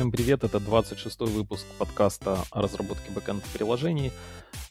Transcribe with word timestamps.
Всем 0.00 0.12
привет, 0.12 0.44
это 0.44 0.56
26-й 0.56 1.30
выпуск 1.30 1.66
подкаста 1.78 2.42
о 2.52 2.62
разработке 2.62 3.10
бэкэнд 3.10 3.44
приложений. 3.52 4.12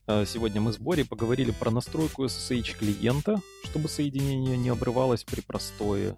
Э, 0.08 0.26
сегодня 0.26 0.60
мы 0.60 0.74
с 0.74 0.80
Борей 0.80 1.06
поговорили 1.06 1.52
про 1.52 1.70
настройку 1.70 2.26
SSH 2.26 2.80
клиента, 2.80 3.40
чтобы 3.64 3.90
соединение 3.90 4.58
не 4.58 4.70
обрывалось 4.70 5.24
при 5.24 5.42
простое. 5.42 6.18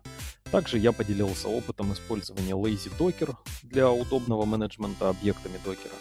Также 0.49 0.77
я 0.77 0.93
поделился 0.93 1.49
опытом 1.49 1.91
использования 1.91 2.53
Lazy 2.53 2.89
Docker 2.97 3.35
для 3.63 3.91
удобного 3.91 4.45
менеджмента 4.45 5.09
объектами 5.09 5.59
докера. 5.65 5.95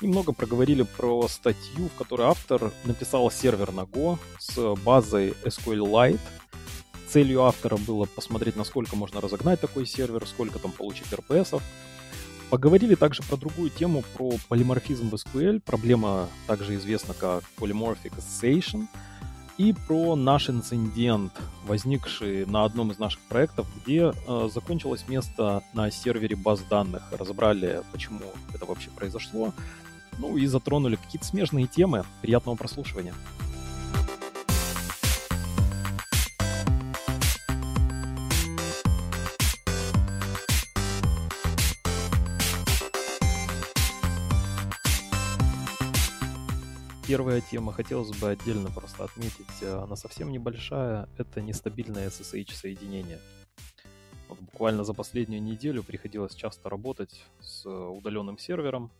Немного 0.00 0.32
проговорили 0.32 0.82
про 0.82 1.28
статью, 1.28 1.88
в 1.94 1.96
которой 1.96 2.26
автор 2.26 2.72
написал 2.82 3.30
сервер 3.30 3.70
на 3.70 3.82
Go 3.82 4.18
с 4.40 4.74
базой 4.82 5.34
SQLite. 5.44 6.18
Целью 7.08 7.44
автора 7.44 7.76
было 7.76 8.06
посмотреть, 8.06 8.56
насколько 8.56 8.96
можно 8.96 9.20
разогнать 9.20 9.60
такой 9.60 9.86
сервер, 9.86 10.26
сколько 10.26 10.58
там 10.58 10.72
получить 10.72 11.12
RPS. 11.12 11.62
Поговорили 12.50 12.96
также 12.96 13.22
про 13.22 13.36
другую 13.36 13.70
тему, 13.70 14.02
про 14.16 14.32
полиморфизм 14.48 15.08
в 15.08 15.14
SQL. 15.14 15.60
Проблема 15.60 16.28
также 16.48 16.74
известна 16.74 17.14
как 17.14 17.44
polymorphic 17.56 18.12
association. 18.18 18.86
И 19.56 19.72
про 19.86 20.16
наш 20.16 20.50
инцидент, 20.50 21.32
возникший 21.64 22.46
на 22.46 22.64
одном 22.64 22.90
из 22.90 22.98
наших 22.98 23.20
проектов, 23.28 23.68
где 23.76 24.12
э, 24.26 24.48
закончилось 24.52 25.04
место 25.06 25.62
на 25.74 25.92
сервере 25.92 26.34
баз 26.34 26.60
данных. 26.68 27.02
Разобрали, 27.12 27.82
почему 27.92 28.32
это 28.52 28.64
вообще 28.64 28.90
произошло. 28.90 29.52
Ну 30.18 30.36
и 30.36 30.46
затронули 30.46 30.96
какие-то 30.96 31.26
смежные 31.26 31.68
темы. 31.68 32.04
Приятного 32.20 32.56
прослушивания. 32.56 33.14
Первая 47.10 47.40
тема. 47.40 47.72
Хотелось 47.72 48.16
бы 48.20 48.30
отдельно 48.30 48.70
просто 48.70 49.02
отметить, 49.02 49.62
э, 49.62 49.82
она 49.82 49.96
совсем 49.96 50.30
небольшая, 50.30 51.08
это 51.18 51.40
нестабильное 51.42 52.08
SSH-соединение. 52.08 53.18
Вот 54.28 54.38
буквально 54.38 54.84
за 54.84 54.94
последнюю 54.94 55.42
неделю 55.42 55.82
приходилось 55.82 56.36
часто 56.36 56.70
работать 56.70 57.26
с 57.40 57.68
удаленным 57.68 58.38
сервером 58.38 58.92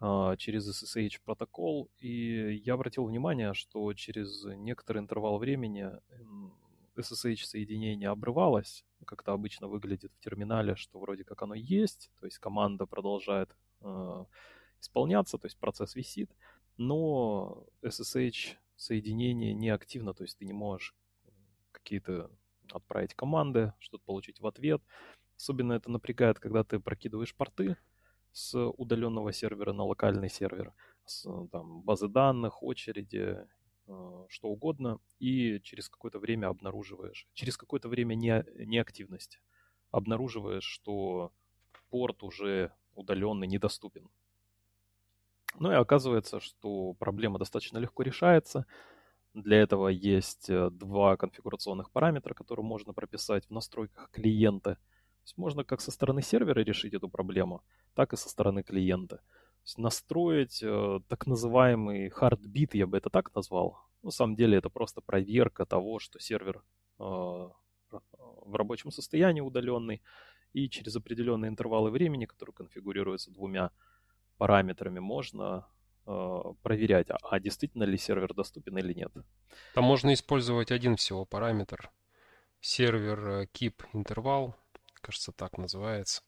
а, 0.00 0.36
через 0.38 0.66
SSH 0.66 1.20
протокол, 1.26 1.90
и 1.98 2.62
я 2.64 2.72
обратил 2.72 3.04
внимание, 3.04 3.52
что 3.52 3.92
через 3.92 4.44
некоторый 4.44 5.00
интервал 5.00 5.36
времени 5.36 5.90
SSH-соединение 6.96 8.08
обрывалось, 8.08 8.82
как 9.04 9.20
это 9.20 9.32
обычно 9.34 9.68
выглядит 9.68 10.10
в 10.14 10.24
терминале, 10.24 10.74
что 10.74 10.98
вроде 10.98 11.24
как 11.24 11.42
оно 11.42 11.54
есть, 11.54 12.10
то 12.18 12.24
есть 12.24 12.38
команда 12.38 12.86
продолжает 12.86 13.54
э, 13.82 14.24
исполняться, 14.80 15.36
то 15.36 15.46
есть 15.46 15.58
процесс 15.58 15.94
висит, 15.94 16.30
но 16.76 17.66
SSH 17.82 18.56
соединение 18.76 19.54
не 19.54 19.70
активно, 19.70 20.14
то 20.14 20.22
есть 20.24 20.38
ты 20.38 20.44
не 20.44 20.52
можешь 20.52 20.94
какие-то 21.72 22.30
отправить 22.72 23.14
команды, 23.14 23.72
что-то 23.78 24.04
получить 24.04 24.40
в 24.40 24.46
ответ. 24.46 24.82
Особенно 25.36 25.74
это 25.74 25.90
напрягает, 25.90 26.38
когда 26.38 26.64
ты 26.64 26.80
прокидываешь 26.80 27.34
порты 27.34 27.76
с 28.32 28.58
удаленного 28.58 29.32
сервера 29.32 29.72
на 29.72 29.84
локальный 29.84 30.28
сервер, 30.28 30.72
с 31.04 31.26
там, 31.52 31.82
базы 31.82 32.08
данных, 32.08 32.62
очереди, 32.62 33.46
э, 33.86 34.26
что 34.28 34.48
угодно, 34.48 34.98
и 35.18 35.60
через 35.60 35.88
какое-то 35.88 36.18
время 36.18 36.48
обнаруживаешь, 36.48 37.28
через 37.34 37.56
какое-то 37.56 37.88
время 37.88 38.14
не, 38.14 38.44
неактивности, 38.66 39.40
обнаруживаешь, 39.90 40.64
что 40.64 41.32
порт 41.90 42.22
уже 42.22 42.72
удаленный 42.94 43.46
недоступен. 43.46 44.10
Ну 45.58 45.72
и 45.72 45.74
оказывается, 45.74 46.40
что 46.40 46.94
проблема 46.94 47.38
достаточно 47.38 47.78
легко 47.78 48.02
решается. 48.02 48.66
Для 49.34 49.58
этого 49.58 49.88
есть 49.88 50.48
э, 50.48 50.70
два 50.70 51.16
конфигурационных 51.16 51.90
параметра, 51.90 52.34
которые 52.34 52.64
можно 52.64 52.92
прописать 52.92 53.46
в 53.46 53.50
настройках 53.50 54.10
клиента. 54.10 54.74
То 54.74 55.22
есть 55.24 55.38
можно 55.38 55.64
как 55.64 55.80
со 55.80 55.90
стороны 55.90 56.22
сервера 56.22 56.60
решить 56.60 56.94
эту 56.94 57.08
проблему, 57.08 57.62
так 57.94 58.12
и 58.12 58.16
со 58.16 58.28
стороны 58.28 58.62
клиента. 58.62 59.16
То 59.16 59.62
есть 59.64 59.78
настроить 59.78 60.62
э, 60.62 61.00
так 61.08 61.26
называемый 61.26 62.08
heartbeat, 62.08 62.70
я 62.72 62.86
бы 62.86 62.96
это 62.98 63.10
так 63.10 63.34
назвал. 63.34 63.78
На 64.02 64.10
самом 64.10 64.36
деле 64.36 64.58
это 64.58 64.70
просто 64.70 65.00
проверка 65.00 65.66
того, 65.66 65.98
что 65.98 66.18
сервер 66.18 66.62
э, 66.98 67.02
в 67.02 68.54
рабочем 68.54 68.90
состоянии 68.90 69.40
удаленный, 69.40 70.02
и 70.52 70.70
через 70.70 70.96
определенные 70.96 71.50
интервалы 71.50 71.90
времени, 71.90 72.24
которые 72.24 72.54
конфигурируются 72.54 73.30
двумя 73.30 73.72
параметрами 74.38 74.98
можно 74.98 75.66
э, 76.06 76.42
проверять, 76.62 77.10
а, 77.10 77.18
а 77.22 77.40
действительно 77.40 77.84
ли 77.84 77.98
сервер 77.98 78.34
доступен 78.34 78.78
или 78.78 78.92
нет. 78.92 79.12
Там 79.74 79.84
можно 79.84 80.12
использовать 80.12 80.70
один 80.70 80.96
всего 80.96 81.24
параметр. 81.24 81.90
Сервер 82.60 83.28
э, 83.28 83.46
keep 83.52 83.84
интервал, 83.92 84.54
кажется, 85.00 85.32
так 85.32 85.58
называется. 85.58 86.22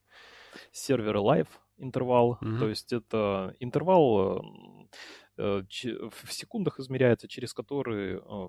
Сервер 0.73 1.17
live 1.17 1.49
интервал, 1.79 2.39
mm-hmm. 2.41 2.59
то 2.59 2.69
есть 2.69 2.93
это 2.93 3.55
интервал 3.61 4.43
э, 5.37 5.63
в 5.67 6.33
секундах 6.33 6.81
измеряется, 6.81 7.29
через 7.29 7.55
который 7.55 8.19
э, 8.19 8.49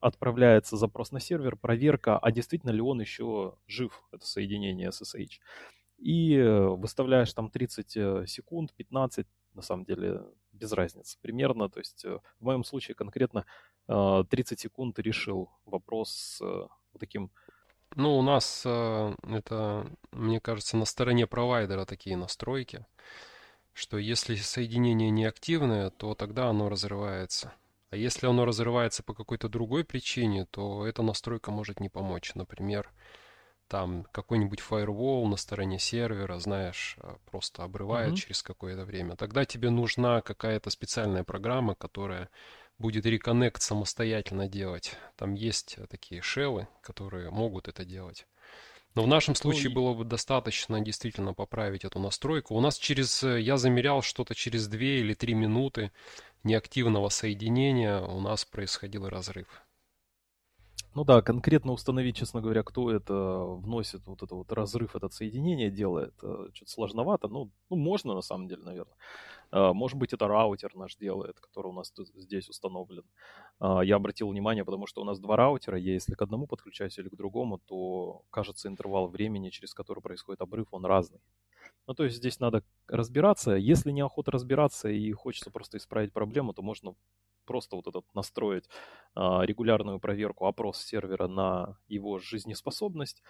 отправляется 0.00 0.76
запрос 0.76 1.12
на 1.12 1.20
сервер, 1.20 1.56
проверка, 1.56 2.18
а 2.18 2.32
действительно 2.32 2.70
ли 2.70 2.80
он 2.80 3.00
еще 3.00 3.54
жив, 3.66 4.02
это 4.12 4.26
соединение 4.26 4.88
SSH 4.88 5.40
и 6.00 6.34
э, 6.36 6.68
выставляешь 6.68 7.32
там 7.32 7.50
30 7.50 7.96
э, 7.96 8.24
секунд, 8.26 8.72
15, 8.74 9.26
на 9.54 9.62
самом 9.62 9.84
деле 9.84 10.22
без 10.52 10.72
разницы 10.72 11.18
примерно. 11.20 11.68
То 11.68 11.80
есть 11.80 12.04
э, 12.04 12.18
в 12.40 12.44
моем 12.44 12.64
случае 12.64 12.94
конкретно 12.94 13.44
30 13.86 14.60
секунд 14.60 14.98
решил 15.00 15.50
вопрос 15.64 16.10
с 16.10 16.68
таким... 16.98 17.30
Ну, 17.96 18.16
у 18.16 18.22
нас 18.22 18.64
это, 18.64 19.86
мне 20.12 20.38
кажется, 20.38 20.76
на 20.76 20.84
стороне 20.84 21.26
провайдера 21.26 21.84
такие 21.86 22.16
настройки, 22.16 22.86
что 23.72 23.98
если 23.98 24.36
соединение 24.36 25.10
неактивное, 25.10 25.90
то 25.90 26.14
тогда 26.14 26.50
оно 26.50 26.68
разрывается. 26.68 27.52
А 27.90 27.96
если 27.96 28.28
оно 28.28 28.44
разрывается 28.44 29.02
по 29.02 29.12
какой-то 29.12 29.48
другой 29.48 29.84
причине, 29.84 30.46
то 30.46 30.86
эта 30.86 31.02
настройка 31.02 31.50
может 31.50 31.80
не 31.80 31.88
помочь. 31.88 32.36
Например, 32.36 32.88
там 33.70 34.04
какой-нибудь 34.10 34.58
firewall 34.68 35.26
на 35.28 35.36
стороне 35.36 35.78
сервера, 35.78 36.40
знаешь, 36.40 36.96
э, 36.98 37.14
просто 37.30 37.62
обрывает 37.62 38.14
mm-hmm. 38.14 38.16
через 38.16 38.42
какое-то 38.42 38.84
время, 38.84 39.14
тогда 39.14 39.44
тебе 39.44 39.70
нужна 39.70 40.20
какая-то 40.22 40.70
специальная 40.70 41.22
программа, 41.22 41.76
которая 41.76 42.28
будет 42.78 43.06
реконнект 43.06 43.62
самостоятельно 43.62 44.48
делать. 44.48 44.96
Там 45.16 45.34
есть 45.34 45.76
э, 45.78 45.86
такие 45.86 46.20
шеллы, 46.20 46.66
которые 46.82 47.30
могут 47.30 47.68
это 47.68 47.84
делать. 47.84 48.26
Но 48.96 49.04
в 49.04 49.06
нашем 49.06 49.36
случае 49.36 49.68
ну, 49.68 49.76
было 49.76 49.94
бы 49.94 50.04
достаточно 50.04 50.80
действительно 50.80 51.32
поправить 51.32 51.84
эту 51.84 52.00
настройку. 52.00 52.56
У 52.56 52.60
нас 52.60 52.76
через, 52.76 53.22
э, 53.22 53.40
я 53.40 53.56
замерял 53.56 54.02
что-то 54.02 54.34
через 54.34 54.66
2 54.66 54.80
или 54.80 55.14
3 55.14 55.32
минуты 55.34 55.92
неактивного 56.42 57.08
соединения 57.08 58.00
у 58.00 58.20
нас 58.20 58.44
происходил 58.44 59.08
разрыв. 59.08 59.46
Ну 60.94 61.04
да, 61.04 61.22
конкретно 61.22 61.72
установить, 61.72 62.16
честно 62.16 62.40
говоря, 62.40 62.64
кто 62.64 62.90
это 62.90 63.14
вносит, 63.14 64.00
вот 64.06 64.22
это 64.24 64.34
вот 64.34 64.52
разрыв, 64.52 64.96
этот 64.96 65.12
соединение 65.12 65.70
делает, 65.70 66.14
э, 66.22 66.48
что-то 66.52 66.70
сложновато. 66.70 67.28
Ну, 67.28 67.50
ну, 67.70 67.76
можно 67.76 68.12
на 68.14 68.22
самом 68.22 68.48
деле, 68.48 68.62
наверное. 68.64 68.96
А, 69.52 69.72
может 69.72 69.98
быть, 69.98 70.12
это 70.14 70.28
раутер 70.28 70.74
наш 70.76 70.96
делает, 70.96 71.40
который 71.40 71.68
у 71.68 71.72
нас 71.72 71.92
здесь 71.96 72.48
установлен. 72.48 73.04
А, 73.60 73.82
я 73.82 73.96
обратил 73.96 74.28
внимание, 74.30 74.64
потому 74.64 74.86
что 74.86 75.02
у 75.02 75.04
нас 75.04 75.20
два 75.20 75.36
раутера, 75.36 75.78
я 75.78 75.92
если 75.94 76.14
к 76.14 76.22
одному 76.22 76.46
подключаюсь 76.48 76.98
или 76.98 77.08
к 77.08 77.16
другому, 77.16 77.58
то, 77.58 78.22
кажется, 78.30 78.68
интервал 78.68 79.08
времени, 79.08 79.50
через 79.50 79.74
который 79.74 80.00
происходит 80.02 80.40
обрыв, 80.40 80.68
он 80.72 80.86
разный. 80.86 81.20
Ну, 81.86 81.94
то 81.94 82.04
есть 82.04 82.16
здесь 82.16 82.40
надо 82.40 82.62
разбираться. 82.88 83.52
Если 83.52 83.90
неохота 83.92 84.30
разбираться 84.30 84.88
и 84.88 85.12
хочется 85.12 85.50
просто 85.50 85.78
исправить 85.78 86.12
проблему, 86.12 86.52
то 86.54 86.62
можно 86.62 86.94
просто 87.44 87.76
вот 87.76 87.86
этот 87.86 88.04
настроить 88.14 88.68
а, 89.14 89.42
регулярную 89.42 89.98
проверку, 89.98 90.46
опрос 90.46 90.82
сервера 90.82 91.28
на 91.28 91.76
его 91.88 92.18
жизнеспособность. 92.18 93.22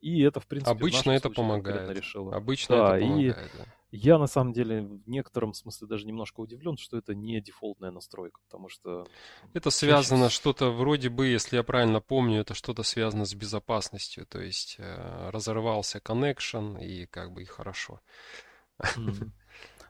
И 0.00 0.22
это, 0.22 0.38
в 0.38 0.46
принципе, 0.46 0.70
Обычно 0.70 1.10
это 1.10 1.28
помогает. 1.28 1.90
Решило. 1.90 2.34
Обычно 2.34 2.76
да, 2.76 2.96
это 2.96 3.06
помогает, 3.06 3.54
и 3.54 3.58
да. 3.58 3.64
Я, 3.90 4.18
на 4.18 4.26
самом 4.26 4.52
деле, 4.52 4.82
в 4.82 5.08
некотором 5.08 5.54
смысле 5.54 5.88
даже 5.88 6.06
немножко 6.06 6.40
удивлен, 6.40 6.76
что 6.76 6.98
это 6.98 7.14
не 7.14 7.40
дефолтная 7.40 7.90
настройка, 7.90 8.38
потому 8.46 8.68
что... 8.68 9.06
Это 9.54 9.70
связано 9.70 10.26
сейчас... 10.26 10.32
что-то 10.32 10.70
вроде 10.70 11.08
бы, 11.08 11.26
если 11.26 11.56
я 11.56 11.62
правильно 11.62 12.00
помню, 12.00 12.40
это 12.40 12.52
что-то 12.52 12.82
связано 12.82 13.24
с 13.24 13.34
безопасностью, 13.34 14.26
то 14.26 14.40
есть 14.40 14.76
э, 14.78 15.30
разорвался 15.30 15.98
connection 15.98 16.84
и 16.84 17.06
как 17.06 17.32
бы 17.32 17.42
и 17.42 17.46
хорошо. 17.46 18.00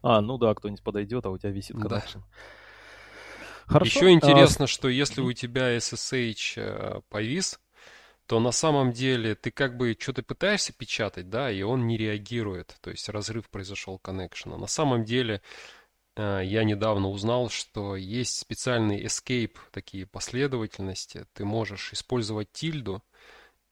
А, 0.00 0.20
ну 0.20 0.38
да, 0.38 0.54
кто-нибудь 0.54 0.84
подойдет, 0.84 1.26
а 1.26 1.30
у 1.30 1.38
тебя 1.38 1.50
висит 1.50 1.74
connection. 1.74 2.20
Да. 2.20 2.26
Хорошо. 3.68 3.98
Еще 3.98 4.10
интересно, 4.12 4.64
а... 4.64 4.68
что 4.68 4.88
если 4.88 5.20
у 5.20 5.32
тебя 5.32 5.76
SSH 5.76 6.54
э, 6.56 7.00
повис, 7.10 7.60
то 8.26 8.40
на 8.40 8.50
самом 8.50 8.92
деле 8.92 9.34
ты 9.34 9.50
как 9.50 9.76
бы 9.76 9.96
что-то 9.98 10.22
пытаешься 10.22 10.72
печатать, 10.72 11.28
да, 11.30 11.50
и 11.50 11.62
он 11.62 11.86
не 11.86 11.96
реагирует. 11.96 12.76
То 12.80 12.90
есть 12.90 13.08
разрыв 13.08 13.48
произошел 13.48 13.98
коннекшена. 13.98 14.56
На 14.56 14.66
самом 14.66 15.04
деле 15.04 15.42
э, 16.16 16.42
я 16.44 16.64
недавно 16.64 17.08
узнал, 17.08 17.50
что 17.50 17.96
есть 17.96 18.38
специальные 18.38 19.04
escape, 19.04 19.56
такие 19.70 20.06
последовательности. 20.06 21.26
Ты 21.34 21.44
можешь 21.44 21.92
использовать 21.92 22.50
тильду 22.52 23.02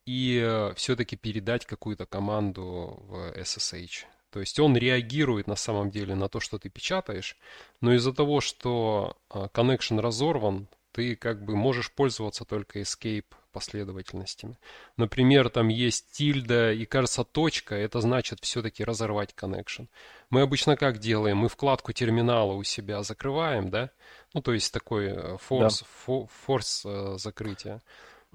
и 0.07 0.41
э, 0.43 0.73
все-таки 0.75 1.17
передать 1.17 1.67
какую-то 1.67 2.07
команду 2.07 3.03
в 3.09 3.33
SSH. 3.37 4.05
То 4.37 4.41
есть 4.41 4.61
он 4.61 4.77
реагирует 4.77 5.47
на 5.47 5.57
самом 5.57 5.91
деле 5.91 6.15
на 6.15 6.29
то, 6.29 6.41
что 6.41 6.59
ты 6.59 6.69
печатаешь, 6.69 7.39
но 7.81 7.95
из-за 7.95 8.13
того, 8.13 8.43
что 8.43 9.17
э, 9.31 9.49
connection 9.51 9.99
разорван, 9.99 10.69
ты 10.93 11.17
как 11.17 11.43
бы 11.43 11.57
можешь 11.57 11.91
пользоваться 11.91 12.45
только 12.45 12.81
escape 12.81 13.25
последовательностями. 13.51 14.59
Например, 14.99 15.49
там 15.49 15.69
есть 15.69 16.13
тильда 16.13 16.71
и, 16.71 16.85
кажется, 16.85 17.25
точка, 17.25 17.77
это 17.77 18.03
значит 18.03 18.41
все-таки 18.43 18.85
разорвать 18.85 19.35
connection. 19.35 19.89
Мы 20.29 20.43
обычно 20.43 20.77
как 20.77 20.99
делаем? 20.99 21.39
Мы 21.39 21.49
вкладку 21.49 21.93
терминала 21.93 22.53
у 22.53 22.63
себя 22.63 23.03
закрываем, 23.03 23.71
да? 23.71 23.89
Ну, 24.35 24.43
то 24.43 24.53
есть 24.53 24.71
такой 24.71 25.07
э, 25.07 25.39
force, 25.49 25.83
да. 26.07 26.27
force 26.47 26.83
э, 26.85 27.17
закрытия. 27.17 27.81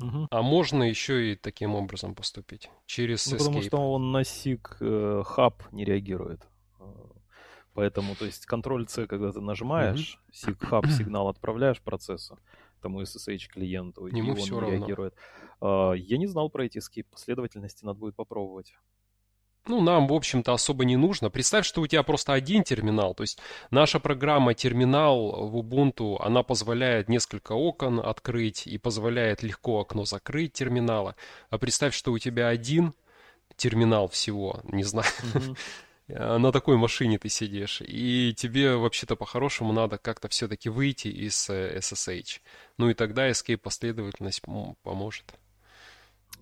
Угу. 0.02 0.28
А 0.30 0.42
можно 0.42 0.84
еще 0.84 1.32
и 1.32 1.36
таким 1.36 1.76
образом 1.76 2.16
поступить, 2.16 2.70
через 2.86 3.26
ну, 3.28 3.36
escape. 3.36 3.40
Потому 3.40 3.62
что 3.62 3.78
он 3.92 4.12
на 4.12 4.22
SIG 4.22 4.62
э, 4.80 5.24
хаб 5.26 5.64
не 5.72 5.86
реагирует. 5.86 6.48
Поэтому, 7.74 8.16
то 8.16 8.26
есть, 8.26 8.46
Ctrl-C, 8.52 9.08
когда 9.08 9.32
ты 9.32 9.40
нажимаешь, 9.40 10.20
SIG 10.34 10.66
хаб 10.66 10.86
сигнал 10.90 11.30
отправляешь 11.30 11.82
процессу, 11.82 12.38
тому 12.82 13.02
SSH 13.02 13.48
клиенту, 13.48 14.08
и 14.08 14.22
он 14.22 14.36
все 14.36 14.60
реагирует. 14.60 15.16
Равно. 15.60 15.94
Я 15.94 16.18
не 16.18 16.28
знал 16.28 16.50
про 16.50 16.66
эти 16.66 16.80
escape 16.80 17.06
последовательности, 17.10 17.86
надо 17.86 18.00
будет 18.00 18.16
попробовать. 18.16 18.74
Ну, 19.68 19.80
нам, 19.82 20.08
в 20.08 20.14
общем-то, 20.14 20.54
особо 20.54 20.86
не 20.86 20.96
нужно. 20.96 21.30
Представь, 21.30 21.66
что 21.66 21.82
у 21.82 21.88
тебя 21.88 22.02
просто 22.04 22.34
один 22.34 22.64
терминал. 22.64 23.14
То 23.14 23.22
есть 23.22 23.40
наша 23.70 24.00
программа 24.00 24.54
терминал 24.54 25.48
в 25.48 25.58
Ubuntu, 25.58 26.18
она 26.20 26.42
позволяет 26.42 27.10
несколько 27.10 27.52
окон 27.52 28.00
открыть 28.00 28.66
и 28.66 28.78
позволяет 28.78 29.44
легко 29.44 29.82
окно 29.82 30.06
закрыть 30.06 30.54
терминала. 30.54 31.16
А 31.50 31.58
представь, 31.60 31.94
что 31.94 32.12
у 32.12 32.18
тебя 32.18 32.48
один 32.48 32.94
терминал 33.56 34.08
всего, 34.08 34.62
не 34.64 34.84
знаю. 34.84 35.08
Mm-hmm. 35.34 35.58
на 36.40 36.52
такой 36.52 36.78
машине 36.78 37.20
ты 37.20 37.30
сидишь, 37.30 37.82
и 37.82 38.34
тебе 38.36 38.76
вообще-то 38.76 39.16
по-хорошему 39.16 39.72
надо 39.72 39.98
как-то 39.98 40.28
все-таки 40.28 40.70
выйти 40.70 41.08
из 41.08 41.50
SSH. 41.50 42.38
Э, 42.38 42.40
ну 42.78 42.90
и 42.90 42.94
тогда 42.94 43.30
escape 43.30 43.58
последовательность 43.58 44.42
поможет. 44.84 45.34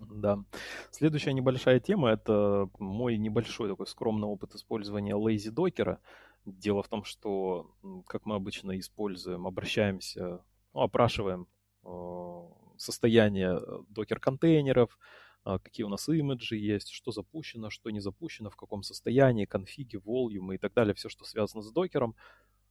Да. 0.00 0.44
Следующая 0.90 1.34
небольшая 1.34 1.78
тема– 1.78 2.10
это 2.10 2.68
мой 2.78 3.18
небольшой 3.18 3.68
такой 3.68 3.86
скромный 3.86 4.26
опыт 4.26 4.54
использования 4.54 5.14
Lazy 5.14 5.52
Docker. 5.52 5.98
Дело 6.46 6.82
в 6.82 6.88
том, 6.88 7.04
что, 7.04 7.70
как 8.06 8.24
мы 8.24 8.34
обычно 8.34 8.78
используем, 8.78 9.46
обращаемся, 9.46 10.42
ну, 10.72 10.80
опрашиваем 10.80 11.46
э, 11.84 12.40
состояние 12.78 13.60
докер-контейнеров, 13.90 14.98
а, 15.44 15.58
какие 15.58 15.84
у 15.84 15.88
нас 15.88 16.08
имиджи 16.08 16.56
есть, 16.56 16.90
что 16.90 17.12
запущено, 17.12 17.70
что 17.70 17.90
не 17.90 18.00
запущено, 18.00 18.50
в 18.50 18.56
каком 18.56 18.82
состоянии, 18.82 19.44
конфиги, 19.44 19.96
волюмы 19.96 20.54
и 20.54 20.58
так 20.58 20.72
далее, 20.74 20.94
все, 20.94 21.08
что 21.08 21.24
связано 21.24 21.62
с 21.62 21.70
докером. 21.70 22.14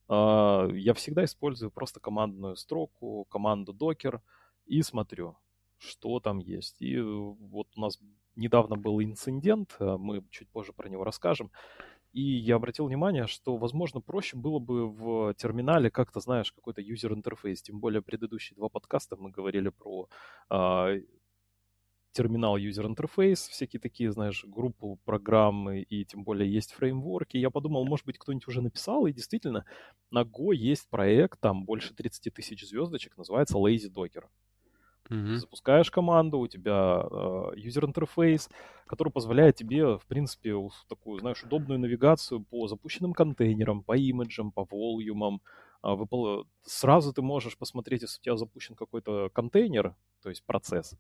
А, 0.08 0.68
я 0.74 0.94
всегда 0.94 1.26
использую 1.26 1.72
просто 1.72 2.00
командную 2.00 2.56
строку, 2.56 3.26
команду 3.26 3.74
докер 3.74 4.22
и 4.66 4.82
смотрю, 4.82 5.38
что 5.80 6.20
там 6.20 6.40
есть. 6.40 6.82
И 6.82 7.00
вот 7.00 7.68
у 7.76 7.82
нас 7.82 8.00
недавно 8.36 8.76
был 8.76 9.02
инцидент, 9.02 9.76
а, 9.80 9.98
мы 9.98 10.24
чуть 10.30 10.50
позже 10.50 10.74
про 10.74 10.90
него 10.90 11.04
расскажем. 11.04 11.52
И 12.12 12.22
я 12.22 12.56
обратил 12.56 12.88
внимание, 12.88 13.28
что, 13.28 13.58
возможно, 13.58 14.02
проще 14.02 14.36
было 14.36 14.60
бы 14.60 14.90
в 14.90 15.34
терминале 15.36 15.92
как-то, 15.92 16.20
знаешь, 16.20 16.52
какой-то 16.52 16.82
юзер-интерфейс. 16.82 17.62
Тем 17.62 17.80
более 17.80 18.02
предыдущие 18.02 18.56
два 18.56 18.70
подкаста 18.70 19.16
мы 19.16 19.30
говорили 19.30 19.70
про 19.70 20.10
терминал 22.12 22.58
user 22.58 22.86
interface, 22.86 23.50
всякие 23.50 23.80
такие, 23.80 24.12
знаешь, 24.12 24.44
группу 24.46 25.00
программы 25.06 25.82
и 25.82 26.06
тем 26.06 26.24
более 26.24 26.52
есть 26.52 26.72
фреймворки. 26.72 27.38
Я 27.38 27.50
подумал, 27.50 27.86
может 27.86 28.06
быть, 28.06 28.18
кто-нибудь 28.18 28.48
уже 28.48 28.62
написал, 28.62 29.06
и 29.06 29.14
действительно, 29.14 29.66
на 30.12 30.24
Go 30.24 30.54
есть 30.54 30.90
проект, 30.90 31.40
там 31.40 31.66
больше 31.66 31.94
30 31.94 32.34
тысяч 32.34 32.68
звездочек, 32.68 33.18
называется 33.18 33.58
Lazy 33.58 33.90
Docker. 33.94 34.26
Mm-hmm. 35.10 35.36
Запускаешь 35.38 35.90
команду, 35.90 36.40
у 36.40 36.48
тебя 36.48 37.04
user 37.56 37.92
interface, 37.92 38.50
который 38.86 39.12
позволяет 39.12 39.56
тебе, 39.56 39.98
в 39.98 40.06
принципе, 40.06 40.54
такую, 40.88 41.20
знаешь, 41.20 41.44
удобную 41.44 41.80
навигацию 41.80 42.42
по 42.42 42.68
запущенным 42.68 43.14
контейнерам, 43.14 43.84
по 43.84 43.98
имиджам, 43.98 44.52
по 44.52 44.68
волюмам, 44.70 45.42
а, 45.82 45.96
выпол... 45.96 46.46
сразу 46.64 47.14
ты 47.14 47.22
можешь 47.22 47.58
посмотреть, 47.58 48.02
если 48.02 48.20
у 48.20 48.24
тебя 48.24 48.38
запущен 48.38 48.76
какой-то 48.76 49.30
контейнер, 49.30 49.96
то 50.22 50.30
есть 50.30 50.44
процесс, 50.46 50.96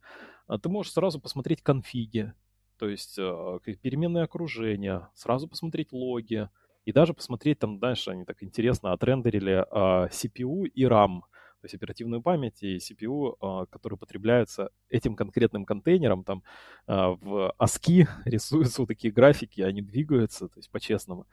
а, 0.47 0.57
ты 0.57 0.69
можешь 0.69 0.93
сразу 0.93 1.19
посмотреть 1.19 1.61
конфиги, 1.61 2.33
то 2.77 2.87
есть 2.87 3.17
а, 3.19 3.59
переменные 3.59 4.23
окружения, 4.23 5.09
сразу 5.15 5.47
посмотреть 5.47 5.91
логи, 5.91 6.49
и 6.85 6.93
даже 6.93 7.13
посмотреть 7.13 7.59
там, 7.59 7.79
дальше 7.79 8.11
они 8.11 8.23
так 8.23 8.41
интересно 8.41 8.93
отрендерили 8.93 9.65
CPU 10.09 10.65
и 10.65 10.85
RAM, 10.85 11.21
то 11.61 11.65
есть 11.65 11.75
оперативную 11.75 12.21
память 12.21 12.63
и 12.63 12.77
CPU, 12.77 13.67
которые 13.69 13.97
потребляются 13.97 14.69
этим 14.89 15.15
конкретным 15.15 15.65
контейнером, 15.65 16.23
там 16.23 16.43
в 16.87 17.53
ASCII 17.59 18.07
рисуются 18.25 18.81
вот 18.81 18.87
такие 18.87 19.13
графики, 19.13 19.61
они 19.61 19.81
двигаются, 19.81 20.47
то 20.47 20.57
есть 20.57 20.69
по-честному 20.69 21.25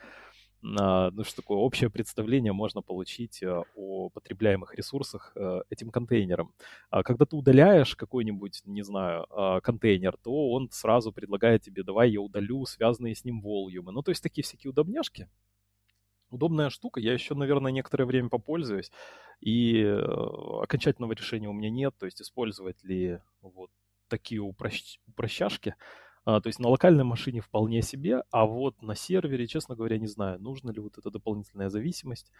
ну, 0.62 1.24
что 1.24 1.36
такое 1.36 1.58
общее 1.58 1.90
представление 1.90 2.52
можно 2.52 2.82
получить 2.82 3.42
о 3.76 4.08
потребляемых 4.10 4.74
ресурсах 4.74 5.36
этим 5.70 5.90
контейнером. 5.90 6.52
А 6.90 7.02
когда 7.02 7.24
ты 7.24 7.36
удаляешь 7.36 7.94
какой-нибудь, 7.94 8.62
не 8.64 8.82
знаю, 8.82 9.26
а, 9.30 9.60
контейнер, 9.60 10.16
то 10.16 10.50
он 10.50 10.68
сразу 10.72 11.12
предлагает 11.12 11.62
тебе, 11.62 11.82
давай 11.82 12.10
я 12.10 12.20
удалю 12.20 12.64
связанные 12.66 13.14
с 13.14 13.24
ним 13.24 13.40
волюмы. 13.40 13.92
Ну, 13.92 14.02
то 14.02 14.10
есть 14.10 14.22
такие 14.22 14.42
всякие 14.42 14.70
удобняшки. 14.70 15.28
Удобная 16.30 16.70
штука, 16.70 17.00
я 17.00 17.12
еще, 17.12 17.34
наверное, 17.34 17.72
некоторое 17.72 18.04
время 18.04 18.28
попользуюсь, 18.28 18.90
и 19.40 19.80
э, 19.80 19.96
окончательного 20.62 21.12
решения 21.12 21.48
у 21.48 21.52
меня 21.52 21.70
нет, 21.70 21.94
то 21.98 22.06
есть 22.06 22.20
использовать 22.20 22.82
ли 22.82 23.20
вот 23.42 23.70
такие 24.08 24.40
упрощ... 24.40 24.98
упрощашки, 25.06 25.74
а, 26.26 26.40
то 26.40 26.48
есть 26.48 26.58
на 26.58 26.68
локальной 26.68 27.04
машине 27.04 27.40
вполне 27.40 27.82
себе, 27.82 28.24
а 28.32 28.46
вот 28.46 28.82
на 28.82 28.96
сервере, 28.96 29.46
честно 29.46 29.76
говоря, 29.76 29.98
не 29.98 30.08
знаю, 30.08 30.40
нужна 30.40 30.72
ли 30.72 30.80
вот 30.80 30.98
эта 30.98 31.10
дополнительная 31.10 31.68
зависимость. 31.68 32.32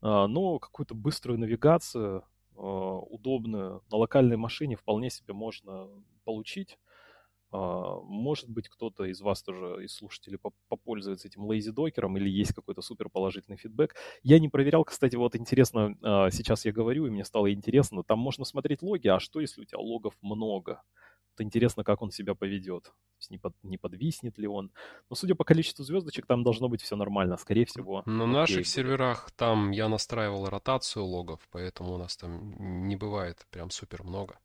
А, 0.00 0.26
но 0.26 0.58
какую-то 0.58 0.94
быструю 0.96 1.38
навигацию, 1.38 2.24
а, 2.56 2.98
удобную, 2.98 3.84
на 3.90 3.96
локальной 3.96 4.36
машине 4.36 4.74
вполне 4.74 5.08
себе 5.10 5.34
можно 5.34 5.88
получить. 6.24 6.78
А, 7.50 8.00
может 8.02 8.48
быть, 8.48 8.68
кто-то 8.68 9.04
из 9.04 9.20
вас 9.20 9.42
тоже, 9.42 9.84
из 9.84 9.94
слушателей, 9.94 10.38
попользуется 10.68 11.28
этим 11.28 11.50
lazy 11.50 11.72
докером 11.72 12.16
или 12.16 12.28
есть 12.28 12.52
какой-то 12.52 12.82
супер 12.82 13.08
положительный 13.08 13.56
фидбэк. 13.56 13.94
Я 14.22 14.38
не 14.38 14.48
проверял, 14.48 14.84
кстати, 14.84 15.16
вот 15.16 15.34
интересно, 15.34 15.96
а, 16.02 16.30
сейчас 16.30 16.64
я 16.64 16.72
говорю, 16.72 17.06
и 17.06 17.10
мне 17.10 17.24
стало 17.24 17.52
интересно, 17.52 18.02
там 18.04 18.18
можно 18.18 18.44
смотреть 18.44 18.82
логи, 18.82 19.08
а 19.08 19.20
что, 19.20 19.40
если 19.40 19.62
у 19.62 19.64
тебя 19.64 19.78
логов 19.78 20.14
много? 20.20 20.82
Вот 21.38 21.44
интересно, 21.44 21.84
как 21.84 22.02
он 22.02 22.10
себя 22.10 22.34
поведет. 22.34 22.84
То 22.84 23.20
есть 23.20 23.30
не, 23.30 23.38
под, 23.38 23.54
не 23.62 23.78
подвиснет 23.78 24.38
ли 24.38 24.46
он. 24.46 24.70
Но 25.08 25.16
судя 25.16 25.34
по 25.34 25.44
количеству 25.44 25.84
звездочек, 25.84 26.26
там 26.26 26.42
должно 26.42 26.68
быть 26.68 26.82
все 26.82 26.96
нормально, 26.96 27.36
скорее 27.36 27.64
всего. 27.64 28.02
На 28.06 28.26
наших 28.26 28.58
будет. 28.58 28.68
серверах 28.68 29.30
там 29.32 29.70
я 29.70 29.88
настраивал 29.88 30.46
ротацию 30.48 31.04
логов, 31.04 31.40
поэтому 31.50 31.94
у 31.94 31.98
нас 31.98 32.16
там 32.16 32.86
не 32.86 32.96
бывает 32.96 33.46
прям 33.50 33.70
супер 33.70 34.02
много. 34.02 34.38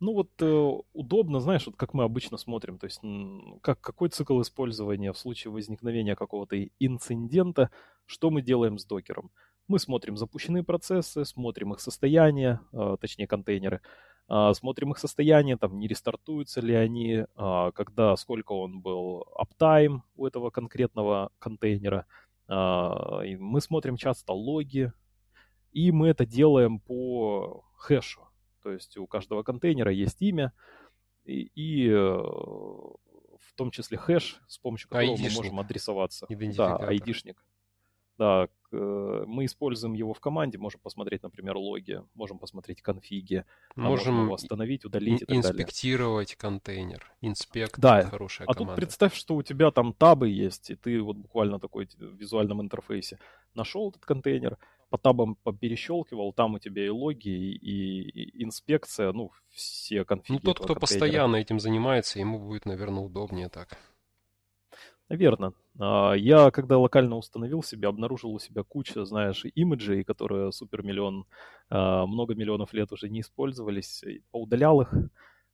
Ну 0.00 0.14
вот 0.14 0.30
э, 0.40 0.70
удобно, 0.94 1.40
знаешь, 1.40 1.66
вот 1.66 1.76
как 1.76 1.92
мы 1.92 2.04
обычно 2.04 2.38
смотрим, 2.38 2.78
то 2.78 2.86
есть 2.86 3.02
как, 3.60 3.82
какой 3.82 4.08
цикл 4.08 4.40
использования 4.40 5.12
в 5.12 5.18
случае 5.18 5.52
возникновения 5.52 6.16
какого-то 6.16 6.56
инцидента, 6.78 7.70
что 8.06 8.30
мы 8.30 8.40
делаем 8.40 8.78
с 8.78 8.86
докером. 8.86 9.30
Мы 9.68 9.78
смотрим 9.78 10.16
запущенные 10.16 10.64
процессы, 10.64 11.26
смотрим 11.26 11.74
их 11.74 11.80
состояние, 11.80 12.60
э, 12.72 12.96
точнее 12.98 13.26
контейнеры, 13.26 13.82
э, 14.30 14.52
смотрим 14.54 14.92
их 14.92 14.98
состояние, 14.98 15.58
там 15.58 15.78
не 15.78 15.86
рестартуются 15.86 16.62
ли 16.62 16.74
они, 16.74 17.26
э, 17.36 17.70
когда, 17.74 18.16
сколько 18.16 18.52
он 18.52 18.80
был 18.80 19.26
uptime 19.38 20.00
у 20.16 20.26
этого 20.26 20.48
конкретного 20.48 21.30
контейнера. 21.38 22.06
Э, 22.48 23.36
мы 23.38 23.60
смотрим 23.60 23.98
часто 23.98 24.32
логи, 24.32 24.94
и 25.72 25.92
мы 25.92 26.08
это 26.08 26.24
делаем 26.24 26.80
по 26.80 27.64
хэшу. 27.76 28.29
То 28.62 28.72
есть 28.72 28.96
у 28.96 29.06
каждого 29.06 29.42
контейнера 29.42 29.92
есть 29.92 30.20
имя 30.22 30.52
и, 31.24 31.50
и 31.54 31.88
э, 31.88 31.96
в 31.96 33.54
том 33.56 33.70
числе 33.70 33.98
хэш, 33.98 34.40
с 34.46 34.58
помощью 34.58 34.88
которого 34.88 35.16
мы 35.16 35.30
можем 35.30 35.60
адресоваться. 35.60 36.26
Да, 36.28 36.76
айдишник. 36.76 37.44
да, 38.18 38.48
мы 38.72 39.46
используем 39.46 39.94
его 39.94 40.12
в 40.12 40.20
команде, 40.20 40.58
можем 40.58 40.80
посмотреть, 40.80 41.22
например, 41.22 41.56
логи, 41.56 42.02
можем 42.14 42.38
посмотреть 42.38 42.82
конфиги, 42.82 43.44
можем, 43.74 43.86
а 43.86 43.90
можем 43.90 44.24
его 44.24 44.34
остановить, 44.34 44.84
удалить 44.84 45.22
и 45.22 45.24
так 45.24 45.36
инспектировать 45.36 46.28
далее. 46.28 46.38
контейнер. 46.38 47.12
Инспект 47.20 47.78
да. 47.78 48.02
хорошая 48.02 48.46
а 48.46 48.52
команда. 48.52 48.74
тут 48.74 48.76
представь, 48.76 49.14
что 49.14 49.34
у 49.36 49.42
тебя 49.42 49.70
там 49.70 49.92
табы 49.92 50.28
есть, 50.28 50.70
и 50.70 50.76
ты 50.76 51.00
вот 51.00 51.16
буквально 51.16 51.58
такой 51.58 51.86
в 51.86 52.14
визуальном 52.16 52.60
интерфейсе 52.60 53.18
нашел 53.54 53.90
этот 53.90 54.04
контейнер, 54.04 54.56
по 54.90 54.98
табам 54.98 55.36
перещелкивал, 55.60 56.32
там 56.32 56.54
у 56.54 56.58
тебя 56.58 56.84
и 56.84 56.88
логи, 56.88 57.28
и, 57.28 58.00
и 58.02 58.44
инспекция, 58.44 59.12
ну, 59.12 59.30
все 59.50 60.04
конфиги. 60.04 60.36
Ну, 60.36 60.40
тот, 60.40 60.58
кто 60.58 60.74
контейнера. 60.74 60.80
постоянно 60.80 61.36
этим 61.36 61.60
занимается, 61.60 62.18
ему 62.18 62.38
будет, 62.38 62.66
наверное, 62.66 63.02
удобнее 63.04 63.48
так. 63.48 63.78
Верно. 65.08 65.54
А, 65.78 66.12
я, 66.12 66.50
когда 66.50 66.78
локально 66.78 67.16
установил 67.16 67.62
себя, 67.62 67.88
обнаружил 67.88 68.32
у 68.32 68.38
себя 68.38 68.62
кучу, 68.62 69.04
знаешь, 69.04 69.44
имиджей, 69.54 70.04
которые 70.04 70.52
супер 70.52 70.82
миллион, 70.82 71.24
а, 71.68 72.06
много 72.06 72.34
миллионов 72.34 72.72
лет 72.72 72.92
уже 72.92 73.08
не 73.08 73.20
использовались. 73.20 74.04
Поудалял 74.30 74.80
их, 74.82 74.92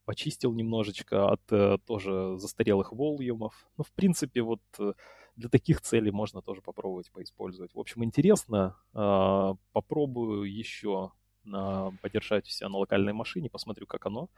почистил 0.07 0.53
немножечко 0.55 1.29
от 1.33 1.43
э, 1.51 1.79
тоже 1.85 2.39
застарелых 2.39 2.93
волюмов. 2.93 3.69
Ну, 3.77 3.85
в 3.85 3.93
принципе, 3.93 4.41
вот 4.41 4.63
э, 4.79 4.93
для 5.35 5.49
таких 5.51 5.83
целей 5.83 6.13
можно 6.13 6.41
тоже 6.41 6.63
попробовать 6.63 7.11
поиспользовать. 7.11 7.75
В 7.75 7.79
общем, 7.79 8.05
интересно. 8.05 8.77
А, 8.95 9.57
попробую 9.73 10.45
еще 10.45 11.13
подержать 12.03 12.45
себя 12.49 12.69
на 12.69 12.79
локальной 12.79 13.13
машине, 13.13 13.49
посмотрю, 13.49 13.87
как 13.87 14.07
оно 14.07 14.29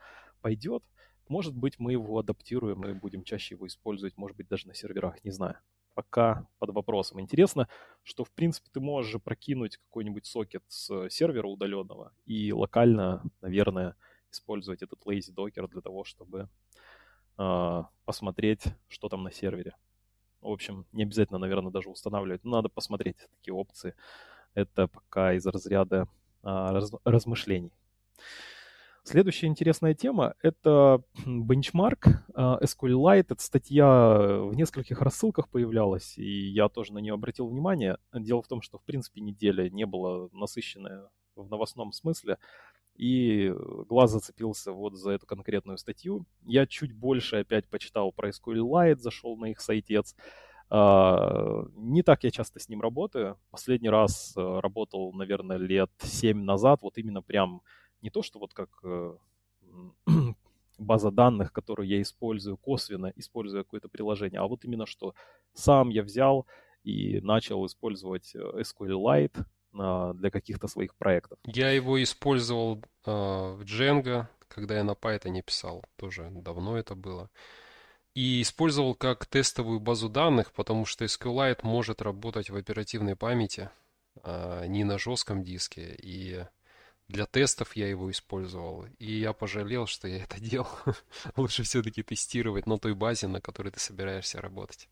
пойдет. 0.42 0.82
Может 1.28 1.54
быть, 1.54 1.78
мы 1.78 1.92
его 1.92 2.18
адаптируем 2.18 2.84
и 2.84 2.92
будем 2.92 3.22
чаще 3.22 3.54
его 3.54 3.66
использовать, 3.66 4.18
может 4.18 4.36
быть, 4.36 4.48
даже 4.48 4.66
на 4.66 4.74
серверах, 4.74 5.24
не 5.24 5.30
знаю. 5.30 5.56
Пока 5.94 6.46
под 6.58 6.74
вопросом. 6.74 7.18
Интересно, 7.18 7.66
что, 8.02 8.24
в 8.24 8.30
принципе, 8.30 8.68
ты 8.70 8.80
можешь 8.80 9.10
же 9.10 9.18
прокинуть 9.18 9.78
какой-нибудь 9.78 10.26
сокет 10.26 10.62
с 10.68 11.08
сервера 11.08 11.46
удаленного 11.46 12.12
и 12.26 12.52
локально, 12.52 13.22
наверное, 13.40 13.96
использовать 14.30 14.82
этот 14.82 15.04
lazy 15.06 15.34
docker 15.34 15.68
для 15.68 15.80
того, 15.80 16.04
чтобы 16.04 16.48
э, 17.38 17.82
посмотреть, 18.04 18.64
что 18.88 19.08
там 19.08 19.22
на 19.22 19.30
сервере. 19.30 19.74
В 20.40 20.48
общем, 20.48 20.86
не 20.92 21.02
обязательно, 21.02 21.38
наверное, 21.38 21.72
даже 21.72 21.90
устанавливать. 21.90 22.44
Но 22.44 22.56
надо 22.56 22.68
посмотреть 22.68 23.16
такие 23.36 23.54
опции. 23.54 23.94
Это 24.54 24.88
пока 24.88 25.34
из 25.34 25.46
разряда 25.46 26.08
э, 26.42 26.46
раз, 26.46 26.92
размышлений. 27.04 27.72
Следующая 29.08 29.46
интересная 29.46 29.94
тема— 29.94 30.34
это 30.42 31.02
бенчмарк 31.24 32.08
а, 32.34 32.58
SQLite. 32.62 33.20
Эта 33.20 33.42
статья 33.42 33.86
в 33.86 34.52
нескольких 34.54 35.00
рассылках 35.00 35.48
появлялась, 35.48 36.18
и 36.18 36.48
я 36.50 36.68
тоже 36.68 36.92
на 36.92 36.98
нее 36.98 37.14
обратил 37.14 37.48
внимание. 37.48 37.96
Дело 38.12 38.42
в 38.42 38.48
том, 38.48 38.60
что, 38.60 38.76
в 38.76 38.84
принципе, 38.84 39.22
неделя 39.22 39.70
не 39.70 39.86
была 39.86 40.28
насыщенная 40.32 41.08
в 41.36 41.48
новостном 41.48 41.92
смысле, 41.92 42.36
и 42.98 43.54
глаз 43.88 44.10
зацепился 44.10 44.72
вот 44.72 44.94
за 44.94 45.12
эту 45.12 45.24
конкретную 45.24 45.78
статью. 45.78 46.26
Я 46.44 46.66
чуть 46.66 46.92
больше 46.92 47.36
опять 47.36 47.68
почитал 47.68 48.12
про 48.12 48.30
SQLite, 48.30 48.96
зашел 48.96 49.36
на 49.36 49.46
их 49.52 49.60
сайтец. 49.60 50.16
А, 50.68 51.64
не 51.76 52.02
так 52.02 52.24
я 52.24 52.30
часто 52.32 52.58
с 52.58 52.68
ним 52.68 52.82
работаю. 52.82 53.38
Последний 53.50 53.88
раз 53.88 54.34
э, 54.36 54.60
работал, 54.60 55.12
наверное, 55.12 55.56
лет 55.56 55.90
7 55.98 56.42
назад, 56.42 56.82
вот 56.82 56.98
именно 56.98 57.22
прям 57.22 57.62
не 58.02 58.10
то, 58.10 58.22
что 58.22 58.40
вот 58.40 58.52
как 58.52 58.68
э, 58.82 59.14
база 60.78 61.10
данных, 61.12 61.52
которую 61.52 61.88
я 61.88 62.02
использую 62.02 62.56
косвенно, 62.56 63.12
используя 63.14 63.62
какое-то 63.62 63.88
приложение, 63.88 64.40
а 64.40 64.46
вот 64.48 64.64
именно 64.64 64.86
что 64.86 65.14
сам 65.54 65.88
я 65.88 66.02
взял 66.02 66.46
и 66.82 67.20
начал 67.20 67.64
использовать 67.64 68.34
э, 68.34 68.38
SQLite 68.38 69.38
для 69.72 70.30
каких-то 70.30 70.66
своих 70.66 70.94
проектов. 70.94 71.38
Я 71.44 71.70
его 71.70 72.02
использовал 72.02 72.82
э, 73.04 73.10
в 73.10 73.62
Django, 73.62 74.26
когда 74.48 74.76
я 74.76 74.84
на 74.84 74.92
Python 74.92 75.40
писал, 75.42 75.84
тоже 75.96 76.28
давно 76.30 76.78
это 76.78 76.94
было. 76.94 77.30
И 78.14 78.42
использовал 78.42 78.94
как 78.94 79.26
тестовую 79.26 79.78
базу 79.78 80.08
данных, 80.08 80.52
потому 80.52 80.84
что 80.84 81.04
SQLite 81.04 81.60
может 81.62 82.02
работать 82.02 82.50
в 82.50 82.56
оперативной 82.56 83.14
памяти, 83.14 83.70
а 84.24 84.66
не 84.66 84.84
на 84.84 84.98
жестком 84.98 85.44
диске. 85.44 85.94
И 86.02 86.44
для 87.08 87.26
тестов 87.26 87.76
я 87.76 87.88
его 87.88 88.10
использовал, 88.10 88.86
и 88.98 89.12
я 89.12 89.32
пожалел, 89.32 89.86
что 89.86 90.08
я 90.08 90.24
это 90.24 90.40
делал. 90.40 90.68
Лучше 91.36 91.62
все-таки 91.62 92.02
тестировать 92.02 92.66
на 92.66 92.78
той 92.78 92.94
базе, 92.94 93.28
на 93.28 93.40
которой 93.40 93.70
ты 93.70 93.80
собираешься 93.80 94.40
работать. 94.40 94.88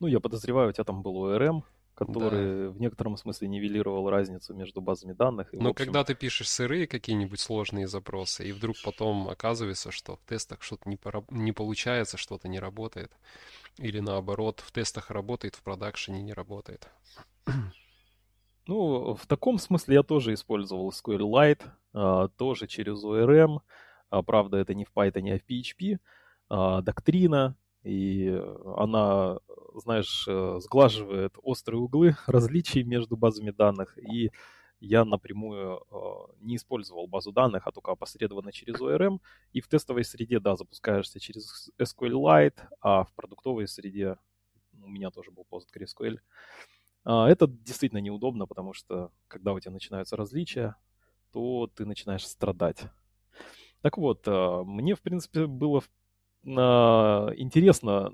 Ну, 0.00 0.06
я 0.06 0.20
подозреваю, 0.20 0.70
у 0.70 0.72
тебя 0.72 0.84
там 0.84 1.02
был 1.02 1.28
ORM, 1.28 1.62
который 2.06 2.66
да. 2.66 2.70
в 2.70 2.80
некотором 2.80 3.16
смысле 3.16 3.48
нивелировал 3.48 4.08
разницу 4.10 4.54
между 4.54 4.80
базами 4.80 5.12
данных. 5.12 5.52
И, 5.52 5.56
Но 5.56 5.70
общем... 5.70 5.84
когда 5.84 6.04
ты 6.04 6.14
пишешь 6.14 6.48
сырые 6.48 6.86
какие-нибудь 6.86 7.40
сложные 7.40 7.86
запросы, 7.86 8.48
и 8.48 8.52
вдруг 8.52 8.76
потом 8.84 9.28
оказывается, 9.28 9.90
что 9.90 10.16
в 10.16 10.24
тестах 10.28 10.62
что-то 10.62 10.88
не, 10.88 10.96
пора... 10.96 11.22
не 11.30 11.52
получается, 11.52 12.16
что-то 12.16 12.48
не 12.48 12.60
работает, 12.60 13.12
или 13.78 14.00
наоборот, 14.00 14.60
в 14.60 14.72
тестах 14.72 15.10
работает, 15.10 15.54
в 15.54 15.62
продакшене 15.62 16.22
не 16.22 16.32
работает. 16.32 16.88
Ну, 18.68 19.14
в 19.14 19.26
таком 19.26 19.58
смысле 19.58 19.96
я 19.96 20.02
тоже 20.04 20.34
использовал 20.34 20.90
SQLite, 20.90 21.62
а, 21.94 22.28
тоже 22.28 22.68
через 22.68 23.04
ORM. 23.04 23.58
А, 24.08 24.22
правда, 24.22 24.58
это 24.58 24.72
не 24.72 24.84
в 24.84 24.92
Python, 24.94 25.34
а 25.34 25.38
в 25.38 25.50
PHP. 25.50 25.98
А, 26.48 26.80
доктрина, 26.80 27.56
и 27.82 28.40
она, 28.76 29.38
знаешь, 29.74 30.26
э, 30.28 30.58
сглаживает 30.60 31.34
острые 31.42 31.80
углы 31.80 32.16
различий 32.26 32.82
между 32.82 33.16
базами 33.16 33.50
данных. 33.50 33.98
И 33.98 34.30
я 34.80 35.04
напрямую 35.04 35.80
не 36.40 36.56
использовал 36.56 37.06
базу 37.06 37.30
данных, 37.30 37.68
а 37.68 37.72
только 37.72 37.92
опосредованно 37.92 38.50
через 38.50 38.80
ORM. 38.80 39.20
И 39.52 39.60
в 39.60 39.68
тестовой 39.68 40.04
среде, 40.04 40.40
да, 40.40 40.56
запускаешься 40.56 41.20
через 41.20 41.70
SQLite, 41.80 42.58
а 42.80 43.04
в 43.04 43.12
продуктовой 43.14 43.68
среде 43.68 44.16
у 44.72 44.88
меня 44.88 45.10
тоже 45.10 45.30
был 45.30 45.46
PostgreSQL. 45.50 46.18
А, 47.04 47.28
это 47.28 47.46
действительно 47.46 48.00
неудобно, 48.00 48.46
потому 48.46 48.72
что 48.72 49.10
когда 49.28 49.52
у 49.52 49.60
тебя 49.60 49.72
начинаются 49.72 50.16
различия, 50.16 50.76
то 51.32 51.68
ты 51.74 51.84
начинаешь 51.84 52.26
страдать. 52.26 52.84
Так 53.80 53.98
вот, 53.98 54.22
а, 54.26 54.62
мне, 54.62 54.94
в 54.94 55.00
принципе, 55.00 55.46
было 55.46 55.82
интересно 56.44 58.12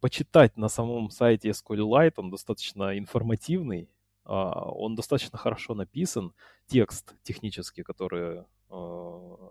почитать 0.00 0.56
на 0.56 0.68
самом 0.68 1.10
сайте 1.10 1.50
SQLite, 1.50 2.14
он 2.16 2.30
достаточно 2.30 2.96
информативный, 2.98 3.88
он 4.24 4.94
достаточно 4.94 5.38
хорошо 5.38 5.74
написан, 5.74 6.32
текст 6.66 7.14
технический, 7.22 7.82
который 7.82 8.44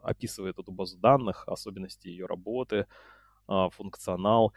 описывает 0.04 0.60
эту 0.60 0.72
базу 0.72 0.98
данных, 0.98 1.44
особенности 1.48 2.08
ее 2.08 2.28
работы, 2.28 2.86
функционал. 3.72 4.54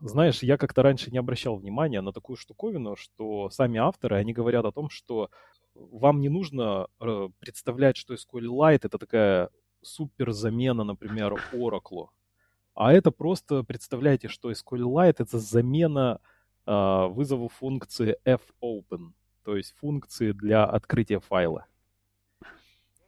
Знаешь, 0.00 0.42
я 0.42 0.58
как-то 0.58 0.82
раньше 0.82 1.10
не 1.10 1.18
обращал 1.18 1.56
внимания 1.56 2.02
на 2.02 2.12
такую 2.12 2.36
штуковину, 2.36 2.96
что 2.96 3.48
сами 3.48 3.78
авторы, 3.78 4.16
они 4.16 4.34
говорят 4.34 4.66
о 4.66 4.72
том, 4.72 4.90
что 4.90 5.30
вам 5.74 6.20
не 6.20 6.28
нужно 6.28 6.88
э, 7.00 7.28
представлять, 7.38 7.96
что 7.96 8.14
SQLite 8.14 8.80
это 8.82 8.98
такая 8.98 9.50
супер 9.82 10.32
замена, 10.32 10.84
например, 10.84 11.34
Oracle. 11.52 12.08
А 12.76 12.92
это 12.92 13.10
просто 13.10 13.64
представляете, 13.64 14.28
что 14.28 14.52
SQLite 14.52 15.16
это 15.18 15.38
замена 15.38 16.20
э, 16.66 17.06
вызову 17.08 17.48
функции 17.48 18.16
fopen, 18.24 19.12
то 19.42 19.56
есть 19.56 19.74
функции 19.76 20.30
для 20.30 20.64
открытия 20.64 21.18
файла 21.18 21.66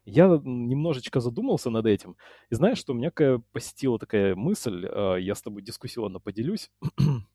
я 0.09 0.41
немножечко 0.43 1.21
задумался 1.21 1.71
над 1.71 1.87
этим. 1.87 2.17
И 2.51 2.55
знаешь, 2.55 2.79
что 2.79 2.93
у 2.93 2.97
меня 2.97 3.13
посетила 3.53 3.99
такая 3.99 4.35
мысль, 4.35 4.87
а, 4.87 5.17
я 5.17 5.35
с 5.35 5.43
тобой 5.43 5.63
дискуссионно 5.63 6.21
поделюсь. 6.21 6.71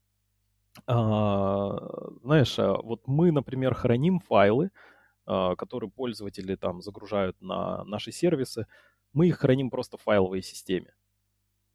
А, 0.87 1.77
знаешь, 2.23 2.57
а, 2.57 2.73
вот 2.81 3.03
мы, 3.05 3.31
например, 3.31 3.75
храним 3.75 4.19
файлы, 4.19 4.71
которые 5.23 5.91
пользователи 5.91 6.55
там 6.55 6.81
загружают 6.81 7.39
на 7.41 7.83
наши 7.83 8.11
сервисы, 8.11 8.65
мы 9.13 9.27
их 9.27 9.37
храним 9.37 9.69
просто 9.69 9.97
в 9.97 10.01
файловой 10.01 10.41
системе. 10.41 10.95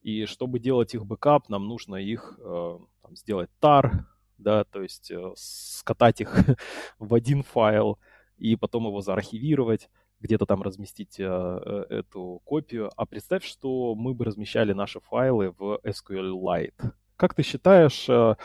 И 0.02 0.26
чтобы 0.26 0.58
делать 0.58 0.94
их 0.94 1.04
бэкап, 1.04 1.48
нам 1.48 1.66
нужно 1.66 1.96
их 1.96 2.38
там, 3.08 3.16
сделать 3.16 3.50
tar, 3.60 4.04
да, 4.38 4.64
то 4.64 4.82
есть 4.82 5.10
э, 5.10 5.32
скатать 5.34 6.20
их 6.20 6.34
в 6.98 7.14
один 7.14 7.42
файл 7.42 7.98
и 8.36 8.56
потом 8.56 8.86
его 8.86 9.00
заархивировать 9.00 9.90
где-то 10.20 10.46
там 10.46 10.62
разместить 10.62 11.18
э, 11.20 11.24
э, 11.24 11.84
эту 11.90 12.40
копию. 12.44 12.90
А 12.96 13.06
представь, 13.06 13.44
что 13.44 13.94
мы 13.94 14.14
бы 14.14 14.24
размещали 14.24 14.72
наши 14.72 15.00
файлы 15.00 15.54
в 15.58 15.80
SQLite. 15.84 16.92
Как 17.16 17.34
ты 17.34 17.42
считаешь, 17.42 18.08
э, 18.08 18.36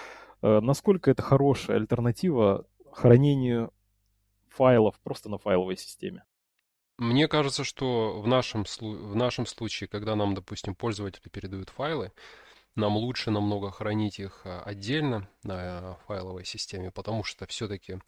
э, 0.42 0.60
насколько 0.60 1.12
это 1.12 1.22
хорошая 1.22 1.78
альтернатива 1.78 2.66
хранению 2.92 3.72
файлов 4.50 5.00
просто 5.04 5.30
на 5.30 5.38
файловой 5.38 5.78
системе? 5.78 6.24
Мне 6.98 7.28
кажется, 7.28 7.64
что 7.64 8.22
в 8.22 8.28
нашем, 8.28 8.66
в 8.80 9.16
нашем 9.16 9.46
случае, 9.46 9.88
когда 9.88 10.16
нам, 10.16 10.36
допустим, 10.36 10.76
пользователи 10.76 11.28
передают 11.30 11.70
файлы, 11.70 12.12
нам 12.76 12.98
лучше 12.98 13.32
намного 13.32 13.72
хранить 13.72 14.20
их 14.20 14.42
а, 14.46 14.62
отдельно 14.64 15.28
на 15.44 15.98
файловой 16.08 16.46
системе, 16.46 16.92
потому 16.92 17.24
что 17.24 17.46
все-таки 17.48 18.00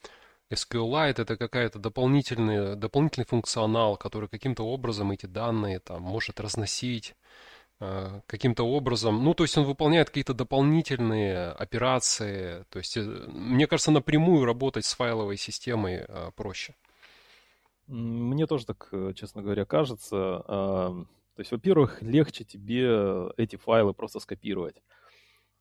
SQLite 0.52 1.22
это 1.22 1.38
какая-то 1.38 1.80
дополнительный, 1.80 2.76
дополнительный 2.76 3.26
функционал, 3.26 3.98
который 3.98 4.30
каким-то 4.30 4.64
образом 4.64 5.12
эти 5.12 5.26
данные 5.26 5.80
там 5.80 6.02
может 6.02 6.40
разносить 6.40 7.16
а, 7.80 8.22
каким-то 8.28 8.64
образом. 8.64 9.24
Ну, 9.24 9.34
то 9.34 9.44
есть 9.44 9.58
он 9.58 9.66
выполняет 9.66 10.10
какие-то 10.10 10.34
дополнительные 10.34 11.50
операции. 11.50 12.66
То 12.70 12.80
есть, 12.80 12.98
э, 12.98 13.02
мне 13.02 13.68
кажется, 13.68 13.92
напрямую 13.92 14.46
работать 14.46 14.86
с 14.86 14.94
файловой 14.94 15.38
системой 15.38 16.06
а, 16.08 16.32
проще. 16.32 16.76
Мне 17.88 18.48
тоже 18.48 18.66
так, 18.66 18.90
э, 18.92 19.14
честно 19.16 19.42
говоря, 19.42 19.66
кажется. 19.66 20.44
То 21.36 21.42
есть, 21.42 21.52
во-первых, 21.52 22.02
легче 22.02 22.46
тебе 22.46 23.30
эти 23.36 23.58
файлы 23.58 23.94
просто 23.94 24.22
скопировать 24.22 24.82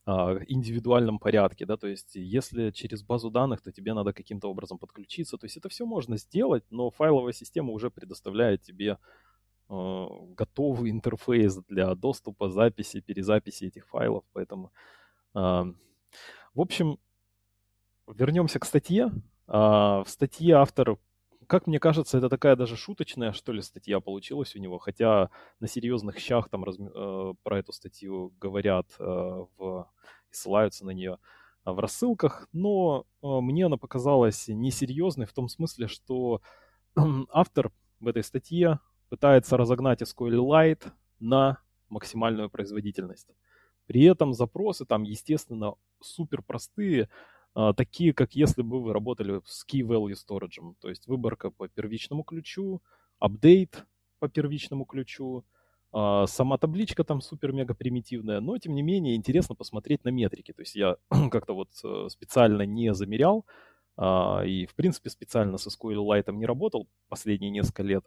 а, 0.06 0.38
индивидуальном 0.48 1.18
порядке, 1.18 1.64
да, 1.64 1.78
то 1.78 1.86
есть 1.86 2.14
если 2.14 2.70
через 2.72 3.02
базу 3.02 3.30
данных, 3.30 3.62
то 3.62 3.72
тебе 3.72 3.94
надо 3.94 4.12
каким-то 4.12 4.50
образом 4.50 4.78
подключиться, 4.78 5.38
то 5.38 5.46
есть 5.46 5.56
это 5.56 5.70
все 5.70 5.86
можно 5.86 6.18
сделать, 6.18 6.62
но 6.70 6.90
файловая 6.90 7.32
система 7.32 7.72
уже 7.72 7.90
предоставляет 7.90 8.60
тебе 8.60 8.98
э, 9.70 10.06
готовый 10.36 10.90
интерфейс 10.90 11.56
для 11.68 11.94
доступа, 11.94 12.50
записи, 12.50 13.00
перезаписи 13.00 13.64
этих 13.64 13.88
файлов, 13.88 14.24
поэтому, 14.34 14.72
э, 15.34 15.38
в 15.38 16.60
общем, 16.60 16.98
вернемся 18.06 18.58
к 18.58 18.66
статье. 18.66 19.10
Э, 19.48 20.02
в 20.04 20.06
статье 20.06 20.56
автор 20.56 20.98
как 21.54 21.68
мне 21.68 21.78
кажется, 21.78 22.18
это 22.18 22.28
такая 22.28 22.56
даже 22.56 22.76
шуточная, 22.76 23.30
что 23.30 23.52
ли, 23.52 23.62
статья 23.62 24.00
получилась 24.00 24.56
у 24.56 24.58
него, 24.58 24.80
хотя 24.80 25.30
на 25.60 25.68
серьезных 25.68 26.18
щах 26.18 26.48
там 26.48 26.64
раз, 26.64 26.76
э, 26.80 27.34
про 27.44 27.58
эту 27.60 27.72
статью 27.72 28.34
говорят 28.40 28.88
э, 28.98 29.04
в, 29.04 29.88
и 30.32 30.34
ссылаются 30.34 30.84
на 30.84 30.90
нее 30.90 31.18
э, 31.64 31.70
в 31.70 31.78
рассылках, 31.78 32.48
но 32.52 33.06
э, 33.22 33.26
мне 33.40 33.66
она 33.66 33.76
показалась 33.76 34.48
несерьезной 34.48 35.26
в 35.26 35.32
том 35.32 35.46
смысле, 35.46 35.86
что 35.86 36.42
автор 37.32 37.70
в 38.00 38.08
этой 38.08 38.24
статье 38.24 38.80
пытается 39.08 39.56
разогнать 39.56 40.02
SQLite 40.02 40.90
на 41.20 41.58
максимальную 41.88 42.50
производительность. 42.50 43.28
При 43.86 44.02
этом 44.02 44.32
запросы 44.32 44.86
там, 44.86 45.04
естественно, 45.04 45.74
супер 46.00 46.42
простые, 46.42 47.08
такие, 47.76 48.12
как 48.12 48.34
если 48.34 48.62
бы 48.62 48.82
вы 48.82 48.92
работали 48.92 49.40
с 49.44 49.64
Key 49.66 49.80
Value 49.80 50.14
Storage, 50.14 50.74
то 50.80 50.88
есть 50.88 51.06
выборка 51.06 51.50
по 51.50 51.68
первичному 51.68 52.24
ключу, 52.24 52.82
апдейт 53.18 53.84
по 54.18 54.28
первичному 54.28 54.84
ключу, 54.84 55.44
а, 55.96 56.26
сама 56.26 56.58
табличка 56.58 57.04
там 57.04 57.20
супер-мега 57.20 57.74
примитивная, 57.74 58.40
но 58.40 58.58
тем 58.58 58.74
не 58.74 58.82
менее 58.82 59.14
интересно 59.14 59.54
посмотреть 59.54 60.04
на 60.04 60.08
метрики. 60.08 60.52
То 60.52 60.62
есть 60.62 60.74
я 60.74 60.96
как-то 61.30 61.54
вот 61.54 61.68
э, 61.84 62.08
специально 62.10 62.62
не 62.62 62.92
замерял 62.94 63.46
а, 63.96 64.42
и 64.44 64.66
в 64.66 64.74
принципе 64.74 65.08
специально 65.10 65.56
со 65.56 65.70
SQLite 65.70 66.32
не 66.32 66.46
работал 66.46 66.88
последние 67.08 67.52
несколько 67.52 67.84
лет. 67.84 68.04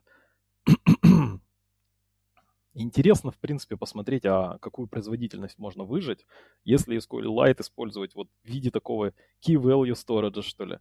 Интересно, 2.80 3.32
в 3.32 3.38
принципе, 3.38 3.76
посмотреть, 3.76 4.26
а 4.26 4.60
какую 4.60 4.88
производительность 4.88 5.58
можно 5.58 5.84
выжать, 5.84 6.28
если 6.64 6.98
SQLite 6.98 7.62
использовать 7.62 8.14
вот 8.14 8.28
в 8.44 8.48
виде 8.48 8.70
такого 8.70 9.14
key 9.42 9.56
value 9.56 9.94
storage, 9.94 10.44
что 10.44 10.66
ли. 10.66 10.78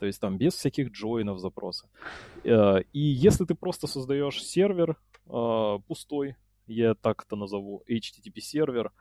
То 0.00 0.06
есть 0.06 0.20
там 0.20 0.36
без 0.36 0.54
всяких 0.54 0.90
джойнов 0.90 1.38
запроса. 1.38 1.88
Э, 2.42 2.80
и 2.92 2.98
если 2.98 3.44
ты 3.44 3.54
просто 3.54 3.86
создаешь 3.86 4.42
сервер 4.42 4.96
э, 5.26 5.78
пустой, 5.86 6.34
я 6.66 6.94
так 6.94 7.24
это 7.24 7.36
назову, 7.36 7.84
HTTP 7.88 8.40
сервер, 8.40 8.92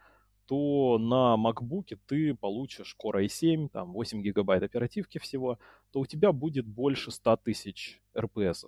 то 0.45 0.99
на 0.99 1.35
MacBook 1.37 1.97
ты 2.05 2.35
получишь 2.35 2.95
Core 3.03 3.25
i7, 3.25 3.69
там 3.69 3.93
8 3.93 4.21
гигабайт 4.21 4.61
оперативки 4.61 5.17
всего, 5.17 5.57
то 5.91 6.01
у 6.01 6.05
тебя 6.05 6.31
будет 6.31 6.67
больше 6.67 7.09
100 7.09 7.37
тысяч 7.37 7.99
RPS. 8.15 8.67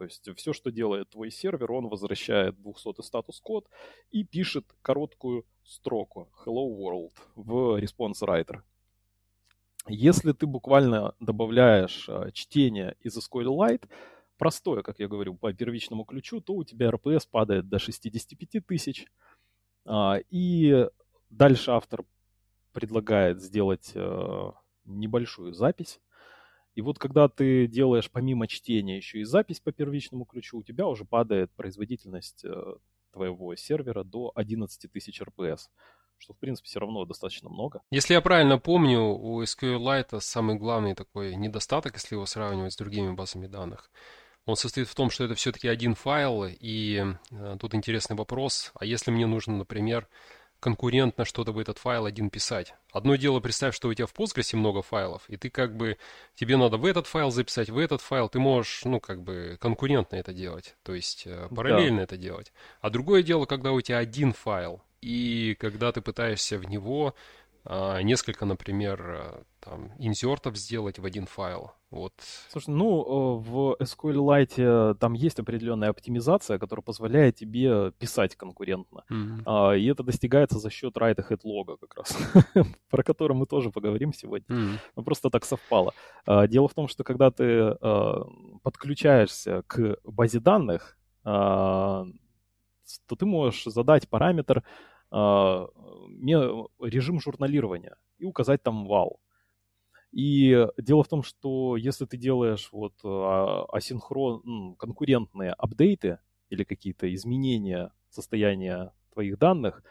То 0.00 0.04
есть 0.04 0.30
все, 0.34 0.54
что 0.54 0.70
делает 0.70 1.10
твой 1.10 1.30
сервер, 1.30 1.70
он 1.72 1.88
возвращает 1.88 2.58
200 2.62 3.02
статус-код 3.02 3.68
и 4.10 4.24
пишет 4.24 4.64
короткую 4.80 5.44
строку 5.62 6.32
Hello 6.42 6.74
World 6.74 7.12
в 7.34 7.78
response 7.78 8.22
writer. 8.22 8.62
Если 9.86 10.32
ты 10.32 10.46
буквально 10.46 11.14
добавляешь 11.20 12.08
а, 12.08 12.30
чтение 12.30 12.96
из 13.00 13.18
SQLite, 13.18 13.90
простое, 14.38 14.80
как 14.80 15.00
я 15.00 15.06
говорю, 15.06 15.34
по 15.34 15.52
первичному 15.52 16.06
ключу, 16.06 16.40
то 16.40 16.54
у 16.54 16.64
тебя 16.64 16.88
RPS 16.88 17.28
падает 17.30 17.68
до 17.68 17.78
65 17.78 18.64
тысяч. 18.66 19.06
А, 19.84 20.16
и 20.30 20.88
дальше 21.28 21.72
автор 21.72 22.06
предлагает 22.72 23.42
сделать 23.42 23.92
а, 23.94 24.54
небольшую 24.86 25.52
запись 25.52 26.00
и 26.74 26.82
вот 26.82 26.98
когда 26.98 27.28
ты 27.28 27.66
делаешь 27.66 28.10
помимо 28.10 28.46
чтения 28.46 28.96
еще 28.96 29.20
и 29.20 29.24
запись 29.24 29.60
по 29.60 29.72
первичному 29.72 30.24
ключу, 30.24 30.58
у 30.58 30.62
тебя 30.62 30.86
уже 30.86 31.04
падает 31.04 31.50
производительность 31.52 32.44
э, 32.44 32.74
твоего 33.12 33.54
сервера 33.56 34.04
до 34.04 34.32
11 34.34 34.90
тысяч 34.90 35.20
RPS 35.20 35.68
что, 36.20 36.34
в 36.34 36.38
принципе, 36.38 36.68
все 36.68 36.80
равно 36.80 37.04
достаточно 37.06 37.48
много. 37.48 37.80
Если 37.90 38.12
я 38.12 38.20
правильно 38.20 38.58
помню, 38.58 39.00
у 39.00 39.42
SQLite 39.42 40.20
самый 40.20 40.56
главный 40.56 40.94
такой 40.94 41.34
недостаток, 41.34 41.94
если 41.94 42.14
его 42.14 42.26
сравнивать 42.26 42.74
с 42.74 42.76
другими 42.76 43.12
базами 43.12 43.46
данных, 43.46 43.90
он 44.46 44.56
состоит 44.56 44.88
в 44.88 44.94
том, 44.94 45.10
что 45.10 45.24
это 45.24 45.34
все-таки 45.34 45.68
один 45.68 45.94
файл, 45.94 46.44
и 46.44 47.04
э, 47.30 47.56
тут 47.58 47.74
интересный 47.74 48.16
вопрос, 48.16 48.72
а 48.74 48.84
если 48.84 49.10
мне 49.10 49.26
нужно, 49.26 49.56
например, 49.56 50.08
конкурентно 50.60 51.24
что-то 51.24 51.52
в 51.52 51.58
этот 51.58 51.78
файл 51.78 52.04
один 52.06 52.30
писать. 52.30 52.74
Одно 52.92 53.16
дело, 53.16 53.40
представь, 53.40 53.74
что 53.74 53.88
у 53.88 53.94
тебя 53.94 54.06
в 54.06 54.14
Postgres 54.14 54.54
много 54.56 54.82
файлов, 54.82 55.22
и 55.28 55.36
ты 55.36 55.50
как 55.50 55.76
бы, 55.76 55.96
тебе 56.34 56.56
надо 56.56 56.76
в 56.76 56.84
этот 56.84 57.06
файл 57.06 57.30
записать, 57.30 57.70
в 57.70 57.78
этот 57.78 58.00
файл, 58.00 58.28
ты 58.28 58.38
можешь, 58.38 58.82
ну, 58.84 59.00
как 59.00 59.22
бы 59.22 59.58
конкурентно 59.60 60.16
это 60.16 60.32
делать, 60.32 60.76
то 60.82 60.94
есть 60.94 61.24
э, 61.26 61.48
параллельно 61.54 61.98
да. 61.98 62.02
это 62.04 62.16
делать. 62.16 62.52
А 62.80 62.90
другое 62.90 63.22
дело, 63.22 63.46
когда 63.46 63.72
у 63.72 63.80
тебя 63.80 63.98
один 63.98 64.32
файл, 64.32 64.82
и 65.00 65.56
когда 65.58 65.92
ты 65.92 66.02
пытаешься 66.02 66.58
в 66.58 66.68
него 66.68 67.14
несколько, 67.64 68.46
например, 68.46 69.00
э, 69.02 69.42
там, 69.60 69.92
инсертов 69.98 70.56
сделать 70.56 70.98
в 70.98 71.04
один 71.04 71.26
файл. 71.26 71.72
Вот. 71.90 72.12
Слушай, 72.48 72.70
ну, 72.70 73.02
э, 73.02 73.40
в 73.40 73.76
SQLite 73.80 74.94
там 74.94 75.12
есть 75.12 75.38
определенная 75.38 75.90
оптимизация, 75.90 76.58
которая 76.58 76.82
позволяет 76.82 77.36
тебе 77.36 77.92
писать 77.92 78.36
конкурентно. 78.36 79.04
Mm-hmm. 79.10 79.78
И 79.78 79.86
это 79.86 80.02
достигается 80.02 80.58
за 80.58 80.70
счет 80.70 80.96
write 80.96 81.16
ahead 81.16 81.40
лога 81.44 81.76
как 81.76 81.94
раз, 81.96 82.16
про 82.90 83.02
который 83.02 83.36
мы 83.36 83.46
тоже 83.46 83.70
поговорим 83.70 84.12
сегодня. 84.14 84.46
Mm-hmm. 84.56 85.04
Просто 85.04 85.28
так 85.28 85.44
совпало. 85.44 85.92
А, 86.26 86.46
дело 86.46 86.68
в 86.68 86.74
том, 86.74 86.88
что 86.88 87.04
когда 87.04 87.30
ты 87.30 87.76
а, 87.80 88.24
подключаешься 88.62 89.62
к 89.66 89.98
базе 90.04 90.40
данных, 90.40 90.96
то 91.22 92.06
ты 93.16 93.26
можешь 93.26 93.64
задать 93.64 94.08
параметр 94.08 94.64
режим 95.10 97.20
журналирования 97.20 97.96
и 98.18 98.24
указать 98.24 98.62
там 98.62 98.86
вал. 98.86 99.20
И 100.12 100.66
дело 100.76 101.04
в 101.04 101.08
том, 101.08 101.22
что 101.22 101.76
если 101.76 102.04
ты 102.04 102.16
делаешь 102.16 102.68
вот 102.72 102.94
а, 103.04 103.64
асинхрон, 103.72 104.74
конкурентные 104.76 105.52
апдейты 105.52 106.18
или 106.48 106.64
какие-то 106.64 107.12
изменения 107.14 107.92
состояния 108.08 108.92
твоих 109.12 109.38
данных, 109.38 109.84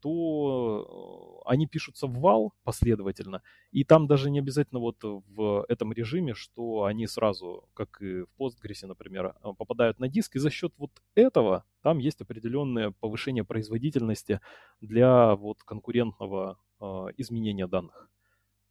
то 0.00 1.42
они 1.46 1.66
пишутся 1.66 2.06
в 2.06 2.18
вал 2.20 2.52
последовательно, 2.64 3.42
и 3.70 3.84
там 3.84 4.06
даже 4.06 4.30
не 4.30 4.38
обязательно 4.38 4.80
вот 4.80 4.96
в 5.02 5.64
этом 5.68 5.92
режиме, 5.92 6.34
что 6.34 6.84
они 6.84 7.06
сразу, 7.06 7.68
как 7.74 8.00
и 8.00 8.22
в 8.22 8.28
Postgres, 8.38 8.86
например, 8.86 9.34
а, 9.40 9.52
попадают 9.54 9.98
на 9.98 10.08
диск, 10.08 10.36
и 10.36 10.38
за 10.38 10.50
счет 10.50 10.72
вот 10.76 10.90
этого 11.14 11.64
там 11.82 11.98
есть 11.98 12.20
определенное 12.20 12.92
повышение 13.00 13.44
производительности 13.44 14.40
для 14.80 15.36
вот 15.36 15.62
конкурентного 15.62 16.58
э, 16.80 16.84
изменения 17.16 17.66
данных. 17.66 18.10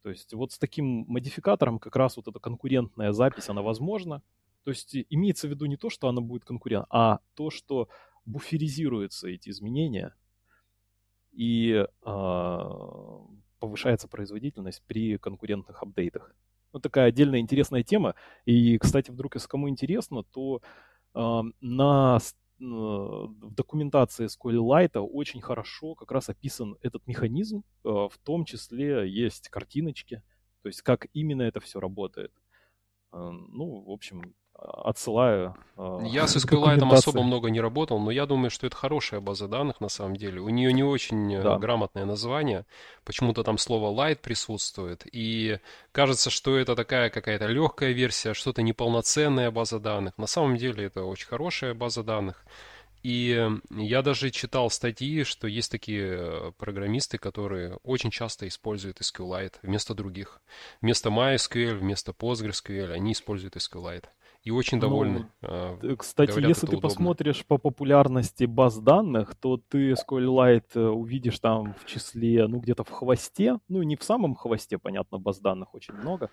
То 0.02 0.10
есть 0.10 0.32
вот 0.32 0.52
с 0.52 0.58
таким 0.58 1.04
модификатором 1.08 1.78
как 1.78 1.96
раз 1.96 2.16
вот 2.16 2.28
эта 2.28 2.38
конкурентная 2.38 3.12
запись, 3.12 3.48
она 3.48 3.62
возможна. 3.62 4.22
То 4.64 4.70
есть 4.70 4.94
имеется 5.10 5.48
в 5.48 5.50
виду 5.50 5.66
не 5.66 5.76
то, 5.76 5.90
что 5.90 6.08
она 6.08 6.20
будет 6.20 6.44
конкурент, 6.44 6.86
а 6.90 7.20
то, 7.34 7.50
что 7.50 7.88
буферизируются 8.24 9.28
эти 9.28 9.48
изменения 9.48 10.14
и 11.38 11.86
э, 12.04 12.58
повышается 13.60 14.08
производительность 14.08 14.82
при 14.88 15.18
конкурентных 15.18 15.82
апдейтах. 15.82 16.34
Вот 16.72 16.82
такая 16.82 17.06
отдельная 17.08 17.38
интересная 17.38 17.84
тема. 17.84 18.16
И, 18.44 18.76
кстати, 18.78 19.12
вдруг, 19.12 19.36
если 19.36 19.46
кому 19.46 19.68
интересно, 19.68 20.24
то 20.24 20.60
э, 21.14 21.42
на 21.60 22.18
в 22.60 23.54
документации 23.54 24.26
SQLite 24.26 24.98
очень 24.98 25.40
хорошо 25.40 25.94
как 25.94 26.10
раз 26.10 26.28
описан 26.28 26.76
этот 26.82 27.06
механизм, 27.06 27.62
э, 27.84 27.88
в 27.88 28.18
том 28.24 28.44
числе 28.44 29.08
есть 29.08 29.48
картиночки, 29.48 30.22
то 30.62 30.68
есть 30.68 30.82
как 30.82 31.06
именно 31.12 31.42
это 31.42 31.60
все 31.60 31.78
работает. 31.78 32.32
Э, 33.12 33.30
ну, 33.30 33.82
в 33.82 33.90
общем, 33.90 34.34
отсылаю. 34.58 35.54
Я 36.02 36.26
с 36.26 36.36
SQLite 36.36 36.84
особо 36.92 37.22
много 37.22 37.50
не 37.50 37.60
работал, 37.60 37.98
но 38.00 38.10
я 38.10 38.26
думаю, 38.26 38.50
что 38.50 38.66
это 38.66 38.76
хорошая 38.76 39.20
база 39.20 39.46
данных 39.46 39.80
на 39.80 39.88
самом 39.88 40.16
деле. 40.16 40.40
У 40.40 40.48
нее 40.48 40.72
не 40.72 40.82
очень 40.82 41.40
да. 41.40 41.58
грамотное 41.58 42.04
название. 42.04 42.66
Почему-то 43.04 43.44
там 43.44 43.58
слово 43.58 43.94
light 43.94 44.16
присутствует. 44.16 45.06
И 45.12 45.58
кажется, 45.92 46.30
что 46.30 46.58
это 46.58 46.74
такая 46.74 47.10
какая-то 47.10 47.46
легкая 47.46 47.92
версия, 47.92 48.34
что-то 48.34 48.62
неполноценная 48.62 49.50
база 49.52 49.78
данных. 49.78 50.18
На 50.18 50.26
самом 50.26 50.56
деле 50.56 50.84
это 50.84 51.04
очень 51.04 51.28
хорошая 51.28 51.74
база 51.74 52.02
данных. 52.02 52.44
И 53.04 53.48
я 53.70 54.02
даже 54.02 54.30
читал 54.30 54.70
статьи, 54.70 55.22
что 55.22 55.46
есть 55.46 55.70
такие 55.70 56.18
э, 56.18 56.52
программисты, 56.58 57.16
которые 57.16 57.76
очень 57.84 58.10
часто 58.10 58.48
используют 58.48 59.00
SQLite 59.00 59.54
вместо 59.62 59.94
других. 59.94 60.40
Вместо 60.80 61.08
MySQL, 61.10 61.76
вместо 61.76 62.10
PostgreSQL 62.10 62.92
они 62.92 63.12
используют 63.12 63.54
SQLite. 63.54 64.06
И 64.48 64.50
очень 64.50 64.78
ну, 64.78 64.80
довольны. 64.80 65.30
Ну, 65.42 65.96
кстати, 65.98 66.30
Говорят, 66.30 66.48
если 66.48 66.62
ты 66.62 66.78
удобно. 66.78 66.88
посмотришь 66.88 67.44
по 67.44 67.58
популярности 67.58 68.44
баз 68.44 68.78
данных, 68.78 69.34
то 69.34 69.58
ты 69.58 69.92
SQLite 69.92 70.70
э, 70.74 70.88
увидишь 70.88 71.38
там 71.38 71.74
в 71.74 71.84
числе, 71.84 72.46
ну, 72.46 72.58
где-то 72.58 72.82
в 72.82 72.88
хвосте. 72.88 73.58
Ну, 73.68 73.82
не 73.82 73.96
в 73.96 74.02
самом 74.02 74.34
хвосте, 74.34 74.78
понятно, 74.78 75.18
баз 75.18 75.40
данных 75.40 75.74
очень 75.74 75.92
много. 75.92 76.30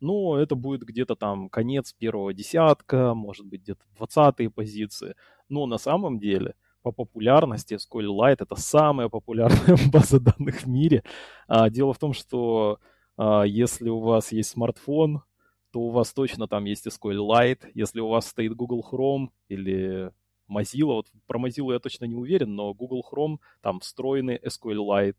Но 0.00 0.38
это 0.38 0.54
будет 0.54 0.82
где-то 0.82 1.16
там 1.16 1.48
конец 1.48 1.94
первого 1.94 2.34
десятка, 2.34 3.14
может 3.14 3.46
быть, 3.46 3.62
где-то 3.62 3.80
двадцатые 3.96 4.50
позиции. 4.50 5.14
Но 5.48 5.64
на 5.64 5.78
самом 5.78 6.18
деле 6.18 6.56
по 6.82 6.92
популярности 6.92 7.78
SQLite 7.78 8.36
это 8.40 8.54
самая 8.56 9.08
популярная 9.08 9.78
база 9.90 10.20
данных 10.20 10.64
в 10.64 10.68
мире. 10.68 11.04
А, 11.48 11.70
дело 11.70 11.94
в 11.94 11.98
том, 11.98 12.12
что 12.12 12.80
а, 13.16 13.44
если 13.44 13.88
у 13.88 14.00
вас 14.00 14.30
есть 14.32 14.50
смартфон, 14.50 15.22
то 15.70 15.80
у 15.80 15.90
вас 15.90 16.12
точно 16.12 16.48
там 16.48 16.64
есть 16.64 16.86
SQLite. 16.86 17.70
Если 17.74 18.00
у 18.00 18.08
вас 18.08 18.28
стоит 18.28 18.54
Google 18.54 18.86
Chrome 18.90 19.28
или 19.48 20.12
Mozilla, 20.50 20.94
вот 20.94 21.08
про 21.26 21.38
Mozilla 21.38 21.72
я 21.74 21.78
точно 21.78 22.04
не 22.04 22.14
уверен, 22.14 22.54
но 22.54 22.72
Google 22.74 23.04
Chrome, 23.10 23.38
там 23.60 23.80
встроенный 23.80 24.38
SQLite. 24.38 25.16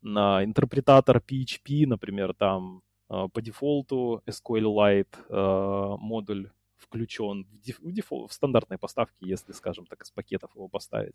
На 0.00 0.44
интерпретатор 0.44 1.18
PHP, 1.18 1.86
например, 1.86 2.32
там 2.34 2.82
а, 3.08 3.28
по 3.28 3.42
дефолту 3.42 4.22
SQLite 4.26 5.16
а, 5.28 5.96
модуль 5.96 6.50
включен 6.76 7.44
в, 7.44 7.60
деф, 7.60 7.80
в, 7.80 7.92
дефолт, 7.92 8.30
в 8.30 8.34
стандартной 8.34 8.78
поставке, 8.78 9.26
если, 9.26 9.52
скажем 9.52 9.86
так, 9.86 10.02
из 10.02 10.10
пакетов 10.10 10.54
его 10.54 10.68
поставить. 10.68 11.14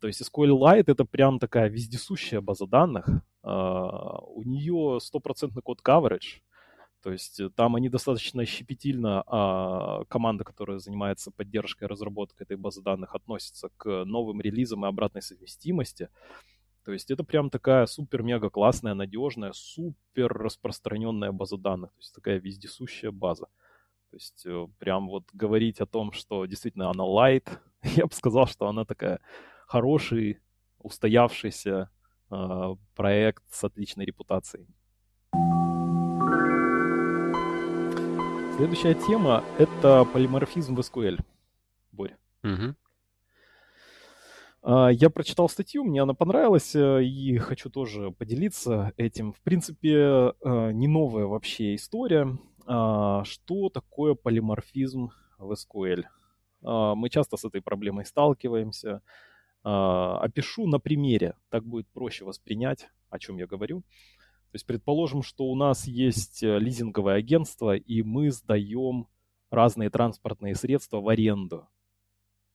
То 0.00 0.06
есть 0.06 0.22
SQLite 0.22 0.84
это 0.86 1.04
прям 1.04 1.38
такая 1.38 1.68
вездесущая 1.68 2.40
база 2.40 2.66
данных. 2.66 3.08
Uh, 3.44 4.24
у 4.26 4.42
нее 4.42 4.98
стопроцентный 5.00 5.62
код 5.62 5.80
coverage. 5.84 6.40
То 7.04 7.12
есть 7.12 7.38
э, 7.38 7.50
там 7.50 7.76
они 7.76 7.90
достаточно 7.90 8.46
щепетильно, 8.46 9.22
а 9.26 10.04
команда, 10.08 10.42
которая 10.42 10.78
занимается 10.78 11.30
поддержкой 11.30 11.84
и 11.84 11.86
разработкой 11.86 12.46
этой 12.46 12.56
базы 12.56 12.80
данных, 12.80 13.14
относится 13.14 13.68
к 13.76 14.04
новым 14.06 14.40
релизам 14.40 14.86
и 14.86 14.88
обратной 14.88 15.20
совместимости. 15.20 16.08
То 16.82 16.92
есть 16.92 17.10
это 17.10 17.22
прям 17.22 17.50
такая 17.50 17.84
супер-мега 17.84 18.48
классная, 18.48 18.94
надежная, 18.94 19.52
супер 19.52 20.32
распространенная 20.32 21.30
база 21.30 21.58
данных. 21.58 21.90
То 21.90 22.00
есть 22.00 22.14
такая 22.14 22.38
вездесущая 22.38 23.10
база. 23.10 23.48
То 24.08 24.16
есть 24.16 24.46
э, 24.46 24.66
прям 24.78 25.08
вот 25.08 25.24
говорить 25.34 25.82
о 25.82 25.86
том, 25.86 26.10
что 26.12 26.46
действительно 26.46 26.88
она 26.88 27.04
light, 27.04 27.46
я 27.82 28.06
бы 28.06 28.14
сказал, 28.14 28.46
что 28.46 28.66
она 28.66 28.86
такая 28.86 29.20
хороший, 29.66 30.40
устоявшийся 30.78 31.90
э, 32.30 32.76
проект 32.94 33.44
с 33.50 33.62
отличной 33.62 34.06
репутацией. 34.06 34.66
Следующая 38.56 38.94
тема— 38.94 39.42
это 39.58 40.04
полиморфизм 40.04 40.76
в 40.76 40.78
SQL. 40.78 41.18
Боря. 41.90 42.16
Угу. 42.44 42.74
Я 44.92 45.10
прочитал 45.10 45.48
статью, 45.48 45.82
мне 45.82 46.00
она 46.00 46.14
понравилась, 46.14 46.74
э, 46.76 47.02
и 47.02 47.36
хочу 47.38 47.68
тоже 47.68 48.12
поделиться 48.12 48.92
этим. 48.96 49.32
В 49.32 49.40
принципе, 49.40 49.96
э, 49.98 50.32
не 50.72 50.86
новая 50.86 51.26
вообще 51.26 51.74
история. 51.74 52.38
А, 52.66 53.24
что 53.24 53.70
такое 53.70 54.14
полиморфизм 54.14 55.10
в 55.38 55.52
SQL? 55.52 56.04
А, 56.62 56.94
мы 56.94 57.10
часто 57.10 57.36
с 57.36 57.44
этой 57.44 57.60
проблемой 57.60 58.06
сталкиваемся. 58.06 59.02
А, 59.64 60.20
опишу 60.20 60.68
на 60.68 60.78
примере, 60.78 61.34
так 61.50 61.64
будет 61.64 61.88
проще 61.88 62.24
воспринять, 62.24 62.88
о 63.10 63.18
чем 63.18 63.36
я 63.36 63.48
говорю. 63.48 63.82
То 64.54 64.56
есть 64.56 64.66
предположим, 64.66 65.24
что 65.24 65.46
у 65.46 65.56
нас 65.56 65.84
есть 65.88 66.44
э, 66.44 66.60
лизинговое 66.60 67.16
агентство, 67.16 67.74
и 67.74 68.02
мы 68.04 68.30
сдаем 68.30 69.08
разные 69.50 69.90
транспортные 69.90 70.54
средства 70.54 71.00
в 71.00 71.08
аренду. 71.08 71.66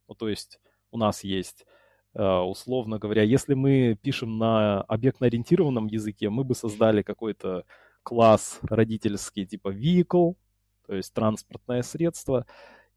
Ну, 0.07 0.15
то 0.15 0.29
есть 0.29 0.61
у 0.91 0.97
нас 0.97 1.25
есть, 1.25 1.65
условно 2.13 2.99
говоря, 2.99 3.23
если 3.23 3.53
мы 3.53 3.99
пишем 4.01 4.37
на 4.37 4.81
объектно-ориентированном 4.83 5.87
языке, 5.87 6.29
мы 6.29 6.45
бы 6.45 6.55
создали 6.55 7.01
какой-то 7.01 7.65
класс 8.03 8.59
родительский 8.61 9.45
типа 9.45 9.73
vehicle, 9.73 10.37
то 10.87 10.95
есть 10.95 11.13
транспортное 11.13 11.81
средство, 11.81 12.45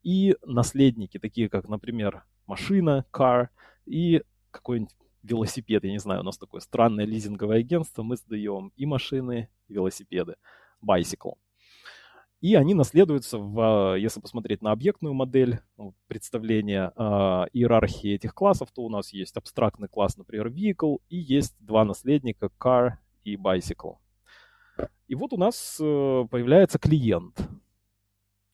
и 0.04 0.36
наследники, 0.46 1.18
такие 1.18 1.48
как, 1.48 1.68
например, 1.68 2.22
машина, 2.46 3.04
car, 3.12 3.48
и 3.84 4.22
какой-нибудь 4.52 4.94
велосипед, 5.22 5.84
я 5.84 5.90
не 5.90 5.98
знаю, 5.98 6.20
у 6.20 6.24
нас 6.24 6.38
такое 6.38 6.60
странное 6.60 7.04
лизинговое 7.04 7.58
агентство, 7.58 8.02
мы 8.02 8.16
сдаем 8.16 8.72
и 8.76 8.86
машины, 8.86 9.48
и 9.68 9.74
велосипеды, 9.74 10.36
bicycle. 10.84 11.34
И 12.40 12.56
они 12.56 12.74
наследуются, 12.74 13.38
в, 13.38 13.96
если 13.96 14.20
посмотреть 14.20 14.62
на 14.62 14.72
объектную 14.72 15.14
модель 15.14 15.60
представления 16.08 16.92
э, 16.96 17.02
иерархии 17.52 18.14
этих 18.14 18.34
классов, 18.34 18.72
то 18.72 18.82
у 18.82 18.88
нас 18.88 19.12
есть 19.12 19.36
абстрактный 19.36 19.86
класс, 19.86 20.16
например, 20.16 20.48
vehicle, 20.48 20.98
и 21.08 21.18
есть 21.18 21.54
два 21.60 21.84
наследника 21.84 22.50
car 22.58 22.94
и 23.22 23.36
bicycle. 23.36 23.98
И 25.06 25.14
вот 25.14 25.32
у 25.32 25.36
нас 25.36 25.78
э, 25.80 26.24
появляется 26.30 26.80
клиент. 26.80 27.40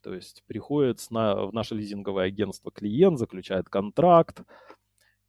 То 0.02 0.14
есть 0.14 0.44
приходит 0.46 1.00
на, 1.10 1.46
в 1.46 1.54
наше 1.54 1.74
лизинговое 1.74 2.26
агентство 2.26 2.70
клиент, 2.70 3.18
заключает 3.18 3.70
контракт, 3.70 4.42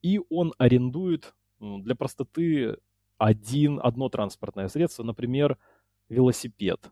и 0.01 0.19
он 0.29 0.53
арендует 0.57 1.33
для 1.59 1.95
простоты 1.95 2.77
один, 3.17 3.79
одно 3.83 4.09
транспортное 4.09 4.67
средство, 4.69 5.03
например, 5.03 5.57
велосипед. 6.07 6.91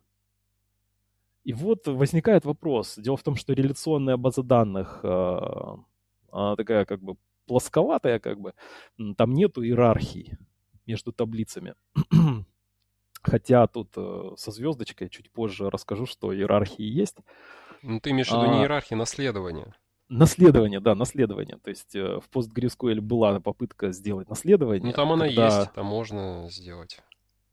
И 1.44 1.54
вот 1.54 1.88
возникает 1.88 2.44
вопрос. 2.44 2.96
Дело 2.98 3.16
в 3.16 3.24
том, 3.24 3.36
что 3.36 3.54
реляционная 3.54 4.18
база 4.18 4.44
данных, 4.44 5.00
э, 5.04 5.40
она 6.32 6.56
такая 6.58 6.84
как 6.84 7.02
бы 7.02 7.16
плосковатая, 7.46 8.20
как 8.20 8.42
бы, 8.42 8.54
там 9.16 9.34
нету 9.34 9.64
иерархии 9.64 10.38
между 10.86 11.14
таблицами. 11.14 11.76
Хотя 13.22 13.68
тут 13.68 13.94
э, 13.96 14.32
со 14.36 14.52
звездочкой 14.52 15.10
чуть 15.10 15.32
позже 15.32 15.70
расскажу, 15.70 16.06
что 16.06 16.36
иерархии 16.36 16.84
есть. 16.84 17.18
Ну, 17.82 18.02
ты 18.02 18.12
имеешь 18.12 18.28
в 18.28 18.32
виду 18.32 18.42
а, 18.42 18.48
не 18.48 18.62
иерархии, 18.64 18.96
наследование. 18.96 19.74
Наследование, 20.10 20.80
да, 20.80 20.96
наследование. 20.96 21.58
То 21.58 21.70
есть 21.70 21.96
э, 21.96 22.20
в 22.20 22.30
PostgreSQL 22.32 23.02
была 23.02 23.40
попытка 23.40 23.92
сделать 23.92 24.30
наследование. 24.30 24.86
Ну, 24.86 24.94
там 24.94 25.12
она 25.12 25.28
когда... 25.28 25.48
есть, 25.48 25.74
там 25.74 25.86
можно 25.86 26.48
сделать. 26.50 27.00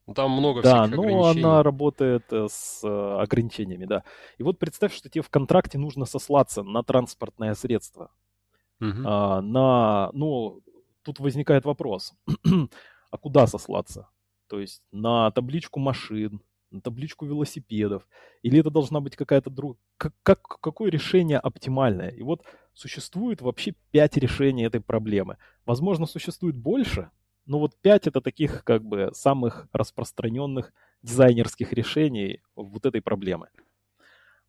Ну, 0.06 0.14
там 0.14 0.30
много 0.30 0.62
да, 0.62 0.84
всяких 0.84 0.96
но 0.96 1.26
она 1.26 1.62
работает 1.62 2.24
э, 2.30 2.46
с 2.48 2.80
э, 2.84 3.22
ограничениями, 3.22 3.86
да. 3.86 4.04
И 4.38 4.42
вот 4.42 4.58
представь, 4.58 4.94
что 4.94 5.08
тебе 5.08 5.22
в 5.22 5.30
контракте 5.30 5.78
нужно 5.78 6.04
сослаться 6.04 6.62
на 6.62 6.82
транспортное 6.82 7.54
средство. 7.54 8.10
Угу. 8.80 9.02
А, 9.04 9.40
на, 9.40 10.10
ну, 10.12 10.60
тут 11.02 11.20
возникает 11.20 11.64
вопрос, 11.64 12.12
а 13.10 13.18
куда 13.18 13.46
сослаться? 13.46 14.08
то 14.54 14.60
есть 14.60 14.82
на 14.92 15.30
табличку 15.30 15.80
машин, 15.80 16.40
на 16.74 16.80
табличку 16.80 17.24
велосипедов, 17.24 18.06
или 18.42 18.60
это 18.60 18.70
должна 18.70 19.00
быть 19.00 19.16
какая-то 19.16 19.50
друг... 19.50 19.78
Как, 19.96 20.12
как, 20.22 20.42
какое 20.60 20.90
решение 20.90 21.38
оптимальное? 21.38 22.10
И 22.10 22.22
вот 22.22 22.42
существует 22.74 23.40
вообще 23.40 23.74
пять 23.92 24.16
решений 24.16 24.64
этой 24.64 24.80
проблемы. 24.80 25.38
Возможно, 25.64 26.06
существует 26.06 26.56
больше, 26.56 27.10
но 27.46 27.58
вот 27.58 27.76
пять 27.80 28.06
это 28.06 28.20
таких 28.20 28.64
как 28.64 28.84
бы 28.84 29.10
самых 29.14 29.68
распространенных 29.72 30.72
дизайнерских 31.02 31.72
решений 31.72 32.40
вот 32.56 32.86
этой 32.86 33.00
проблемы. 33.00 33.48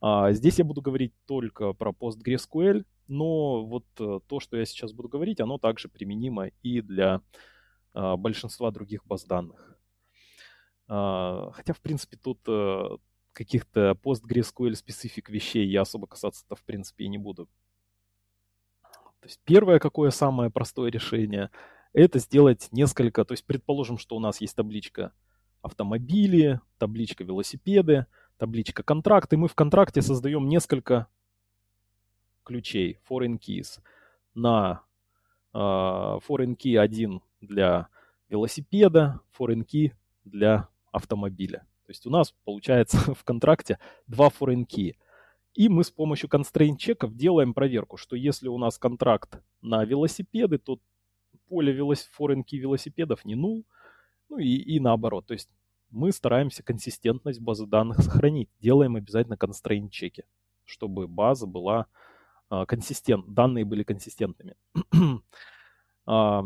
А, 0.02 0.32
здесь 0.32 0.58
я 0.58 0.66
буду 0.66 0.82
говорить 0.82 1.14
только 1.26 1.74
про 1.74 1.92
PostgreSQL, 1.92 2.86
но 3.08 3.66
вот 3.66 3.86
э, 4.00 4.20
то, 4.28 4.40
что 4.40 4.58
я 4.58 4.66
сейчас 4.66 4.94
буду 4.94 5.10
говорить, 5.10 5.40
оно 5.40 5.58
также 5.58 5.90
применимо 5.90 6.48
и 6.64 6.82
для 6.82 7.22
а, 7.94 8.18
большинства 8.18 8.72
других 8.72 9.06
баз 9.06 9.26
данных. 9.26 9.75
А, 10.88 11.52
хотя, 11.54 11.74
в 11.74 11.82
принципе, 11.82 12.18
тут 12.18 12.40
э, 12.48 12.98
каких-то 13.34 13.92
PostgreSQL 14.04 14.76
специфик 14.76 15.30
вещей 15.30 15.68
я 15.68 15.82
особо 15.82 16.08
касаться-то, 16.08 16.56
в 16.56 16.64
принципе, 16.64 17.06
и 17.06 17.10
не 17.10 17.18
буду. 17.18 17.48
То 19.20 19.28
есть 19.28 19.40
первое, 19.44 19.80
какое 19.80 20.12
самое 20.12 20.52
простое 20.52 20.92
решение, 20.92 21.50
это 21.94 22.20
сделать 22.20 22.70
несколько, 22.72 23.26
то 23.26 23.34
есть 23.34 23.46
предположим, 23.46 23.98
что 23.98 24.16
у 24.16 24.20
нас 24.20 24.42
есть 24.42 24.56
табличка 24.56 25.14
автомобили, 25.62 26.62
табличка 26.78 27.24
велосипеды, 27.24 28.06
табличка 28.38 28.84
контракты, 28.84 29.38
мы 29.38 29.48
в 29.48 29.56
контракте 29.56 30.02
создаем 30.02 30.48
несколько 30.48 31.08
ключей, 32.44 33.00
foreign 33.10 33.40
keys, 33.40 33.80
на 34.36 34.84
э, 35.54 35.58
foreign 35.58 36.56
key 36.56 36.78
один 36.78 37.22
для 37.42 37.88
велосипеда, 38.30 39.22
foreign 39.38 39.66
key 39.66 39.92
для 40.24 40.70
автомобиля. 40.96 41.60
То 41.86 41.92
есть 41.92 42.06
у 42.06 42.10
нас 42.10 42.34
получается 42.44 42.98
в 43.14 43.24
контракте 43.24 43.80
два 44.08 44.30
foreign 44.30 44.66
key. 44.66 44.96
И 45.54 45.70
мы 45.70 45.84
с 45.84 45.92
помощью 45.92 46.30
constraint 46.30 46.78
чеков 46.78 47.14
делаем 47.16 47.54
проверку, 47.54 47.98
что 47.98 48.16
если 48.16 48.48
у 48.48 48.58
нас 48.58 48.78
контракт 48.78 49.42
на 49.62 49.86
велосипеды, 49.86 50.58
то 50.58 50.80
поле 51.48 51.72
велос... 51.72 52.10
foreign 52.18 52.44
key 52.44 52.58
велосипедов 52.58 53.24
не 53.26 53.36
null, 53.36 53.64
ну 54.30 54.38
и, 54.38 54.56
и 54.56 54.80
наоборот. 54.80 55.28
То 55.28 55.34
есть 55.34 55.50
мы 55.92 56.12
стараемся 56.12 56.64
консистентность 56.64 57.40
базы 57.40 57.66
данных 57.68 58.02
сохранить. 58.02 58.50
Делаем 58.60 58.96
обязательно 58.96 59.36
constraint 59.36 59.90
чеки, 59.90 60.24
чтобы 60.66 61.08
база 61.08 61.48
была 61.48 61.88
а, 62.50 62.66
консистент, 62.66 63.34
данные 63.34 63.64
были 63.64 63.84
консистентными. 63.84 64.56
а, 66.06 66.44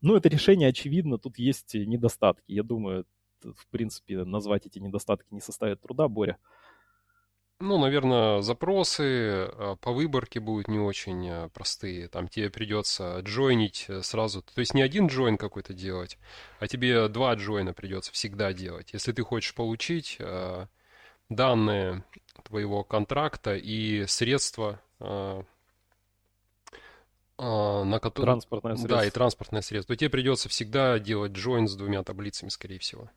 ну, 0.00 0.16
это 0.16 0.28
решение 0.28 0.68
очевидно, 0.68 1.18
тут 1.18 1.38
есть 1.38 1.74
недостатки. 1.74 2.50
Я 2.50 2.64
думаю, 2.64 3.06
в 3.44 3.66
принципе, 3.68 4.24
назвать 4.24 4.66
эти 4.66 4.78
недостатки 4.78 5.26
не 5.30 5.40
составит 5.40 5.80
труда, 5.80 6.08
Боря. 6.08 6.38
Ну, 7.64 7.78
наверное, 7.78 8.42
запросы 8.42 9.44
а, 9.44 9.76
по 9.76 9.92
выборке 9.92 10.40
будут 10.40 10.66
не 10.66 10.80
очень 10.80 11.28
а, 11.30 11.48
простые. 11.50 12.08
Там 12.08 12.26
тебе 12.26 12.50
придется 12.50 13.20
джойнить 13.20 13.84
э, 13.86 14.02
сразу. 14.02 14.42
То 14.42 14.58
есть 14.58 14.74
не 14.74 14.82
один 14.82 15.06
джойн 15.06 15.36
какой-то 15.36 15.72
делать, 15.72 16.18
а 16.58 16.66
тебе 16.66 17.06
два 17.06 17.34
джойна 17.34 17.72
придется 17.72 18.10
всегда 18.10 18.52
делать. 18.52 18.92
Если 18.92 19.12
ты 19.12 19.22
хочешь 19.22 19.54
получить 19.54 20.16
а, 20.18 20.66
данные 21.28 22.02
твоего 22.42 22.82
контракта 22.82 23.54
и 23.54 24.06
средства, 24.06 24.80
на 24.98 25.44
которые... 28.00 28.32
Транспортное 28.32 28.74
средство. 28.74 28.98
Да, 28.98 29.06
и 29.06 29.10
транспортное 29.10 29.62
средство, 29.62 29.94
то 29.94 29.98
тебе 30.00 30.10
придется 30.10 30.48
всегда 30.48 30.98
делать 30.98 31.30
джойн 31.30 31.68
с 31.68 31.76
двумя 31.76 32.02
таблицами, 32.02 32.48
скорее 32.48 32.80
всего. 32.80 33.08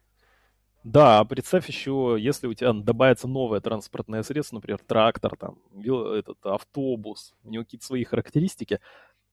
Да, 0.85 1.19
а 1.19 1.25
представь 1.25 1.67
еще, 1.67 2.15
если 2.19 2.45
у 2.45 2.53
тебя 2.53 2.71
добавится 2.71 3.27
новое 3.27 3.59
транспортное 3.59 4.21
средство, 4.21 4.57
например, 4.57 4.77
трактор, 4.85 5.35
там, 5.35 5.57
этот 5.73 6.37
автобус, 6.45 7.33
у 7.43 7.49
него 7.49 7.63
какие-то 7.63 7.87
свои 7.87 8.03
характеристики, 8.03 8.79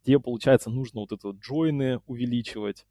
тебе, 0.03 0.21
получается, 0.21 0.71
нужно 0.71 1.01
вот 1.03 1.13
это 1.13 1.31
джойны 1.31 2.01
увеличивать, 2.07 2.87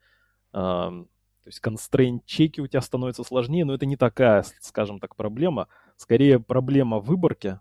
то 0.51 1.07
есть 1.45 1.59
constraint 1.65 2.21
чеки 2.25 2.61
у 2.61 2.67
тебя 2.67 2.81
становятся 2.81 3.23
сложнее, 3.23 3.65
но 3.65 3.73
это 3.73 3.87
не 3.87 3.97
такая, 3.97 4.45
скажем 4.61 4.99
так, 4.99 5.15
проблема, 5.15 5.67
скорее 5.97 6.39
проблема 6.39 6.99
выборки, 6.99 7.59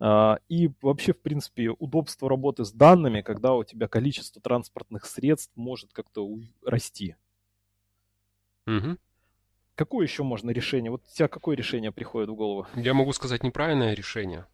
э, 0.00 0.36
и 0.48 0.70
вообще, 0.82 1.12
в 1.14 1.20
принципе, 1.22 1.70
удобство 1.70 2.28
работы 2.28 2.64
с 2.64 2.72
данными, 2.72 3.22
когда 3.22 3.54
у 3.54 3.64
тебя 3.64 3.88
количество 3.88 4.42
транспортных 4.42 5.06
средств 5.06 5.52
может 5.56 5.92
как-то 5.92 6.28
расти. 6.64 7.16
Угу. 8.66 8.96
Какое 9.76 10.06
еще 10.06 10.22
можно 10.22 10.50
решение? 10.50 10.90
Вот 10.90 11.02
у 11.06 11.14
тебя 11.14 11.28
какое 11.28 11.56
решение 11.56 11.92
приходит 11.92 12.30
в 12.30 12.34
голову? 12.34 12.66
Я 12.74 12.94
могу 12.94 13.12
сказать 13.12 13.44
неправильное 13.44 13.94
решение. 13.94 14.46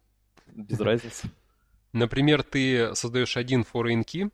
Без 0.47 0.79
разницы. 0.79 1.31
Например, 1.93 2.43
ты 2.43 2.93
создаешь 2.93 3.37
один 3.37 3.61
foreign 3.61 4.03
key, 4.03 4.31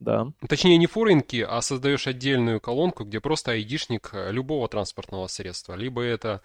да. 0.00 0.32
Точнее, 0.48 0.76
не 0.76 0.86
key, 0.86 1.42
а 1.42 1.60
создаешь 1.60 2.06
отдельную 2.06 2.60
колонку, 2.60 3.04
где 3.04 3.20
просто 3.20 3.52
айдишник 3.52 4.10
любого 4.30 4.68
транспортного 4.68 5.26
средства. 5.26 5.74
Либо 5.74 6.02
это, 6.02 6.40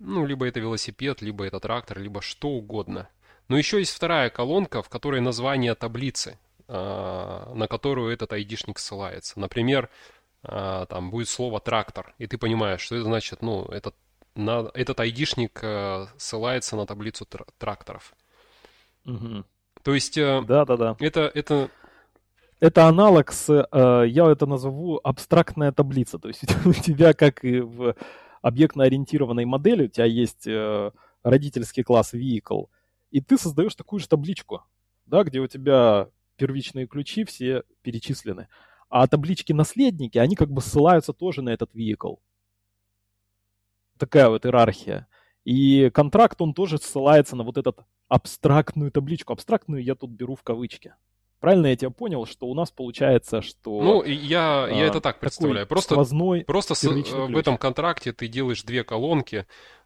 ну, 0.00 0.26
либо 0.26 0.46
это 0.46 0.58
велосипед, 0.58 1.22
либо 1.22 1.46
это 1.46 1.60
трактор, 1.60 2.00
либо 2.00 2.20
что 2.20 2.48
угодно. 2.48 3.08
Но 3.48 3.56
еще 3.56 3.78
есть 3.78 3.94
вторая 3.94 4.30
колонка, 4.30 4.82
в 4.82 4.88
которой 4.88 5.20
название 5.20 5.74
таблицы, 5.76 6.38
а, 6.66 7.52
на 7.54 7.68
которую 7.68 8.12
этот 8.12 8.32
айдишник 8.32 8.78
ссылается. 8.78 9.38
Например, 9.38 9.88
там 10.46 11.10
будет 11.10 11.28
слово 11.28 11.60
трактор, 11.60 12.14
и 12.18 12.26
ты 12.26 12.38
понимаешь, 12.38 12.80
что 12.80 12.96
это 12.96 13.04
значит, 13.04 13.42
ну, 13.42 13.64
этот, 13.66 13.94
на, 14.34 14.70
этот 14.74 15.00
айдишник 15.00 15.60
э, 15.62 16.06
ссылается 16.16 16.76
на 16.76 16.86
таблицу 16.86 17.24
тр- 17.24 17.48
тракторов. 17.58 18.14
Угу. 19.06 19.44
То 19.82 19.94
есть 19.94 20.18
э, 20.18 20.42
да, 20.46 20.64
да, 20.64 20.76
да. 20.76 20.96
Это, 21.00 21.30
это... 21.34 21.70
это 22.60 22.86
аналог 22.86 23.32
с, 23.32 23.48
э, 23.50 24.04
я 24.08 24.30
это 24.30 24.46
назову 24.46 25.00
абстрактная 25.02 25.72
таблица. 25.72 26.18
То 26.18 26.28
есть 26.28 26.44
у 26.66 26.72
тебя, 26.72 27.14
как 27.14 27.44
и 27.44 27.60
в 27.60 27.94
объектно-ориентированной 28.42 29.46
модели, 29.46 29.86
у 29.86 29.88
тебя 29.88 30.04
есть 30.04 30.46
родительский 31.22 31.82
класс 31.82 32.12
vehicle, 32.12 32.66
и 33.10 33.22
ты 33.22 33.38
создаешь 33.38 33.74
такую 33.74 34.00
же 34.00 34.08
табличку, 34.08 34.62
да, 35.06 35.22
где 35.22 35.40
у 35.40 35.46
тебя 35.46 36.08
первичные 36.36 36.86
ключи 36.86 37.24
все 37.24 37.62
перечислены. 37.82 38.48
А 38.94 39.08
таблички 39.08 39.52
наследники, 39.52 40.18
они 40.18 40.36
как 40.36 40.52
бы 40.52 40.60
ссылаются 40.60 41.12
тоже 41.12 41.42
на 41.42 41.48
этот 41.48 41.74
vehicle. 41.74 42.18
Такая 43.98 44.28
вот 44.28 44.46
иерархия. 44.46 45.08
И 45.42 45.90
контракт, 45.90 46.40
он 46.40 46.54
тоже 46.54 46.78
ссылается 46.78 47.34
на 47.34 47.42
вот 47.42 47.58
этот 47.58 47.80
абстрактную 48.06 48.92
табличку. 48.92 49.32
Абстрактную 49.32 49.82
я 49.82 49.96
тут 49.96 50.10
беру 50.10 50.36
в 50.36 50.44
кавычки. 50.44 50.94
Правильно 51.40 51.66
я 51.66 51.76
тебя 51.76 51.90
понял, 51.90 52.24
что 52.24 52.46
у 52.46 52.54
нас 52.54 52.70
получается, 52.70 53.42
что... 53.42 53.82
Ну, 53.82 54.04
я, 54.04 54.68
я 54.70 54.84
а, 54.84 54.86
это 54.86 55.00
так 55.00 55.18
представляю. 55.18 55.66
Просто, 55.66 55.96
просто 56.46 56.76
с, 56.76 56.84
в 56.84 57.02
ключ. 57.02 57.36
этом 57.36 57.58
контракте 57.58 58.12
ты 58.12 58.28
делаешь 58.28 58.62
две 58.62 58.84
колонки, 58.84 59.44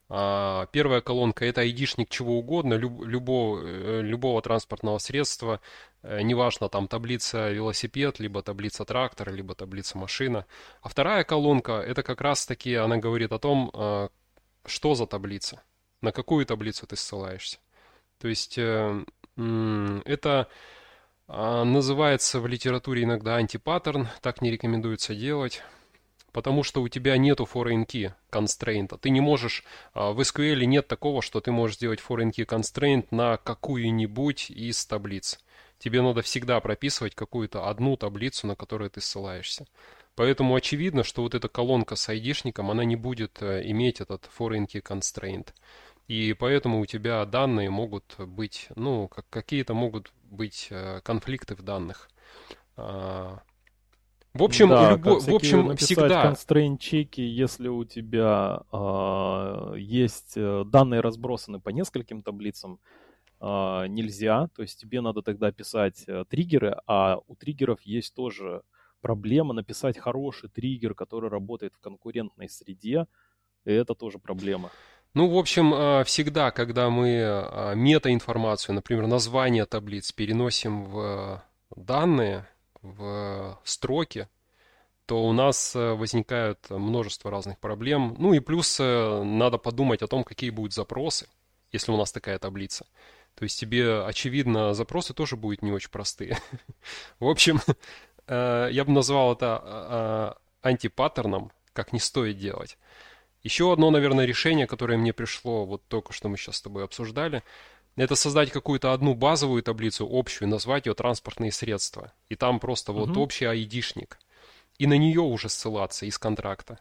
первая 0.09 1.03
колонка 1.03 1.45
это 1.45 1.61
айдишник 1.61 2.09
чего 2.09 2.39
угодно, 2.39 2.75
люб, 2.75 3.05
любого, 3.05 3.61
э, 3.63 4.01
любого 4.01 4.41
транспортного 4.41 4.97
средства, 4.99 5.61
э, 6.03 6.23
неважно 6.23 6.71
там 6.71 6.89
таблица 6.89 7.51
велосипед, 7.51 8.19
либо 8.19 8.43
таблица 8.43 8.87
трактор, 8.87 9.31
либо 9.33 9.55
таблица 9.55 9.99
машина. 9.99 10.47
А 10.81 10.89
вторая 10.89 11.25
колонка 11.25 11.73
это 11.73 12.03
как 12.03 12.23
раз 12.23 12.47
таки, 12.47 12.75
она 12.75 12.97
говорит 12.97 13.33
о 13.33 13.39
том, 13.39 13.71
а, 13.75 14.09
что 14.65 14.95
за 14.95 15.07
таблица, 15.07 15.63
на 16.01 16.11
какую 16.11 16.47
таблицу 16.47 16.87
ты 16.87 16.97
ссылаешься. 16.97 17.59
То 18.19 18.29
есть 18.29 18.57
э, 18.57 19.05
это 19.37 20.49
а, 21.27 21.65
называется 21.65 22.41
в 22.41 22.47
литературе 22.47 23.05
иногда 23.05 23.37
антипаттерн, 23.37 24.09
так 24.23 24.41
не 24.41 24.51
рекомендуется 24.51 25.15
делать 25.15 25.63
потому 26.39 26.63
что 26.63 26.83
у 26.83 26.89
тебя 26.89 27.17
нету 27.17 27.49
foreign 27.53 27.85
key 27.85 28.13
constraint. 28.31 28.97
Ты 29.01 29.11
не 29.11 29.21
можешь, 29.21 29.65
а, 29.93 30.13
в 30.13 30.21
SQL 30.21 30.67
нет 30.67 30.87
такого, 30.87 31.21
что 31.21 31.41
ты 31.41 31.51
можешь 31.51 31.79
сделать 31.79 31.99
foreign 31.99 32.31
key 32.31 32.47
constraint 32.47 33.09
на 33.11 33.39
какую-нибудь 33.39 34.51
из 34.51 34.87
таблиц. 34.87 35.41
Тебе 35.81 36.01
надо 36.01 36.23
всегда 36.23 36.61
прописывать 36.61 37.17
какую-то 37.17 37.69
одну 37.69 37.97
таблицу, 37.97 38.47
на 38.47 38.55
которую 38.55 38.89
ты 38.89 39.01
ссылаешься. 39.01 39.67
Поэтому 40.15 40.55
очевидно, 40.55 41.03
что 41.03 41.23
вот 41.23 41.35
эта 41.35 41.49
колонка 41.49 41.97
с 41.97 42.09
айдишником, 42.09 42.71
она 42.71 42.85
не 42.85 42.95
будет 42.95 43.43
э, 43.43 43.63
иметь 43.65 44.01
этот 44.01 44.31
foreign 44.39 44.69
key 44.69 44.81
constraint. 44.81 45.49
И 46.07 46.37
поэтому 46.39 46.79
у 46.79 46.87
тебя 46.87 47.25
данные 47.25 47.69
могут 47.69 48.15
быть, 48.17 48.69
ну, 48.77 49.11
какие-то 49.29 49.75
могут 49.75 50.13
быть 50.31 50.69
э, 50.71 51.01
конфликты 51.03 51.57
в 51.57 51.63
данных. 51.63 52.09
А, 54.39 54.41
в 54.41 54.45
общем, 54.45 54.69
да, 54.69 54.91
любо, 54.93 55.19
в 55.19 55.35
общем, 55.35 55.77
всегда. 55.77 56.31
constraint 56.31 56.79
чеки, 56.79 57.21
если 57.21 57.69
у 57.69 57.85
тебя 57.85 58.63
э, 58.73 59.75
есть 59.79 60.35
э, 60.37 60.65
данные 60.65 61.01
разбросаны 61.01 61.61
по 61.61 61.71
нескольким 61.71 62.23
таблицам, 62.23 62.79
э, 63.41 63.87
нельзя. 63.89 64.49
То 64.55 64.63
есть 64.63 64.81
тебе 64.81 65.01
надо 65.01 65.23
тогда 65.23 65.51
писать 65.51 66.05
э, 66.07 66.25
триггеры, 66.29 66.77
а 66.87 67.19
у 67.27 67.35
триггеров 67.35 67.81
есть 67.83 68.15
тоже 68.15 68.63
проблема 69.01 69.55
написать 69.55 69.99
хороший 69.99 70.49
триггер, 70.49 70.95
который 70.95 71.31
работает 71.31 71.75
в 71.75 71.81
конкурентной 71.81 72.49
среде. 72.49 73.07
И 73.65 73.73
это 73.73 73.95
тоже 73.95 74.19
проблема. 74.19 74.71
Ну, 75.15 75.29
в 75.29 75.37
общем, 75.37 75.75
э, 75.75 76.05
всегда, 76.05 76.53
когда 76.53 76.91
мы 76.91 77.09
э, 77.09 77.75
метаинформацию, 77.75 78.77
например, 78.77 79.09
название 79.09 79.65
таблиц 79.65 80.13
переносим 80.13 80.85
в 80.85 81.43
данные, 81.75 82.47
в 82.83 83.59
строки, 83.65 84.29
то 85.09 85.25
у 85.25 85.33
нас 85.33 85.75
э, 85.75 85.95
возникают 85.95 86.69
множество 86.69 87.31
разных 87.31 87.59
проблем. 87.59 88.15
Ну 88.19 88.35
и 88.35 88.41
плюс 88.41 88.79
э, 88.79 89.23
надо 89.23 89.57
подумать 89.57 90.03
о 90.03 90.07
том, 90.07 90.23
какие 90.23 90.51
будут 90.51 90.75
запросы, 90.75 91.29
если 91.73 91.93
у 91.93 91.97
нас 91.97 92.13
такая 92.13 92.39
таблица. 92.39 92.87
То 93.35 93.45
есть 93.45 93.59
тебе, 93.59 94.03
очевидно, 94.03 94.75
запросы 94.75 95.15
тоже 95.15 95.37
будут 95.37 95.63
не 95.63 95.73
очень 95.73 95.91
простые. 95.91 96.39
В 97.21 97.27
общем, 97.27 97.59
э, 98.27 98.69
я 98.71 98.85
бы 98.85 98.93
назвал 98.93 99.33
это 99.33 100.37
антипаттерном, 100.61 101.53
как 101.73 101.95
не 101.95 102.01
стоит 102.01 102.37
делать. 102.37 102.77
Еще 103.43 103.73
одно, 103.73 103.91
наверное, 103.91 104.27
решение, 104.27 104.67
которое 104.67 104.99
мне 104.99 105.15
пришло, 105.15 105.65
вот 105.65 105.83
только 105.89 106.13
что 106.13 106.29
мы 106.29 106.37
сейчас 106.37 106.57
с 106.57 106.63
тобой 106.63 106.85
обсуждали, 106.85 107.43
это 108.05 108.15
создать 108.15 108.51
какую-то 108.51 108.93
одну 108.93 109.15
базовую 109.15 109.63
таблицу 109.63 110.09
общую, 110.11 110.49
назвать 110.49 110.87
ее 110.87 110.95
транспортные 110.95 111.53
средства. 111.53 112.13
И 112.29 112.37
там 112.37 112.61
просто 112.61 112.93
угу. 112.93 113.07
вот 113.07 113.17
общий 113.17 113.45
айдишник. 113.45 114.19
И 114.79 114.87
на 114.87 114.97
нее 114.97 115.21
уже 115.21 115.49
ссылаться 115.49 116.07
из 116.07 116.19
контракта. 116.19 116.79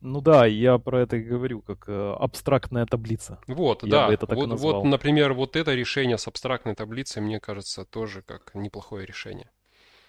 Ну 0.00 0.20
да, 0.20 0.46
я 0.46 0.78
про 0.78 1.00
это 1.00 1.16
и 1.16 1.22
говорю, 1.22 1.60
как 1.60 1.88
э, 1.88 2.16
абстрактная 2.20 2.86
таблица. 2.86 3.40
Вот, 3.48 3.82
Я 3.82 3.90
да. 4.06 4.12
это 4.12 4.26
так 4.26 4.36
вот, 4.36 4.58
вот, 4.60 4.84
например, 4.84 5.32
вот 5.32 5.56
это 5.56 5.74
решение 5.74 6.18
с 6.18 6.28
абстрактной 6.28 6.76
таблицей, 6.76 7.20
мне 7.20 7.40
кажется, 7.40 7.84
тоже 7.84 8.22
как 8.22 8.54
неплохое 8.54 9.04
решение. 9.04 9.50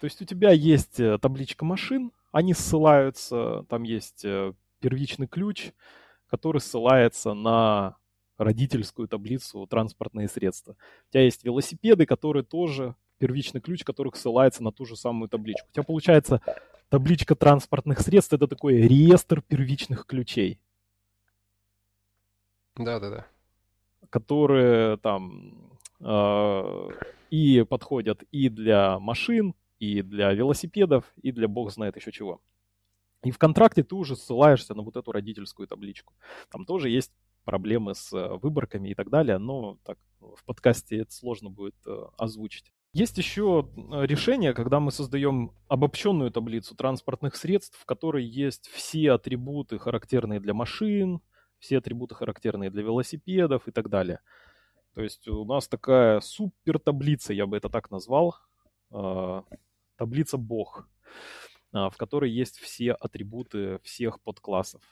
То 0.00 0.04
есть 0.04 0.22
у 0.22 0.24
тебя 0.24 0.52
есть 0.52 1.00
э, 1.00 1.18
табличка 1.18 1.64
машин, 1.64 2.12
они 2.30 2.54
ссылаются, 2.54 3.64
там 3.68 3.82
есть 3.82 4.24
э, 4.24 4.52
первичный 4.80 5.26
ключ, 5.26 5.72
который 6.28 6.60
ссылается 6.60 7.34
на 7.34 7.96
родительскую 8.40 9.06
таблицу 9.06 9.66
транспортные 9.66 10.26
средства. 10.28 10.76
У 11.08 11.12
тебя 11.12 11.24
есть 11.24 11.44
велосипеды, 11.44 12.06
которые 12.06 12.42
тоже 12.42 12.94
первичный 13.18 13.60
ключ, 13.60 13.84
которых 13.84 14.16
ссылается 14.16 14.62
на 14.62 14.72
ту 14.72 14.86
же 14.86 14.96
самую 14.96 15.28
табличку. 15.28 15.68
У 15.68 15.72
тебя 15.72 15.82
получается 15.84 16.40
табличка 16.88 17.34
транспортных 17.34 18.00
средств, 18.00 18.32
это 18.32 18.48
такой 18.48 18.76
реестр 18.80 19.42
первичных 19.42 20.06
ключей, 20.06 20.58
Да-да-да. 22.76 23.26
которые 24.08 24.96
там 24.96 25.78
э, 26.00 26.88
и 27.30 27.62
подходят 27.68 28.22
и 28.32 28.48
для 28.48 28.98
машин, 28.98 29.54
и 29.78 30.00
для 30.00 30.32
велосипедов, 30.32 31.04
и 31.20 31.30
для 31.30 31.46
бог 31.46 31.70
знает 31.70 31.96
еще 31.96 32.10
чего. 32.10 32.40
И 33.22 33.30
в 33.30 33.38
контракте 33.38 33.82
ты 33.82 33.94
уже 33.94 34.16
ссылаешься 34.16 34.74
на 34.74 34.82
вот 34.82 34.96
эту 34.96 35.12
родительскую 35.12 35.68
табличку. 35.68 36.14
Там 36.50 36.64
тоже 36.64 36.88
есть 36.88 37.12
проблемы 37.44 37.94
с 37.94 38.12
э, 38.12 38.38
выборками 38.38 38.90
и 38.90 38.94
так 38.94 39.10
далее, 39.10 39.38
но 39.38 39.78
так 39.84 39.98
в 40.20 40.44
подкасте 40.44 40.98
это 40.98 41.12
сложно 41.12 41.50
будет 41.50 41.76
э, 41.86 42.06
озвучить. 42.16 42.72
Есть 42.92 43.18
еще 43.18 43.68
э, 43.76 44.06
решение, 44.06 44.52
когда 44.52 44.80
мы 44.80 44.90
создаем 44.90 45.52
обобщенную 45.68 46.32
таблицу 46.32 46.74
транспортных 46.74 47.36
средств, 47.36 47.78
в 47.78 47.84
которой 47.84 48.24
есть 48.24 48.68
все 48.68 49.12
атрибуты, 49.12 49.78
характерные 49.78 50.40
для 50.40 50.54
машин, 50.54 51.20
все 51.60 51.78
атрибуты, 51.78 52.14
характерные 52.16 52.70
для 52.70 52.82
велосипедов 52.82 53.68
и 53.68 53.70
так 53.70 53.88
далее. 53.88 54.20
То 54.94 55.02
есть 55.02 55.28
у 55.28 55.44
нас 55.44 55.68
такая 55.68 56.20
супер 56.20 56.80
таблица, 56.80 57.32
я 57.32 57.46
бы 57.46 57.56
это 57.56 57.68
так 57.68 57.90
назвал, 57.92 58.34
э, 58.90 59.42
таблица 59.96 60.36
Бог, 60.36 60.88
э, 61.72 61.88
в 61.90 61.96
которой 61.96 62.30
есть 62.30 62.58
все 62.58 62.92
атрибуты 62.92 63.78
всех 63.84 64.20
подклассов. 64.20 64.82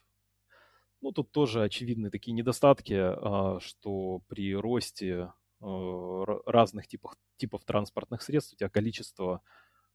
Ну, 1.00 1.12
тут 1.12 1.30
тоже 1.32 1.62
очевидны 1.62 2.11
такие 2.11 2.32
недостатки, 2.32 2.92
э, 2.94 3.61
что 3.61 4.20
при 4.28 4.54
росте 4.56 5.32
р- 5.62 6.42
разных 6.46 6.88
типов, 6.88 7.14
типов 7.37 7.64
транспортных 7.64 8.22
средств 8.22 8.54
у 8.54 8.56
тебя 8.56 8.68
количество 8.68 9.42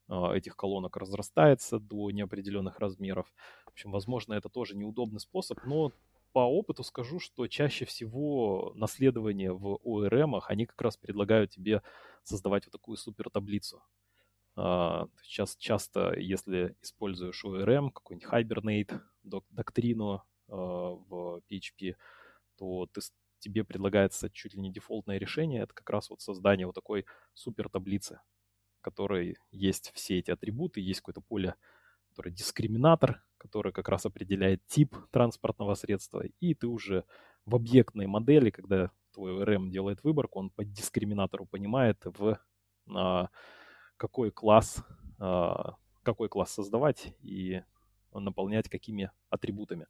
э, 0.08 0.14
этих 0.36 0.56
колонок 0.56 0.96
разрастается 0.96 1.78
до 1.80 2.10
неопределенных 2.10 2.80
размеров. 2.80 3.32
В 3.66 3.70
общем, 3.70 3.92
возможно, 3.92 4.34
это 4.34 4.48
тоже 4.48 4.76
неудобный 4.76 5.20
способ, 5.20 5.58
но 5.64 5.92
по 6.32 6.40
опыту 6.40 6.84
скажу, 6.84 7.20
что 7.20 7.46
чаще 7.48 7.84
всего 7.86 8.72
наследование 8.76 9.52
в 9.52 9.78
ORM, 9.84 10.40
они 10.48 10.66
как 10.66 10.80
раз 10.82 10.96
предлагают 10.96 11.50
тебе 11.52 11.82
создавать 12.24 12.66
вот 12.66 12.72
такую 12.72 12.96
супер 12.98 13.30
таблицу. 13.30 13.82
А, 14.56 15.06
Сейчас 15.22 15.56
часто, 15.56 16.14
если 16.18 16.76
используешь 16.82 17.44
ORM, 17.44 17.90
какой-нибудь 17.90 18.28
Hibernate, 18.28 19.00
док- 19.22 19.46
доктрину 19.50 20.10
а, 20.12 20.24
в 20.48 21.42
PHP, 21.50 21.96
то 22.56 22.86
ты, 22.86 23.00
тебе 23.38 23.64
предлагается 23.64 24.30
чуть 24.30 24.54
ли 24.54 24.60
не 24.60 24.72
дефолтное 24.72 25.18
решение. 25.18 25.62
Это 25.62 25.74
как 25.74 25.90
раз 25.90 26.10
вот 26.10 26.20
создание 26.20 26.66
вот 26.66 26.74
такой 26.74 27.04
супер 27.34 27.68
таблицы, 27.68 28.20
в 28.78 28.82
которой 28.82 29.36
есть 29.50 29.92
все 29.94 30.18
эти 30.18 30.30
атрибуты, 30.30 30.80
есть 30.80 31.00
какое-то 31.00 31.20
поле, 31.20 31.54
которое 32.08 32.30
дискриминатор, 32.30 33.22
который 33.38 33.72
как 33.72 33.88
раз 33.88 34.06
определяет 34.06 34.66
тип 34.66 34.96
транспортного 35.10 35.74
средства, 35.74 36.24
и 36.40 36.54
ты 36.54 36.66
уже 36.66 37.04
в 37.44 37.54
объектной 37.54 38.06
модели, 38.06 38.50
когда 38.50 38.90
твой 39.12 39.42
ORM 39.42 39.68
делает 39.68 40.02
выборку, 40.02 40.38
он 40.38 40.50
по 40.50 40.64
дискриминатору 40.64 41.44
понимает, 41.44 42.00
в 42.04 42.38
а, 42.94 43.28
какой 43.96 44.30
класс, 44.30 44.82
а, 45.18 45.76
какой 46.02 46.28
класс 46.28 46.52
создавать 46.52 47.14
и 47.20 47.62
наполнять 48.20 48.68
какими 48.68 49.10
атрибутами. 49.30 49.86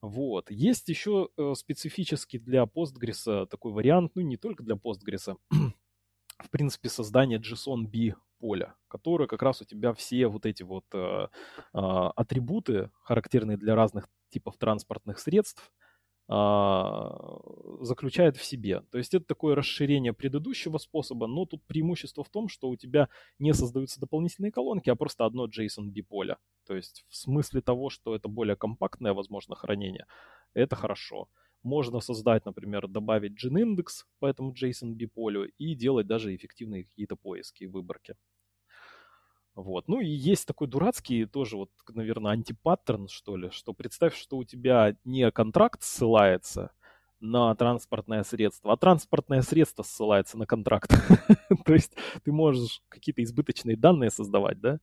Вот. 0.00 0.50
Есть 0.50 0.88
еще 0.88 1.28
э, 1.36 1.52
специфический 1.56 2.38
для 2.38 2.64
Postgres 2.64 3.46
такой 3.46 3.72
вариант, 3.72 4.12
ну 4.14 4.22
не 4.22 4.36
только 4.36 4.64
для 4.64 4.74
Postgres, 4.74 5.36
в 6.38 6.50
принципе, 6.50 6.88
создание 6.88 7.38
JSON-B 7.38 8.14
поля, 8.42 8.74
которое 8.88 9.28
как 9.28 9.42
раз 9.42 9.62
у 9.62 9.64
тебя 9.64 9.92
все 9.92 10.26
вот 10.26 10.44
эти 10.46 10.64
вот 10.64 10.84
э, 10.92 11.28
а, 11.72 12.10
атрибуты, 12.10 12.90
характерные 13.04 13.56
для 13.56 13.76
разных 13.76 14.08
типов 14.30 14.56
транспортных 14.56 15.20
средств, 15.20 15.72
заключает 17.80 18.36
в 18.36 18.44
себе. 18.44 18.80
То 18.90 18.98
есть 18.98 19.12
это 19.12 19.26
такое 19.26 19.54
расширение 19.54 20.12
предыдущего 20.12 20.78
способа, 20.78 21.26
но 21.26 21.44
тут 21.44 21.62
преимущество 21.66 22.24
в 22.24 22.30
том, 22.30 22.48
что 22.48 22.68
у 22.70 22.76
тебя 22.76 23.08
не 23.38 23.52
создаются 23.52 24.00
дополнительные 24.00 24.50
колонки, 24.52 24.88
а 24.88 24.94
просто 24.94 25.26
одно 25.26 25.46
JSON-B 25.46 26.02
поле. 26.02 26.36
То 26.66 26.74
есть 26.74 27.04
в 27.08 27.16
смысле 27.16 27.60
того, 27.60 27.90
что 27.90 28.14
это 28.14 28.28
более 28.28 28.56
компактное, 28.56 29.12
возможно, 29.12 29.54
хранение, 29.54 30.06
это 30.54 30.74
хорошо. 30.76 31.28
Можно 31.62 32.00
создать, 32.00 32.46
например, 32.46 32.88
добавить 32.88 33.32
gin-индекс 33.32 34.06
по 34.18 34.26
этому 34.26 34.52
JSON-B 34.52 35.08
полю 35.08 35.50
и 35.58 35.74
делать 35.74 36.06
даже 36.06 36.34
эффективные 36.34 36.84
какие-то 36.84 37.16
поиски 37.16 37.64
и 37.64 37.68
выборки. 37.68 38.14
Вот. 39.54 39.86
Ну 39.86 40.00
и 40.00 40.06
есть 40.06 40.46
такой 40.46 40.66
дурацкий 40.66 41.26
тоже 41.26 41.56
вот, 41.56 41.70
наверное, 41.90 42.32
антипаттерн, 42.32 43.08
что 43.08 43.36
ли, 43.36 43.50
что 43.50 43.74
представь, 43.74 44.16
что 44.16 44.38
у 44.38 44.44
тебя 44.44 44.96
не 45.04 45.30
контракт 45.30 45.82
ссылается 45.82 46.70
на 47.20 47.54
транспортное 47.54 48.24
средство, 48.24 48.72
а 48.72 48.76
транспортное 48.76 49.42
средство 49.42 49.82
ссылается 49.82 50.38
на 50.38 50.46
контракт. 50.46 50.90
То 51.66 51.74
есть 51.74 51.92
ты 52.24 52.32
можешь 52.32 52.82
какие-то 52.88 53.22
избыточные 53.22 53.76
данные 53.76 54.10
создавать, 54.10 54.58
да, 54.60 54.80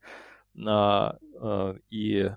а, 0.65 1.17
и, 1.89 2.32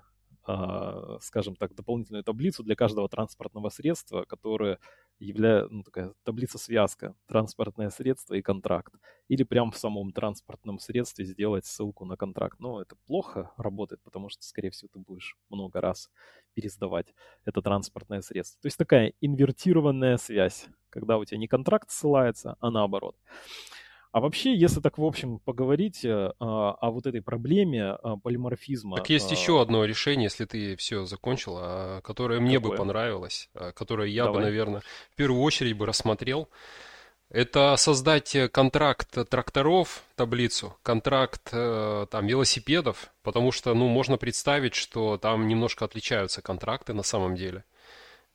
а, 0.45 1.17
скажем 1.21 1.55
так, 1.55 1.75
дополнительную 1.75 2.23
таблицу 2.23 2.63
для 2.63 2.75
каждого 2.75 3.07
транспортного 3.07 3.69
средства, 3.69 4.25
которое 4.25 4.79
является, 5.23 5.73
ну, 5.73 5.83
такая 5.83 6.13
таблица-связка, 6.23 7.15
транспортное 7.27 7.89
средство 7.89 8.33
и 8.35 8.41
контракт. 8.41 8.93
Или 9.27 9.43
прям 9.43 9.71
в 9.71 9.77
самом 9.77 10.11
транспортном 10.11 10.79
средстве 10.79 11.25
сделать 11.25 11.65
ссылку 11.65 12.05
на 12.05 12.17
контракт. 12.17 12.59
Но 12.59 12.81
это 12.81 12.95
плохо 13.07 13.51
работает, 13.57 14.01
потому 14.03 14.29
что, 14.29 14.43
скорее 14.43 14.69
всего, 14.69 14.89
ты 14.93 14.99
будешь 14.99 15.37
много 15.49 15.81
раз 15.81 16.09
пересдавать 16.53 17.13
это 17.45 17.61
транспортное 17.61 18.21
средство. 18.21 18.61
То 18.61 18.67
есть 18.67 18.77
такая 18.77 19.13
инвертированная 19.21 20.17
связь, 20.17 20.67
когда 20.89 21.17
у 21.17 21.25
тебя 21.25 21.37
не 21.37 21.47
контракт 21.47 21.89
ссылается, 21.89 22.55
а 22.59 22.69
наоборот. 22.69 23.15
А 24.13 24.19
вообще, 24.19 24.55
если 24.55 24.79
так 24.79 24.99
в 24.99 25.03
общем 25.03 25.39
поговорить 25.39 26.05
э, 26.05 26.33
о, 26.39 26.77
о 26.79 26.91
вот 26.91 27.07
этой 27.07 27.23
проблеме 27.23 27.97
э, 27.97 28.15
полиморфизма. 28.21 28.97
Так 28.97 29.09
есть 29.09 29.31
э, 29.31 29.33
еще 29.33 29.59
одно 29.59 29.85
решение, 29.85 30.25
если 30.25 30.45
ты 30.45 30.75
все 30.75 31.05
закончил, 31.05 31.57
а, 31.57 32.01
которое 32.01 32.39
мне 32.39 32.59
бы 32.59 32.65
Какое? 32.65 32.77
понравилось, 32.77 33.49
а, 33.55 33.71
которое 33.71 34.07
я 34.07 34.27
бы, 34.27 34.33
Давай. 34.33 34.43
наверное, 34.43 34.81
в 35.11 35.15
первую 35.15 35.41
очередь 35.41 35.75
бы 35.75 35.87
рассмотрел. 35.87 36.47
Это 37.31 37.75
создать 37.75 38.37
контракт 38.51 39.17
тракторов, 39.27 40.03
таблицу, 40.15 40.77
контракт 40.83 41.49
там 41.49 42.27
велосипедов, 42.27 43.11
потому 43.23 43.51
что, 43.51 43.73
ну, 43.73 43.87
можно 43.87 44.17
представить, 44.17 44.75
что 44.75 45.17
там 45.17 45.47
немножко 45.47 45.85
отличаются 45.85 46.43
контракты 46.43 46.93
на 46.93 47.01
самом 47.01 47.33
деле. 47.33 47.63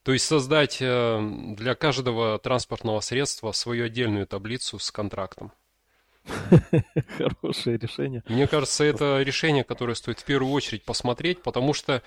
То 0.03 0.13
есть 0.13 0.25
создать 0.25 0.79
для 0.79 1.75
каждого 1.77 2.41
транспортного 2.41 2.99
средства 2.99 3.53
свою 3.53 3.85
отдельную 3.85 4.27
таблицу 4.27 4.81
с 4.81 4.91
контрактом. 4.91 5.53
Хорошее 7.19 7.79
решение. 7.79 8.23
Мне 8.29 8.47
кажется, 8.47 8.85
это 8.85 9.23
решение, 9.23 9.65
которое 9.65 9.95
стоит 9.95 10.21
в 10.21 10.25
первую 10.25 10.53
очередь 10.53 10.85
посмотреть, 10.85 11.43
потому 11.43 11.73
что 11.75 12.03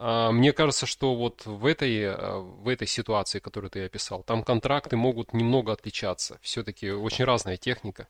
а, 0.00 0.30
мне 0.30 0.52
кажется, 0.52 0.86
что 0.86 1.14
вот 1.14 1.44
в 1.44 1.66
этой, 1.66 2.14
а, 2.14 2.38
в 2.38 2.68
этой 2.68 2.86
ситуации, 2.86 3.40
которую 3.40 3.70
ты 3.70 3.84
описал, 3.84 4.22
там 4.22 4.44
контракты 4.44 4.96
могут 4.96 5.32
немного 5.32 5.72
отличаться. 5.72 6.38
Все-таки 6.40 6.90
очень 6.90 7.24
разная 7.24 7.56
техника. 7.56 8.08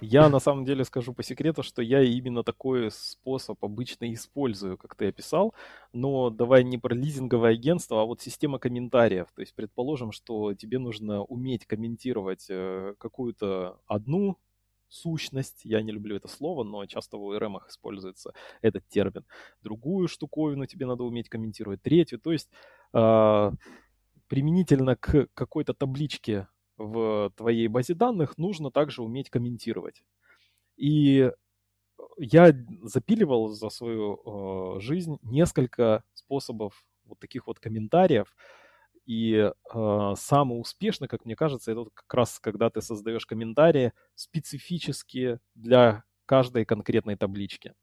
Я 0.00 0.30
на 0.30 0.38
самом 0.38 0.64
деле 0.64 0.82
скажу 0.84 1.12
по 1.12 1.22
секрету, 1.22 1.62
что 1.62 1.82
я 1.82 2.00
именно 2.00 2.42
такой 2.42 2.90
способ 2.90 3.62
обычно 3.62 4.12
использую, 4.14 4.78
как 4.78 4.94
ты 4.94 5.08
описал. 5.08 5.52
Но 5.92 6.30
давай 6.30 6.64
не 6.64 6.78
про 6.78 6.94
лизинговое 6.94 7.52
агентство, 7.52 8.00
а 8.00 8.06
вот 8.06 8.22
система 8.22 8.58
комментариев. 8.58 9.26
То 9.34 9.42
есть 9.42 9.54
предположим, 9.54 10.10
что 10.10 10.54
тебе 10.54 10.78
нужно 10.78 11.22
уметь 11.22 11.66
комментировать 11.66 12.46
э, 12.48 12.94
какую-то 12.98 13.78
одну 13.86 14.38
сущность, 14.88 15.64
я 15.64 15.82
не 15.82 15.92
люблю 15.92 16.16
это 16.16 16.28
слово, 16.28 16.64
но 16.64 16.86
часто 16.86 17.16
в 17.16 17.22
ORM 17.22 17.58
используется 17.68 18.32
этот 18.62 18.86
термин. 18.88 19.24
Другую 19.62 20.08
штуковину 20.08 20.66
тебе 20.66 20.86
надо 20.86 21.04
уметь 21.04 21.28
комментировать, 21.28 21.82
третью. 21.82 22.18
То 22.18 22.32
есть 22.32 22.50
э, 22.92 23.52
применительно 24.28 24.96
к 24.96 25.28
какой-то 25.34 25.74
табличке 25.74 26.48
в 26.76 27.32
твоей 27.36 27.68
базе 27.68 27.94
данных 27.94 28.38
нужно 28.38 28.70
также 28.70 29.02
уметь 29.02 29.30
комментировать. 29.30 30.04
И 30.76 31.30
я 32.18 32.52
запиливал 32.82 33.48
за 33.48 33.70
свою 33.70 34.76
э, 34.76 34.80
жизнь 34.80 35.18
несколько 35.22 36.02
способов 36.14 36.84
вот 37.04 37.18
таких 37.18 37.46
вот 37.46 37.58
комментариев. 37.60 38.34
И 39.06 39.34
э, 39.34 40.14
самый 40.16 40.60
успешный, 40.60 41.08
как 41.08 41.24
мне 41.24 41.36
кажется, 41.36 41.72
это 41.72 41.86
как 41.92 42.12
раз 42.14 42.38
когда 42.40 42.70
ты 42.70 42.80
создаешь 42.80 43.26
комментарии 43.26 43.92
специфические 44.14 45.40
для 45.54 46.04
каждой 46.26 46.64
конкретной 46.64 47.16
таблички. 47.16 47.74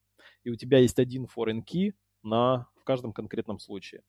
И 0.43 0.49
у 0.49 0.55
тебя 0.55 0.80
есть 0.80 0.99
один 0.99 1.26
foreign 1.26 1.63
key 1.63 1.93
на, 2.24 2.67
в 2.76 2.84
каждом 2.84 3.13
конкретном 3.13 3.59
случае. 3.59 4.03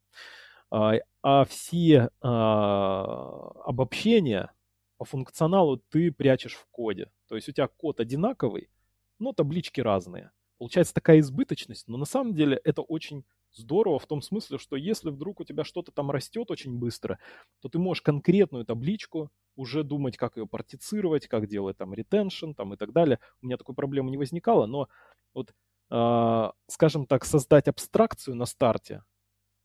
А, 0.70 0.94
а 1.22 1.44
все 1.44 2.08
а, 2.22 3.50
обобщения 3.64 4.50
по 4.96 5.04
функционалу 5.04 5.78
ты 5.90 6.10
прячешь 6.10 6.54
в 6.54 6.66
коде. 6.70 7.10
То 7.28 7.36
есть 7.36 7.48
у 7.48 7.52
тебя 7.52 7.68
код 7.68 8.00
одинаковый, 8.00 8.70
но 9.18 9.32
таблички 9.32 9.80
разные. 9.80 10.30
Получается 10.58 10.94
такая 10.94 11.18
избыточность, 11.18 11.88
но 11.88 11.98
на 11.98 12.04
самом 12.04 12.34
деле 12.34 12.58
это 12.64 12.82
очень 12.82 13.24
здорово 13.54 13.98
в 13.98 14.06
том 14.06 14.22
смысле, 14.22 14.58
что 14.58 14.76
если 14.76 15.10
вдруг 15.10 15.40
у 15.40 15.44
тебя 15.44 15.64
что-то 15.64 15.92
там 15.92 16.10
растет 16.10 16.50
очень 16.50 16.78
быстро, 16.78 17.18
то 17.60 17.68
ты 17.68 17.78
можешь 17.78 18.02
конкретную 18.02 18.64
табличку 18.64 19.30
уже 19.56 19.84
думать, 19.84 20.16
как 20.16 20.36
ее 20.36 20.46
партицировать, 20.46 21.26
как 21.28 21.48
делать 21.48 21.76
там 21.76 21.94
ретеншн 21.94 22.52
там 22.52 22.74
и 22.74 22.76
так 22.76 22.92
далее. 22.92 23.18
У 23.40 23.46
меня 23.46 23.56
такой 23.56 23.74
проблемы 23.74 24.10
не 24.10 24.18
возникало, 24.18 24.66
но 24.66 24.88
вот, 25.34 25.52
э, 25.90 26.50
скажем 26.68 27.06
так, 27.06 27.24
создать 27.24 27.68
абстракцию 27.68 28.36
на 28.36 28.46
старте, 28.46 29.04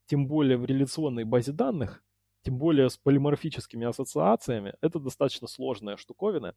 тем 0.06 0.26
более 0.26 0.56
в 0.56 0.64
реляционной 0.64 1.24
базе 1.24 1.52
данных, 1.52 2.02
тем 2.42 2.58
более 2.58 2.88
с 2.88 2.96
полиморфическими 2.96 3.86
ассоциациями, 3.86 4.74
это 4.80 4.98
достаточно 4.98 5.48
сложная 5.48 5.96
штуковина. 5.96 6.54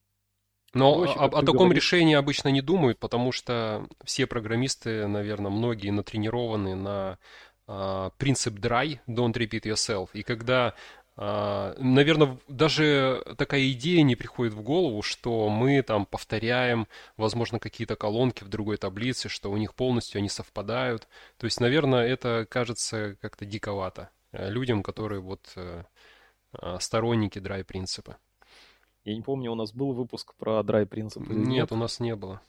Но 0.74 0.96
Проще, 0.96 1.20
о, 1.20 1.26
о 1.26 1.42
таком 1.42 1.68
говоришь. 1.68 1.84
решении 1.84 2.16
обычно 2.16 2.48
не 2.50 2.62
думают, 2.62 2.98
потому 2.98 3.32
что 3.32 3.88
все 4.06 4.26
программисты, 4.26 5.06
наверное, 5.08 5.52
многие 5.52 5.90
натренированы 5.90 6.76
на 6.76 7.18
э, 7.68 8.10
принцип 8.18 8.56
dry, 8.56 9.00
don't 9.08 9.34
repeat 9.34 9.64
yourself. 9.64 10.10
И 10.14 10.24
когда, 10.24 10.74
э, 11.18 11.76
наверное, 11.78 12.38
даже 12.48 13.22
такая 13.38 13.70
идея 13.72 14.02
не 14.04 14.16
приходит 14.16 14.54
в 14.54 14.62
голову, 14.62 15.02
что 15.02 15.50
мы 15.50 15.82
там 15.82 16.06
повторяем, 16.06 16.88
возможно, 17.18 17.60
какие-то 17.60 17.98
колонки 17.98 18.46
в 18.46 18.48
другой 18.48 18.78
таблице, 18.78 19.28
что 19.28 19.52
у 19.52 19.58
них 19.58 19.74
полностью 19.76 20.20
они 20.20 20.30
совпадают. 20.30 21.10
То 21.38 21.46
есть, 21.46 21.60
наверное, 21.60 22.08
это 22.08 22.48
кажется 22.50 23.18
как-то 23.20 23.44
диковато 23.46 24.10
э, 24.32 24.50
людям, 24.50 24.84
которые 24.84 25.20
вот 25.20 25.52
э, 25.58 25.84
сторонники 26.80 27.40
dry 27.40 27.66
принципа. 27.66 28.18
Я 29.04 29.16
не 29.16 29.22
помню, 29.22 29.52
у 29.52 29.56
нас 29.56 29.74
был 29.74 29.94
выпуск 29.94 30.36
про 30.38 30.62
драй 30.64 30.86
принцип 30.86 31.28
нет, 31.28 31.48
нет, 31.48 31.72
у 31.72 31.76
нас 31.76 32.00
не 32.00 32.16
было. 32.16 32.42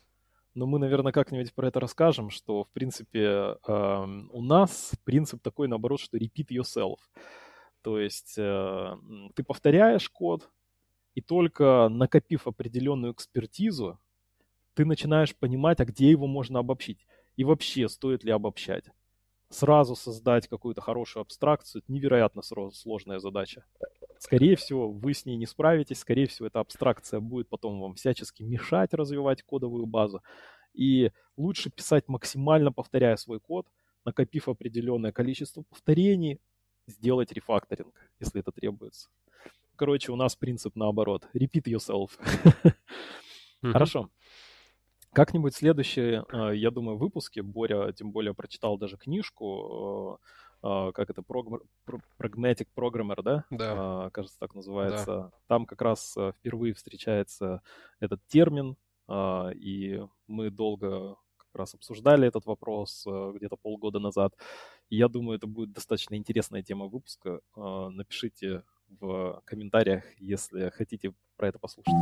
Но 0.54 0.66
мы, 0.66 0.78
наверное, 0.78 1.12
как-нибудь 1.12 1.54
про 1.54 1.68
это 1.68 1.80
расскажем, 1.80 2.28
что, 2.28 2.64
в 2.64 2.70
принципе, 2.70 3.56
э, 3.66 4.06
у 4.32 4.42
нас 4.42 4.92
принцип 5.04 5.42
такой, 5.42 5.66
наоборот, 5.66 6.00
что 6.00 6.18
repeat 6.18 6.48
yourself. 6.50 6.96
То 7.80 7.98
есть 7.98 8.34
э, 8.36 8.96
ты 9.34 9.42
повторяешь 9.42 10.10
код, 10.10 10.50
и 11.14 11.20
только 11.20 11.88
накопив 11.90 12.46
определенную 12.46 13.12
экспертизу, 13.12 13.98
ты 14.74 14.84
начинаешь 14.84 15.36
понимать, 15.36 15.80
а 15.80 15.84
где 15.84 16.10
его 16.10 16.26
можно 16.26 16.58
обобщить. 16.58 17.06
И 17.36 17.44
вообще, 17.44 17.88
стоит 17.88 18.24
ли 18.24 18.30
обобщать. 18.30 18.84
Сразу 19.52 19.94
создать 19.94 20.48
какую-то 20.48 20.80
хорошую 20.80 21.20
абстракцию– 21.20 21.82
это 21.84 21.92
невероятно 21.92 22.42
сложная 22.42 23.18
задача 23.18 23.64
скорее 24.22 24.54
всего, 24.54 24.88
вы 24.88 25.14
с 25.14 25.26
ней 25.26 25.36
не 25.36 25.46
справитесь, 25.46 25.98
скорее 25.98 26.26
всего, 26.26 26.46
эта 26.46 26.60
абстракция 26.60 27.18
будет 27.18 27.48
потом 27.48 27.80
вам 27.80 27.94
всячески 27.94 28.44
мешать 28.44 28.94
развивать 28.94 29.42
кодовую 29.42 29.84
базу. 29.86 30.22
И 30.72 31.10
лучше 31.36 31.70
писать 31.70 32.04
максимально 32.06 32.72
повторяя 32.72 33.16
свой 33.16 33.40
код, 33.40 33.66
накопив 34.04 34.48
определенное 34.48 35.10
количество 35.10 35.62
повторений, 35.62 36.40
сделать 36.86 37.32
рефакторинг, 37.32 37.94
если 38.20 38.40
это 38.40 38.52
требуется. 38.52 39.08
Короче, 39.74 40.12
у 40.12 40.16
нас 40.16 40.36
принцип 40.36 40.76
наоборот. 40.76 41.28
Repeat 41.34 41.64
yourself. 41.64 42.10
Хорошо. 43.72 44.08
Как-нибудь 45.12 45.54
следующие, 45.54 46.24
э, 46.32 46.56
я 46.56 46.70
думаю, 46.70 46.96
выпуски, 46.96 47.40
Боря 47.40 47.92
тем 47.92 48.12
более 48.12 48.34
прочитал 48.34 48.78
даже 48.78 48.96
книжку 48.96 50.18
э, 50.22 50.26
а, 50.62 50.92
как 50.92 51.10
это, 51.10 51.22
Pragmatic 51.22 52.68
Programmer, 52.74 53.20
да? 53.22 53.44
Да. 53.50 53.74
А, 54.06 54.10
кажется, 54.10 54.38
так 54.38 54.54
называется. 54.54 55.06
Да. 55.06 55.30
Там 55.48 55.66
как 55.66 55.82
раз 55.82 56.16
а, 56.16 56.32
впервые 56.32 56.72
встречается 56.72 57.62
этот 58.00 58.20
термин, 58.26 58.76
и 59.10 60.00
мы 60.28 60.50
долго 60.50 61.16
как 61.36 61.54
раз 61.54 61.74
обсуждали 61.74 62.26
этот 62.26 62.46
вопрос 62.46 63.04
где-то 63.06 63.56
полгода 63.56 63.98
назад. 63.98 64.32
И 64.88 64.96
я 64.96 65.08
думаю, 65.08 65.36
это 65.36 65.46
будет 65.46 65.72
достаточно 65.72 66.14
интересная 66.14 66.62
тема 66.62 66.86
выпуска. 66.86 67.40
Напишите 67.56 68.62
в 68.88 69.42
комментариях, 69.44 70.04
если 70.18 70.70
хотите 70.70 71.12
про 71.36 71.48
это 71.48 71.58
послушать. 71.58 71.92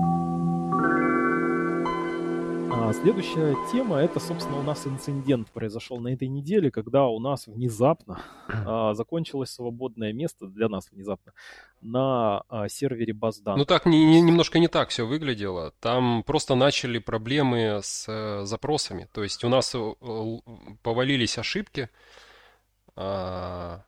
А 2.73 2.93
следующая 2.93 3.57
тема, 3.73 3.99
это, 3.99 4.21
собственно, 4.21 4.59
у 4.59 4.63
нас 4.63 4.87
инцидент 4.87 5.51
произошел 5.51 5.99
на 5.99 6.09
этой 6.09 6.29
неделе, 6.29 6.71
когда 6.71 7.07
у 7.07 7.19
нас 7.19 7.47
внезапно 7.47 8.23
а, 8.49 8.95
закончилось 8.95 9.51
свободное 9.51 10.13
место, 10.13 10.47
для 10.47 10.69
нас 10.69 10.89
внезапно, 10.93 11.33
на 11.81 12.43
а, 12.49 12.69
сервере 12.69 13.13
баз 13.13 13.41
данных. 13.41 13.59
Ну 13.59 13.65
так, 13.65 13.87
не, 13.87 14.05
не, 14.05 14.21
немножко 14.21 14.59
не 14.59 14.69
так 14.69 14.91
все 14.91 15.07
выглядело. 15.07 15.73
Там 15.81 16.23
просто 16.23 16.55
начали 16.55 16.99
проблемы 16.99 17.81
с 17.83 18.07
э, 18.09 18.45
запросами. 18.45 19.09
То 19.13 19.23
есть 19.25 19.43
у 19.43 19.49
нас 19.49 19.75
э, 19.75 19.93
повалились 20.83 21.39
ошибки, 21.39 21.89
а, 22.97 23.83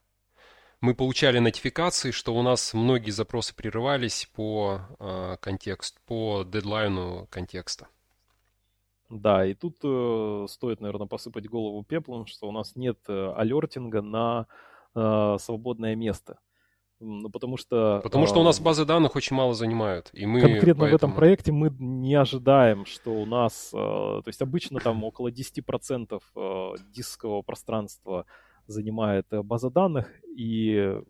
мы 0.81 0.97
получали 0.97 1.39
нотификации, 1.39 2.11
что 2.11 2.35
у 2.35 2.43
нас 2.43 2.75
многие 2.75 3.13
запросы 3.13 3.55
прерывались 3.55 4.29
по 4.35 4.81
э, 4.99 5.37
контексту, 5.41 6.01
по 6.07 6.43
дедлайну 6.45 7.29
контекста. 7.31 7.87
Да, 9.13 9.45
и 9.45 9.53
тут 9.53 9.77
э, 9.85 10.47
стоит, 10.49 10.81
наверное, 10.81 11.07
посыпать 11.07 11.47
голову 11.47 11.85
пеплом, 11.85 12.25
что 12.25 12.49
у 12.49 12.53
нас 12.53 12.77
нет 12.77 12.99
э, 13.09 13.33
алертинга 13.37 14.01
на 14.01 14.47
э, 14.95 15.37
свободное 15.39 15.95
место. 15.95 16.39
Ну, 16.99 17.29
потому 17.29 17.59
что... 17.59 18.01
Потому 18.03 18.27
что 18.27 18.41
у 18.41 18.43
нас 18.43 18.59
базы 18.59 18.87
данных 18.87 19.15
очень 19.15 19.37
мало 19.37 19.53
занимают. 19.53 20.09
И 20.15 20.25
мы 20.25 20.41
конкретно 20.41 20.85
поэтому... 20.85 20.91
в 20.91 20.95
этом 20.95 21.15
проекте 21.15 21.53
мы 21.53 21.71
не 21.79 22.15
ожидаем, 22.15 22.87
что 22.87 23.11
у 23.11 23.27
нас... 23.27 23.71
Э, 23.75 23.77
то 23.77 24.29
есть 24.29 24.41
обычно 24.41 24.81
там 24.81 25.05
около 25.05 25.29
10% 25.29 26.23
э, 26.35 26.75
дискового 26.91 27.43
пространства 27.43 28.25
занимает 28.67 29.27
э, 29.31 29.43
база 29.43 29.69
данных, 29.69 30.09
и 30.35 31.03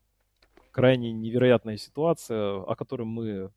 крайне 0.73 1.13
невероятная 1.13 1.77
ситуация, 1.77 2.63
о 2.63 2.75
которой 2.75 3.05
мы 3.05 3.53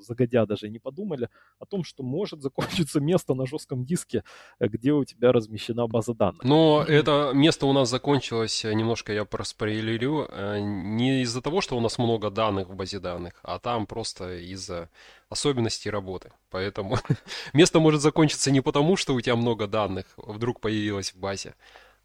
загодя 0.00 0.46
даже 0.46 0.68
не 0.68 0.78
подумали, 0.78 1.28
о 1.58 1.66
том, 1.66 1.84
что 1.84 2.02
может 2.02 2.42
закончиться 2.42 3.00
место 3.00 3.34
на 3.34 3.46
жестком 3.46 3.84
диске, 3.84 4.24
э, 4.58 4.66
где 4.68 4.92
у 4.92 5.04
тебя 5.04 5.32
размещена 5.32 5.86
база 5.86 6.14
данных. 6.14 6.44
Но 6.44 6.84
это 6.86 7.32
место 7.34 7.66
у 7.66 7.72
нас 7.72 7.88
закончилось, 7.88 8.64
э, 8.64 8.72
немножко 8.74 9.12
я 9.12 9.24
проспойлерю, 9.24 10.26
э, 10.28 10.60
не 10.60 11.22
из-за 11.22 11.40
того, 11.42 11.60
что 11.60 11.76
у 11.76 11.80
нас 11.80 11.98
много 11.98 12.30
данных 12.30 12.68
в 12.68 12.74
базе 12.74 12.98
данных, 13.00 13.34
а 13.42 13.58
там 13.58 13.86
просто 13.86 14.38
из-за 14.38 14.88
особенностей 15.28 15.90
работы. 15.90 16.32
Поэтому 16.50 16.96
место 17.52 17.80
может 17.80 18.00
закончиться 18.00 18.50
не 18.50 18.60
потому, 18.60 18.96
что 18.96 19.14
у 19.14 19.20
тебя 19.20 19.36
много 19.36 19.66
данных 19.66 20.06
вдруг 20.16 20.60
появилось 20.60 21.12
в 21.12 21.18
базе, 21.18 21.54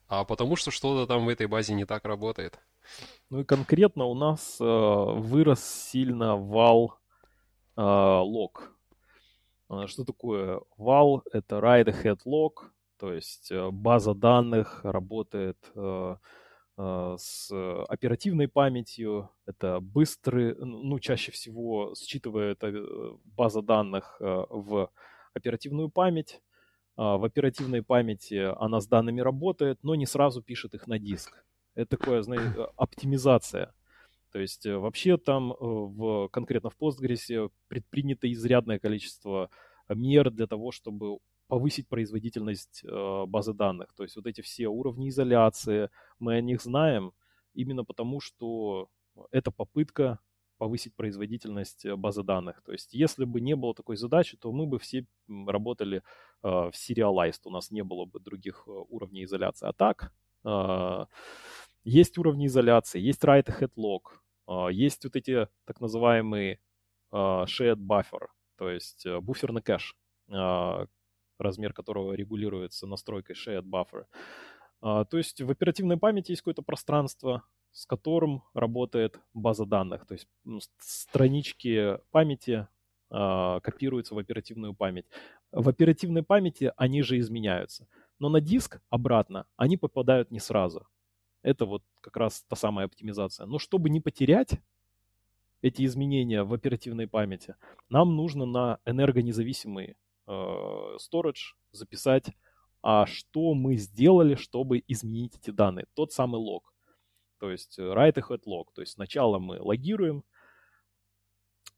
а 0.08 0.24
потому 0.24 0.56
что 0.56 0.72
что-то 0.72 1.08
там 1.08 1.26
в 1.26 1.30
этой 1.30 1.48
базе 1.48 1.74
не 1.74 1.86
так 1.86 2.06
работает. 2.06 2.60
Ну 3.30 3.42
и 3.42 3.44
конкретно 3.44 4.06
у 4.06 4.14
нас 4.14 4.58
э, 4.60 4.64
вырос 4.64 5.64
сильно 5.92 6.36
вал 6.36 6.96
лог. 7.76 8.72
А, 9.68 9.88
что 9.88 10.04
такое 10.06 10.62
вал? 10.78 11.24
Это 11.32 11.58
write 11.58 11.86
ahead 11.86 12.20
log, 12.26 12.54
то 12.98 13.14
есть 13.14 13.52
э, 13.52 13.70
база 13.72 14.14
данных 14.14 14.84
работает 14.84 15.58
э, 15.76 16.16
э, 16.78 17.16
с 17.18 17.52
оперативной 17.88 18.48
памятью. 18.48 19.30
Это 19.46 19.80
быстрый, 19.80 20.56
ну, 20.56 21.00
чаще 21.00 21.32
всего 21.32 21.94
считывает 21.96 22.62
база 23.26 23.62
данных 23.62 24.18
в 24.20 24.90
оперативную 25.34 25.90
память. 25.90 26.42
А, 26.98 27.18
в 27.18 27.26
оперативной 27.26 27.84
памяти 27.84 28.54
она 28.58 28.80
с 28.80 28.88
данными 28.88 29.22
работает, 29.22 29.80
но 29.84 29.96
не 29.96 30.06
сразу 30.06 30.42
пишет 30.42 30.74
их 30.74 30.88
на 30.88 31.00
диск. 31.00 31.44
Это 31.76 31.98
такое, 31.98 32.22
знаете, 32.22 32.68
оптимизация. 32.78 33.74
То 34.36 34.42
есть 34.42 34.66
э, 34.66 34.78
вообще 34.78 35.16
там 35.16 35.54
э, 35.54 35.56
в, 35.62 36.28
конкретно 36.28 36.70
в 36.70 36.78
Postgres 36.78 37.50
предпринято 37.70 38.30
изрядное 38.30 38.80
количество 38.80 39.50
мер 39.88 40.30
для 40.30 40.46
того, 40.46 40.72
чтобы 40.72 41.20
повысить 41.48 41.88
производительность 41.88 42.84
э, 42.84 43.26
базы 43.28 43.54
данных. 43.54 43.94
То 43.96 44.04
есть 44.04 44.18
вот 44.18 44.28
эти 44.28 44.42
все 44.42 44.68
уровни 44.68 45.08
изоляции, 45.08 45.90
мы 46.20 46.36
о 46.36 46.42
них 46.42 46.62
знаем 46.62 47.14
именно 47.54 47.86
потому, 47.86 48.20
что 48.20 48.90
это 49.32 49.52
попытка 49.52 50.20
повысить 50.58 50.94
производительность 50.98 51.90
базы 51.96 52.24
данных. 52.24 52.62
То 52.66 52.74
есть 52.74 52.94
если 52.94 53.24
бы 53.24 53.40
не 53.40 53.56
было 53.56 53.74
такой 53.74 53.96
задачи, 53.96 54.36
то 54.36 54.52
мы 54.52 54.66
бы 54.66 54.80
все 54.80 55.06
работали 55.48 56.00
э, 56.00 56.02
в 56.42 56.72
Serialized, 56.74 57.40
у 57.46 57.52
нас 57.52 57.72
не 57.72 57.86
было 57.86 58.04
бы 58.04 58.20
других 58.20 58.68
уровней 58.68 59.24
изоляции. 59.24 59.70
А 59.70 59.72
так, 59.72 60.12
э, 60.44 61.06
есть 61.86 62.18
уровни 62.18 62.48
изоляции, 62.48 63.00
есть 63.00 63.24
write 63.24 63.48
ahead 63.48 63.72
log, 63.78 64.02
есть 64.72 65.04
вот 65.04 65.16
эти 65.16 65.48
так 65.66 65.82
называемые 65.82 66.60
shared 67.14 67.78
buffer, 67.78 68.28
то 68.58 68.70
есть 68.70 69.06
буферный 69.22 69.62
кэш, 69.62 69.96
размер 70.28 71.74
которого 71.74 72.14
регулируется 72.14 72.88
настройкой 72.88 73.36
shared 73.36 73.64
buffer. 73.64 74.06
То 74.82 75.18
есть 75.18 75.42
в 75.42 75.50
оперативной 75.50 75.98
памяти 75.98 76.32
есть 76.32 76.42
какое-то 76.42 76.62
пространство, 76.62 77.44
с 77.72 77.86
которым 77.86 78.44
работает 78.54 79.20
база 79.34 79.66
данных. 79.66 80.06
То 80.06 80.14
есть 80.14 80.28
странички 80.80 81.98
памяти 82.12 82.68
э, 83.12 83.60
копируются 83.62 84.16
в 84.16 84.18
оперативную 84.18 84.74
память. 84.74 85.06
В 85.52 85.68
оперативной 85.68 86.24
памяти 86.24 86.72
они 86.78 87.02
же 87.02 87.20
изменяются. 87.20 87.88
Но 88.18 88.30
на 88.30 88.40
диск 88.40 88.80
обратно 88.90 89.46
они 89.58 89.76
попадают 89.76 90.32
не 90.32 90.40
сразу. 90.40 90.88
Это 91.46 91.68
вот 91.68 91.84
как 92.02 92.18
раз 92.18 92.44
та 92.50 92.56
самая 92.56 92.88
оптимизация. 92.88 93.46
Но 93.46 93.60
чтобы 93.60 93.92
не 93.92 94.02
потерять 94.02 94.60
эти 95.62 95.86
изменения 95.86 96.44
в 96.44 96.52
оперативной 96.52 97.08
памяти, 97.08 97.56
нам 97.88 98.16
нужно 98.16 98.48
на 98.48 98.80
энергонезависимый 98.84 99.96
э, 100.26 100.32
storage 100.32 101.54
записать, 101.72 102.32
а 102.82 103.06
что 103.06 103.54
мы 103.54 103.76
сделали, 103.76 104.34
чтобы 104.34 104.82
изменить 104.88 105.36
эти 105.36 105.52
данные. 105.52 105.86
Тот 105.94 106.12
самый 106.12 106.38
лог. 106.38 106.74
То 107.40 107.52
есть 107.52 107.78
write 107.78 108.16
ahead 108.16 108.42
log. 108.48 108.66
То 108.74 108.82
есть 108.82 108.94
сначала 108.94 109.38
мы 109.38 109.62
логируем, 109.62 110.24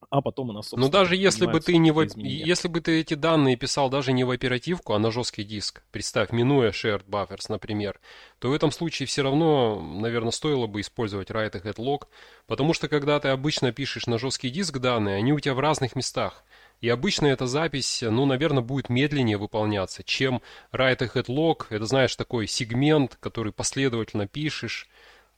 а 0.10 0.22
потом 0.22 0.52
у 0.52 0.54
нас, 0.54 0.72
Ну 0.72 0.90
даже 0.90 1.16
если 1.16 1.48
бы 1.48 1.60
ты 1.60 1.78
не 1.78 1.92
в, 1.92 2.02
если 2.18 2.68
бы 2.68 2.82
ты 2.82 3.00
эти 3.02 3.16
данные 3.16 3.58
писал 3.58 3.90
даже 3.90 4.14
не 4.14 4.24
в 4.24 4.32
оперативку, 4.32 4.94
а 4.94 5.00
на 5.00 5.12
жесткий 5.12 5.44
диск, 5.44 5.84
представь, 5.92 6.32
минуя 6.32 6.72
shared 6.72 7.06
buffers, 7.06 7.46
например, 7.50 8.00
то 8.40 8.50
в 8.50 8.54
этом 8.54 8.72
случае 8.72 9.08
все 9.08 9.24
равно, 9.24 9.82
наверное, 9.82 10.32
стоило 10.32 10.68
бы 10.68 10.82
использовать 10.82 11.30
write 11.30 11.62
ahead 11.62 11.76
log, 11.76 12.08
потому 12.46 12.74
что 12.74 12.88
когда 12.88 13.20
ты 13.20 13.30
обычно 13.30 13.74
пишешь 13.74 14.08
на 14.08 14.18
жесткий 14.18 14.50
диск 14.50 14.78
данные, 14.78 15.18
они 15.18 15.34
у 15.34 15.40
тебя 15.40 15.56
в 15.56 15.60
разных 15.60 15.96
местах. 15.96 16.44
И 16.80 16.90
обычно 16.90 17.26
эта 17.26 17.48
запись, 17.48 18.04
ну, 18.04 18.26
наверное, 18.26 18.62
будет 18.62 18.90
медленнее 18.90 19.38
выполняться, 19.38 20.04
чем 20.04 20.42
write 20.72 21.00
ahead 21.00 21.26
log. 21.26 21.66
Это, 21.70 21.86
знаешь, 21.86 22.16
такой 22.16 22.48
сегмент, 22.48 23.18
который 23.20 23.52
последовательно 23.52 24.28
пишешь. 24.28 24.88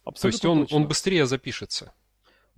Абсолютно 0.03 0.21
то 0.21 0.27
есть 0.27 0.45
он, 0.45 0.59
точно. 0.63 0.77
он 0.77 0.87
быстрее 0.87 1.25
запишется. 1.25 1.93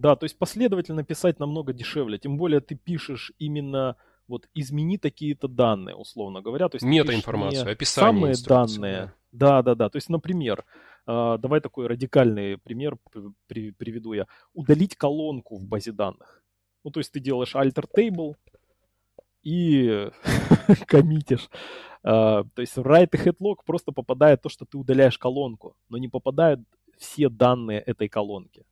Да, 0.02 0.16
то 0.16 0.24
есть 0.24 0.36
последовательно 0.39 1.04
писать 1.04 1.39
намного 1.39 1.74
дешевле. 1.74 2.18
Тем 2.18 2.36
более 2.36 2.60
ты 2.60 2.74
пишешь 2.74 3.32
именно 3.38 3.97
вот 4.28 4.47
измени 4.56 4.97
такие-то 4.97 5.47
данные, 5.47 5.95
условно 5.95 6.41
говоря. 6.41 6.70
То 6.70 6.78
есть 6.78 6.86
Метаинформацию, 6.86 7.72
описание 7.72 8.34
Самые 8.34 8.36
данные. 8.43 9.14
Да. 9.32 9.62
да, 9.62 9.76
да. 9.76 9.89
То 9.89 9.97
есть, 9.97 10.10
например, 10.10 10.66
э, 11.06 11.38
давай 11.39 11.62
такой 11.62 11.86
радикальный 11.86 12.58
пример 12.58 12.97
приведу 13.78 14.14
я. 14.14 14.26
Удалить 14.56 14.95
колонку 14.95 15.58
в 15.58 15.66
базе 15.68 15.91
данных. 15.91 16.43
Ну, 16.84 16.89
то 16.89 16.99
есть 16.99 17.12
ты 17.12 17.20
делаешь 17.20 17.54
alter 17.54 17.86
table 17.95 18.34
и 19.43 20.10
коммитишь. 20.88 21.47
Uh, 22.04 22.49
то 22.56 22.62
есть 22.62 22.76
в 22.76 22.82
write 22.82 23.12
ahead 23.12 23.38
log 23.39 23.58
просто 23.64 23.91
попадает 23.91 24.41
то, 24.41 24.49
что 24.49 24.66
ты 24.66 24.80
удаляешь 24.80 25.20
колонку, 25.20 25.76
но 25.89 25.99
не 25.99 26.08
попадают 26.08 26.60
все 26.97 27.30
данные 27.30 27.80
этой 27.80 28.10
колонки 28.10 28.66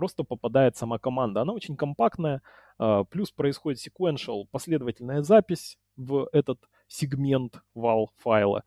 просто 0.00 0.24
попадает 0.24 0.76
сама 0.76 0.98
команда. 0.98 1.42
Она 1.42 1.52
очень 1.52 1.76
компактная, 1.76 2.40
а, 2.78 3.04
плюс 3.04 3.30
происходит 3.30 3.86
sequential, 3.86 4.46
последовательная 4.50 5.20
запись 5.22 5.76
в 5.98 6.26
этот 6.32 6.58
сегмент 6.88 7.60
вал 7.74 8.10
файла. 8.16 8.64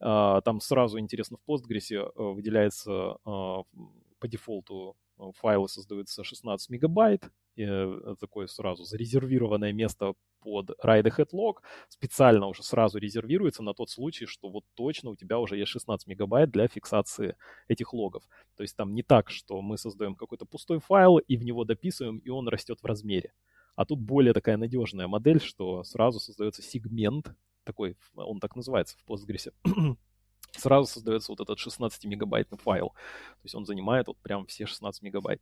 А, 0.00 0.42
там 0.42 0.60
сразу 0.60 0.98
интересно 0.98 1.38
в 1.38 1.50
Postgres 1.50 1.94
э, 1.94 2.10
выделяется 2.14 3.16
а, 3.24 3.62
по 4.18 4.28
дефолту 4.28 4.96
файлы 5.36 5.68
создаются 5.68 6.24
16 6.24 6.70
мегабайт, 6.70 7.30
Э, 7.56 8.14
такое 8.18 8.46
сразу 8.46 8.84
зарезервированное 8.84 9.72
место 9.72 10.14
под 10.40 10.70
Ride 10.82 11.04
Ahead 11.04 11.30
Log 11.34 11.56
специально 11.88 12.46
уже 12.46 12.62
сразу 12.62 12.98
резервируется 12.98 13.62
на 13.62 13.74
тот 13.74 13.90
случай, 13.90 14.26
что 14.26 14.48
вот 14.48 14.64
точно 14.74 15.10
у 15.10 15.16
тебя 15.16 15.38
уже 15.38 15.58
есть 15.58 15.70
16 15.72 16.06
мегабайт 16.06 16.50
для 16.50 16.68
фиксации 16.68 17.36
этих 17.68 17.92
логов. 17.92 18.22
То 18.56 18.62
есть 18.62 18.76
там 18.76 18.94
не 18.94 19.02
так, 19.02 19.30
что 19.30 19.60
мы 19.60 19.76
создаем 19.76 20.14
какой-то 20.14 20.46
пустой 20.46 20.78
файл 20.78 21.18
и 21.18 21.36
в 21.36 21.44
него 21.44 21.64
дописываем, 21.64 22.18
и 22.18 22.30
он 22.30 22.48
растет 22.48 22.78
в 22.80 22.86
размере. 22.86 23.32
А 23.76 23.84
тут 23.84 24.00
более 24.00 24.32
такая 24.32 24.56
надежная 24.56 25.08
модель, 25.08 25.40
что 25.40 25.82
сразу 25.84 26.20
создается 26.20 26.62
сегмент, 26.62 27.34
такой, 27.64 27.96
он 28.14 28.40
так 28.40 28.56
называется 28.56 28.96
в 28.96 29.10
Postgres, 29.10 29.52
сразу 30.56 30.86
создается 30.86 31.32
вот 31.32 31.40
этот 31.40 31.58
16-мегабайтный 31.58 32.58
файл. 32.58 32.88
То 32.88 33.44
есть 33.44 33.54
он 33.54 33.66
занимает 33.66 34.06
вот 34.06 34.18
прям 34.18 34.46
все 34.46 34.66
16 34.66 35.02
мегабайт. 35.02 35.40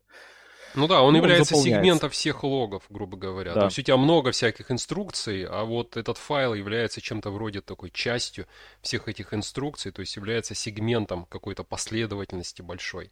Ну 0.74 0.86
да, 0.86 1.02
он 1.02 1.12
ну, 1.12 1.18
является 1.18 1.56
он 1.56 1.62
сегментом 1.62 2.10
всех 2.10 2.44
логов, 2.44 2.84
грубо 2.90 3.16
говоря. 3.16 3.54
Да. 3.54 3.60
То 3.60 3.66
есть 3.66 3.78
у 3.78 3.82
тебя 3.82 3.96
много 3.96 4.32
всяких 4.32 4.70
инструкций, 4.70 5.44
а 5.44 5.64
вот 5.64 5.96
этот 5.96 6.18
файл 6.18 6.54
является 6.54 7.00
чем-то 7.00 7.30
вроде 7.30 7.60
такой 7.60 7.90
частью 7.90 8.46
всех 8.82 9.08
этих 9.08 9.32
инструкций, 9.32 9.92
то 9.92 10.00
есть 10.00 10.14
является 10.16 10.54
сегментом 10.54 11.24
какой-то 11.26 11.64
последовательности 11.64 12.62
большой. 12.62 13.10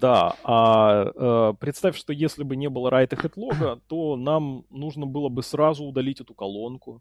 Да, 0.00 0.34
а 0.42 1.04
э, 1.14 1.54
представь, 1.60 1.96
что 1.96 2.12
если 2.12 2.42
бы 2.42 2.56
не 2.56 2.68
было 2.68 2.90
write 2.90 3.10
ahead 3.10 3.32
лога, 3.36 3.80
то 3.86 4.16
нам 4.16 4.64
нужно 4.70 5.06
было 5.06 5.28
бы 5.28 5.44
сразу 5.44 5.84
удалить 5.84 6.20
эту 6.20 6.34
колонку, 6.34 7.00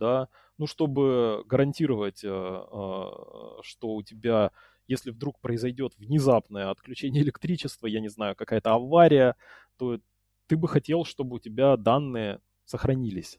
да, 0.00 0.28
ну, 0.58 0.66
чтобы 0.66 1.44
гарантировать, 1.46 2.24
э, 2.24 2.28
э, 2.28 3.60
что 3.62 3.94
у 3.94 4.02
тебя 4.02 4.50
если 4.90 5.12
вдруг 5.12 5.38
произойдет 5.40 5.94
внезапное 5.98 6.68
отключение 6.68 7.22
электричества, 7.26 7.86
я 7.86 8.00
не 8.00 8.08
знаю, 8.08 8.34
какая-то 8.34 8.72
авария, 8.74 9.36
то 9.78 10.00
ты 10.48 10.56
бы 10.56 10.66
хотел, 10.66 11.04
чтобы 11.04 11.36
у 11.36 11.38
тебя 11.38 11.76
данные 11.76 12.40
сохранились. 12.64 13.38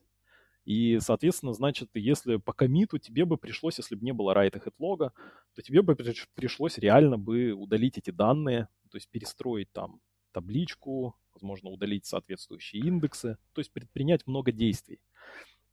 И, 0.64 1.00
соответственно, 1.02 1.54
значит, 1.54 1.90
если 1.94 2.38
по 2.38 2.54
комиту 2.54 3.00
тебе 3.00 3.26
бы 3.26 3.38
пришлось, 3.38 3.80
если 3.80 3.96
бы 3.96 4.06
не 4.06 4.14
было 4.14 4.34
write 4.34 4.54
ahead 4.54 4.74
лога, 4.80 5.12
то 5.56 5.62
тебе 5.62 5.82
бы 5.82 5.96
пришлось 6.36 6.78
реально 6.78 7.18
бы 7.18 7.52
удалить 7.52 7.98
эти 7.98 8.12
данные, 8.12 8.70
то 8.90 8.98
есть 8.98 9.10
перестроить 9.10 9.72
там 9.74 10.00
табличку, 10.32 11.16
возможно, 11.34 11.70
удалить 11.70 12.06
соответствующие 12.06 12.84
индексы, 12.84 13.38
то 13.54 13.60
есть 13.60 13.72
предпринять 13.72 14.28
много 14.28 14.52
действий. 14.52 15.02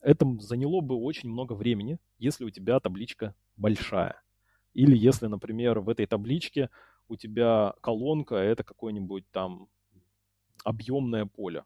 Это 0.01 0.27
заняло 0.41 0.81
бы 0.81 0.97
очень 0.97 1.29
много 1.31 1.55
времени, 1.55 1.99
если 2.19 2.45
у 2.45 2.51
тебя 2.51 2.81
табличка 2.81 3.35
большая. 3.57 4.23
Или 4.75 4.97
если, 4.97 5.27
например, 5.27 5.81
в 5.81 5.89
этой 5.89 6.07
табличке 6.07 6.71
у 7.09 7.17
тебя 7.17 7.75
колонка, 7.81 8.37
это 8.37 8.63
какое-нибудь 8.63 9.25
там 9.33 9.69
объемное 10.65 11.27
поле. 11.27 11.65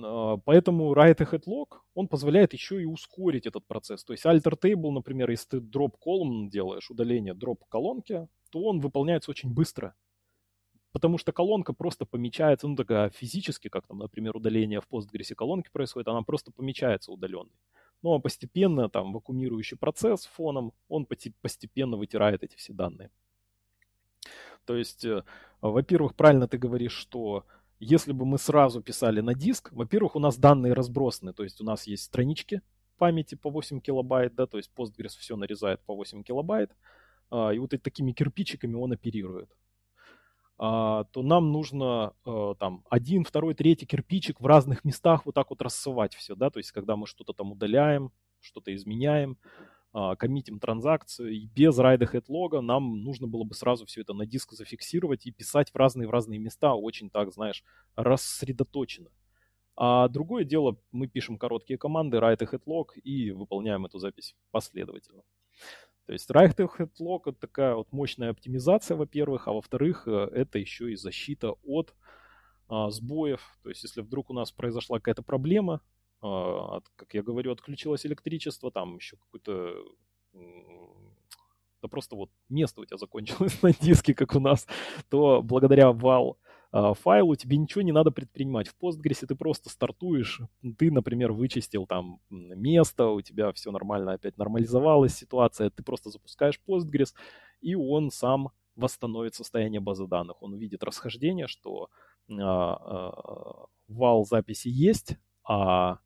А, 0.00 0.36
поэтому 0.38 0.92
write 0.94 1.18
ahead 1.18 1.44
log, 1.46 1.80
он 1.94 2.08
позволяет 2.08 2.52
еще 2.52 2.80
и 2.80 2.84
ускорить 2.84 3.46
этот 3.46 3.66
процесс. 3.66 4.04
То 4.04 4.12
есть 4.12 4.24
alter 4.24 4.58
table, 4.58 4.90
например, 4.90 5.30
если 5.30 5.48
ты 5.48 5.56
drop 5.58 5.92
column 6.04 6.48
делаешь, 6.48 6.90
удаление 6.90 7.34
drop 7.34 7.58
колонки, 7.68 8.26
то 8.50 8.62
он 8.62 8.80
выполняется 8.80 9.30
очень 9.30 9.52
быстро. 9.52 9.94
Потому 10.92 11.18
что 11.18 11.32
колонка 11.32 11.72
просто 11.72 12.04
помечается, 12.04 12.68
ну 12.68 12.76
такая 12.76 13.10
физически, 13.10 13.68
как 13.68 13.86
там, 13.86 13.98
например, 13.98 14.36
удаление 14.36 14.80
в 14.80 14.88
Postgres 14.88 15.34
колонки 15.34 15.70
происходит, 15.72 16.08
она 16.08 16.22
просто 16.22 16.52
помечается 16.52 17.12
удаленной. 17.12 17.56
Ну 18.02 18.14
а 18.14 18.20
постепенно 18.20 18.88
там 18.88 19.12
вакуумирующий 19.12 19.76
процесс 19.76 20.26
фоном, 20.26 20.72
он 20.88 21.06
постепенно 21.40 21.96
вытирает 21.96 22.42
эти 22.42 22.56
все 22.56 22.72
данные. 22.72 23.10
То 24.66 24.76
есть, 24.76 25.04
э, 25.04 25.24
во-первых, 25.60 26.14
правильно 26.14 26.46
ты 26.46 26.58
говоришь, 26.58 26.92
что 26.92 27.44
если 27.80 28.12
бы 28.12 28.24
мы 28.24 28.38
сразу 28.38 28.80
писали 28.82 29.20
на 29.20 29.34
диск, 29.34 29.72
во-первых, 29.72 30.14
у 30.14 30.20
нас 30.20 30.36
данные 30.36 30.72
разбросаны, 30.72 31.32
то 31.32 31.42
есть 31.42 31.60
у 31.60 31.64
нас 31.64 31.86
есть 31.86 32.04
странички 32.04 32.62
памяти 32.98 33.34
по 33.34 33.50
8 33.50 33.80
килобайт, 33.80 34.36
да, 34.36 34.46
то 34.46 34.58
есть 34.58 34.70
Postgres 34.76 35.18
все 35.18 35.34
нарезает 35.34 35.80
по 35.80 35.96
8 35.96 36.22
килобайт, 36.22 36.70
а, 37.30 37.50
и 37.50 37.58
вот 37.58 37.70
такими 37.82 38.12
кирпичиками 38.12 38.76
он 38.76 38.92
оперирует. 38.92 39.50
А, 40.64 41.06
то 41.10 41.24
нам 41.24 41.50
нужно 41.50 42.14
э, 42.24 42.54
там 42.56 42.84
один, 42.88 43.24
второй, 43.24 43.52
третий 43.52 43.84
кирпичик 43.84 44.40
в 44.40 44.46
разных 44.46 44.84
местах 44.84 45.26
вот 45.26 45.34
так 45.34 45.50
вот 45.50 45.60
рассылать 45.60 46.14
все, 46.14 46.36
да, 46.36 46.50
то 46.50 46.60
есть 46.60 46.70
когда 46.70 46.94
мы 46.94 47.08
что-то 47.08 47.32
там 47.32 47.50
удаляем, 47.50 48.12
что-то 48.40 48.72
изменяем, 48.72 49.38
а, 49.92 50.14
коммитим 50.14 50.60
транзакцию, 50.60 51.32
и 51.32 51.46
без 51.46 51.76
райда 51.78 52.06
хедлога 52.06 52.60
нам 52.60 53.02
нужно 53.02 53.26
было 53.26 53.42
бы 53.42 53.56
сразу 53.56 53.86
все 53.86 54.02
это 54.02 54.14
на 54.14 54.24
диск 54.24 54.52
зафиксировать 54.52 55.26
и 55.26 55.32
писать 55.32 55.72
в 55.72 55.76
разные 55.76 56.06
в 56.06 56.12
разные 56.12 56.38
места 56.38 56.74
очень 56.74 57.10
так, 57.10 57.32
знаешь, 57.32 57.64
рассредоточенно. 57.96 59.10
А 59.74 60.06
другое 60.06 60.44
дело, 60.44 60.76
мы 60.92 61.08
пишем 61.08 61.38
короткие 61.38 61.76
команды, 61.76 62.18
write 62.18 62.40
a 62.40 62.46
headlog 62.46 62.94
и 63.02 63.32
выполняем 63.32 63.84
эту 63.84 63.98
запись 63.98 64.36
последовательно. 64.52 65.24
То 66.06 66.12
есть 66.12 66.30
Right-Head 66.30 66.90
Lock 67.00 67.22
это 67.26 67.38
такая 67.38 67.74
вот 67.74 67.92
мощная 67.92 68.30
оптимизация, 68.30 68.96
во-первых, 68.96 69.46
а 69.48 69.52
во-вторых, 69.52 70.06
э, 70.06 70.28
это 70.32 70.58
еще 70.58 70.92
и 70.92 70.96
защита 70.96 71.52
от 71.62 71.94
а, 72.68 72.90
сбоев. 72.90 73.58
То 73.62 73.68
есть 73.68 73.82
если 73.84 74.00
вдруг 74.00 74.30
у 74.30 74.34
нас 74.34 74.50
произошла 74.50 74.98
какая-то 74.98 75.22
проблема, 75.22 75.80
а, 76.20 76.78
от, 76.78 76.88
как 76.96 77.14
я 77.14 77.22
говорю, 77.22 77.52
отключилось 77.52 78.06
электричество, 78.06 78.70
там 78.70 78.96
еще 78.96 79.16
какой-то 79.16 79.74
да 81.82 81.88
просто 81.88 82.14
вот 82.14 82.30
место 82.48 82.80
у 82.80 82.84
тебя 82.84 82.96
закончилось 82.96 83.58
на 83.62 83.72
диске, 83.72 84.14
как 84.14 84.34
у 84.34 84.40
нас, 84.40 84.66
то 85.10 85.42
благодаря 85.42 85.92
вал 85.92 86.38
файлу 86.72 87.36
тебе 87.36 87.56
ничего 87.56 87.82
не 87.82 87.92
надо 87.92 88.10
предпринимать. 88.10 88.68
В 88.68 88.76
Postgres 88.80 89.26
ты 89.26 89.34
просто 89.34 89.68
стартуешь, 89.68 90.40
ты, 90.78 90.90
например, 90.90 91.32
вычистил 91.32 91.86
там 91.86 92.20
место, 92.30 93.08
у 93.08 93.20
тебя 93.20 93.52
все 93.52 93.70
нормально, 93.70 94.12
опять 94.12 94.38
нормализовалась 94.38 95.14
ситуация, 95.14 95.70
ты 95.70 95.82
просто 95.82 96.10
запускаешь 96.10 96.60
Postgres, 96.66 97.12
и 97.60 97.74
он 97.74 98.10
сам 98.10 98.50
восстановит 98.76 99.34
состояние 99.34 99.80
базы 99.80 100.06
данных. 100.06 100.42
Он 100.42 100.54
увидит 100.54 100.82
расхождение, 100.82 101.46
что 101.46 101.90
а, 102.30 102.74
а, 102.74 103.66
вал 103.88 104.24
записи 104.24 104.68
есть, 104.68 105.16
а, 105.44 105.98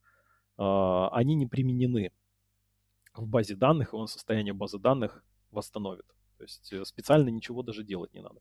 а 0.59 1.09
они 1.13 1.35
не 1.35 1.47
применены 1.47 2.13
в 3.15 3.27
базе 3.27 3.55
данных, 3.55 3.93
и 3.93 3.97
он 3.97 4.09
состояние 4.09 4.53
базы 4.53 4.79
данных 4.79 5.25
восстановит. 5.51 6.07
То 6.39 6.45
есть 6.45 6.73
э, 6.73 6.85
специально 6.85 7.29
ничего 7.29 7.63
даже 7.63 7.83
делать 7.83 8.13
не 8.13 8.21
надо. 8.21 8.41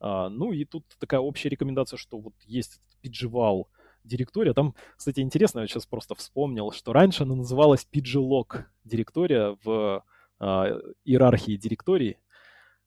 А, 0.00 0.28
ну 0.28 0.52
и 0.52 0.64
тут 0.64 0.84
такая 0.98 1.20
общая 1.20 1.48
рекомендация, 1.48 1.96
что 1.96 2.18
вот 2.18 2.34
есть 2.44 2.80
PGVAL 3.04 3.64
директория. 4.04 4.52
Там, 4.52 4.74
кстати, 4.96 5.20
интересно, 5.20 5.60
я 5.60 5.66
сейчас 5.66 5.86
просто 5.86 6.14
вспомнил, 6.14 6.72
что 6.72 6.92
раньше 6.92 7.24
она 7.24 7.34
называлась 7.34 7.86
PGLog 7.92 8.64
директория 8.84 9.56
в 9.64 10.04
а, 10.38 10.78
иерархии 11.04 11.56
директорий. 11.56 12.18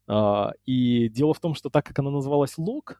А, 0.08 0.54
и 0.66 1.10
дело 1.10 1.34
в 1.34 1.40
том, 1.40 1.54
что 1.54 1.70
так 1.70 1.86
как 1.86 2.00
она 2.00 2.10
называлась 2.10 2.58
log, 2.58 2.96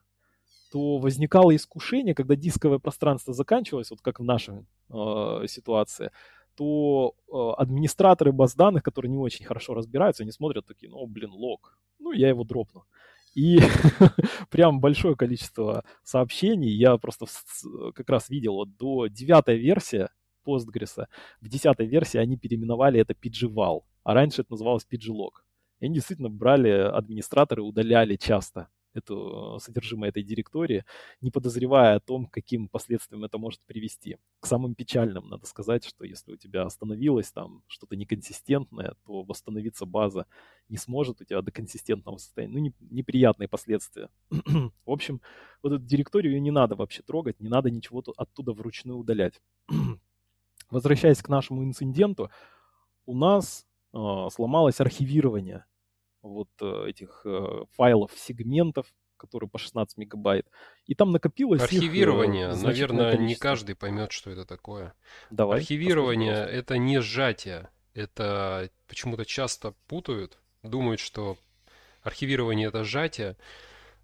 то 0.70 0.98
возникало 0.98 1.54
искушение, 1.54 2.14
когда 2.14 2.36
дисковое 2.36 2.78
пространство 2.78 3.34
заканчивалось, 3.34 3.90
вот 3.90 4.00
как 4.00 4.20
в 4.20 4.24
нашей 4.24 4.66
э, 4.88 5.46
ситуации, 5.48 6.12
то 6.54 7.14
э, 7.26 7.60
администраторы 7.60 8.30
баз 8.30 8.54
данных, 8.54 8.84
которые 8.84 9.10
не 9.10 9.18
очень 9.18 9.44
хорошо 9.44 9.74
разбираются, 9.74 10.22
они 10.22 10.30
смотрят 10.30 10.66
такие, 10.66 10.88
ну, 10.88 11.04
блин, 11.06 11.30
лог, 11.32 11.76
ну, 11.98 12.12
я 12.12 12.28
его 12.28 12.44
дропну. 12.44 12.84
И 13.34 13.60
прям 14.50 14.80
большое 14.80 15.16
количество 15.16 15.84
сообщений. 16.02 16.70
Я 16.70 16.96
просто 16.98 17.26
как 17.94 18.08
раз 18.08 18.28
видел 18.28 18.54
вот 18.54 18.76
до 18.76 19.06
девятой 19.06 19.58
версии 19.58 20.08
Postgres, 20.44 21.06
в 21.40 21.48
десятой 21.48 21.86
версии 21.86 22.18
они 22.18 22.36
переименовали 22.36 23.00
это 23.00 23.12
PGVal, 23.12 23.82
а 24.04 24.14
раньше 24.14 24.42
это 24.42 24.52
называлось 24.52 24.86
PGLog. 24.90 25.32
И 25.80 25.86
они 25.86 25.94
действительно 25.94 26.30
брали, 26.30 26.70
администраторы 26.70 27.62
удаляли 27.62 28.16
часто 28.16 28.68
эту, 28.94 29.58
содержимое 29.60 30.10
этой 30.10 30.22
директории, 30.22 30.84
не 31.20 31.30
подозревая 31.30 31.96
о 31.96 32.00
том, 32.00 32.26
каким 32.26 32.68
последствиям 32.68 33.24
это 33.24 33.38
может 33.38 33.60
привести. 33.66 34.18
К 34.40 34.46
самым 34.46 34.74
печальным 34.74 35.28
надо 35.28 35.46
сказать, 35.46 35.84
что 35.84 36.04
если 36.04 36.32
у 36.32 36.36
тебя 36.36 36.62
остановилось 36.62 37.30
там 37.30 37.62
что-то 37.66 37.96
неконсистентное, 37.96 38.94
то 39.04 39.22
восстановиться 39.22 39.86
база 39.86 40.26
не 40.68 40.76
сможет 40.76 41.20
у 41.20 41.24
тебя 41.24 41.42
до 41.42 41.52
консистентного 41.52 42.16
состояния. 42.16 42.54
Ну, 42.54 42.58
не, 42.60 42.74
неприятные 42.80 43.48
последствия. 43.48 44.08
В 44.30 44.70
общем, 44.90 45.20
вот 45.62 45.72
эту 45.72 45.84
директорию 45.84 46.34
ее 46.34 46.40
не 46.40 46.50
надо 46.50 46.74
вообще 46.74 47.02
трогать, 47.02 47.40
не 47.40 47.48
надо 47.48 47.70
ничего 47.70 48.02
оттуда 48.16 48.52
вручную 48.52 48.98
удалять. 48.98 49.40
Возвращаясь 50.70 51.22
к 51.22 51.28
нашему 51.28 51.64
инциденту, 51.64 52.30
у 53.06 53.16
нас 53.16 53.66
э, 53.92 54.28
сломалось 54.30 54.80
архивирование 54.80 55.64
вот 56.22 56.48
э, 56.60 56.88
этих 56.88 57.22
э, 57.24 57.64
файлов, 57.72 58.12
сегментов, 58.16 58.86
которые 59.16 59.48
по 59.48 59.58
16 59.58 59.98
мегабайт. 59.98 60.46
И 60.86 60.94
там 60.94 61.12
накопилось 61.12 61.60
Архивирование, 61.60 62.52
их, 62.52 62.62
наверное, 62.62 63.12
количество. 63.12 63.26
не 63.26 63.34
каждый 63.34 63.74
поймет, 63.74 64.12
что 64.12 64.30
это 64.30 64.44
такое. 64.44 64.94
Давай, 65.30 65.58
Архивирование– 65.58 66.46
это 66.50 66.78
не 66.78 67.00
сжатие. 67.00 67.68
Это 67.92 68.70
почему-то 68.86 69.24
часто 69.24 69.74
путают, 69.88 70.38
думают, 70.62 71.00
что 71.00 71.36
архивирование– 72.02 72.68
это 72.68 72.84
сжатие. 72.84 73.36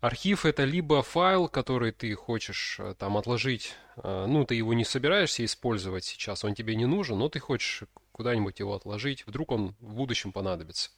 Архив 0.01 0.45
это 0.45 0.65
либо 0.65 1.03
файл, 1.03 1.49
который 1.49 1.93
ты 1.93 2.15
хочешь 2.15 2.79
там 2.99 3.17
отложить, 3.17 3.75
ну 3.97 4.45
ты 4.45 4.55
его 4.55 4.75
не 4.75 4.85
собираешься 4.85 5.43
использовать 5.45 6.05
сейчас, 6.05 6.45
он 6.45 6.55
тебе 6.55 6.77
не 6.77 6.85
нужен, 6.85 7.19
но 7.19 7.31
ты 7.31 7.39
хочешь 7.39 7.85
куда-нибудь 8.13 8.59
его 8.61 8.75
отложить, 8.75 9.27
вдруг 9.27 9.53
он 9.53 9.75
в 9.81 9.95
будущем 9.95 10.33
понадобится. 10.33 10.91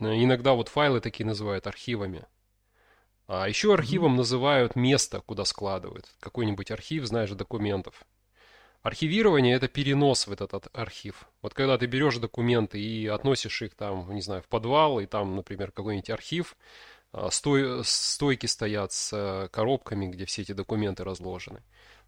Э, 0.00 0.22
иногда 0.22 0.54
вот 0.54 0.68
файлы 0.68 1.00
такие 1.00 1.26
называют 1.26 1.66
архивами. 1.66 2.26
А 3.26 3.48
еще 3.48 3.74
архивом 3.74 4.14
mm-hmm. 4.14 4.18
называют 4.18 4.76
место, 4.76 5.20
куда 5.20 5.44
складывают. 5.44 6.06
Какой-нибудь 6.20 6.70
архив, 6.70 7.04
знаешь, 7.04 7.30
документов. 7.30 8.06
Архивирование 8.82 9.54
это 9.56 9.68
перенос 9.68 10.26
в 10.26 10.32
этот 10.32 10.68
архив. 10.72 11.28
Вот 11.42 11.52
когда 11.52 11.76
ты 11.76 11.86
берешь 11.86 12.16
документы 12.16 12.80
и 12.80 13.06
относишь 13.06 13.60
их 13.60 13.74
там, 13.74 14.10
не 14.14 14.22
знаю, 14.22 14.42
в 14.42 14.46
подвал, 14.46 15.00
и 15.00 15.06
там, 15.06 15.36
например, 15.36 15.72
какой-нибудь 15.72 16.10
архив, 16.10 16.56
а, 17.12 17.30
стой, 17.30 17.84
стойки 17.84 18.46
стоят 18.46 18.92
с 18.92 19.12
э, 19.12 19.48
коробками, 19.48 20.06
где 20.06 20.24
все 20.26 20.42
эти 20.42 20.52
документы 20.52 21.04
разложены. 21.04 21.62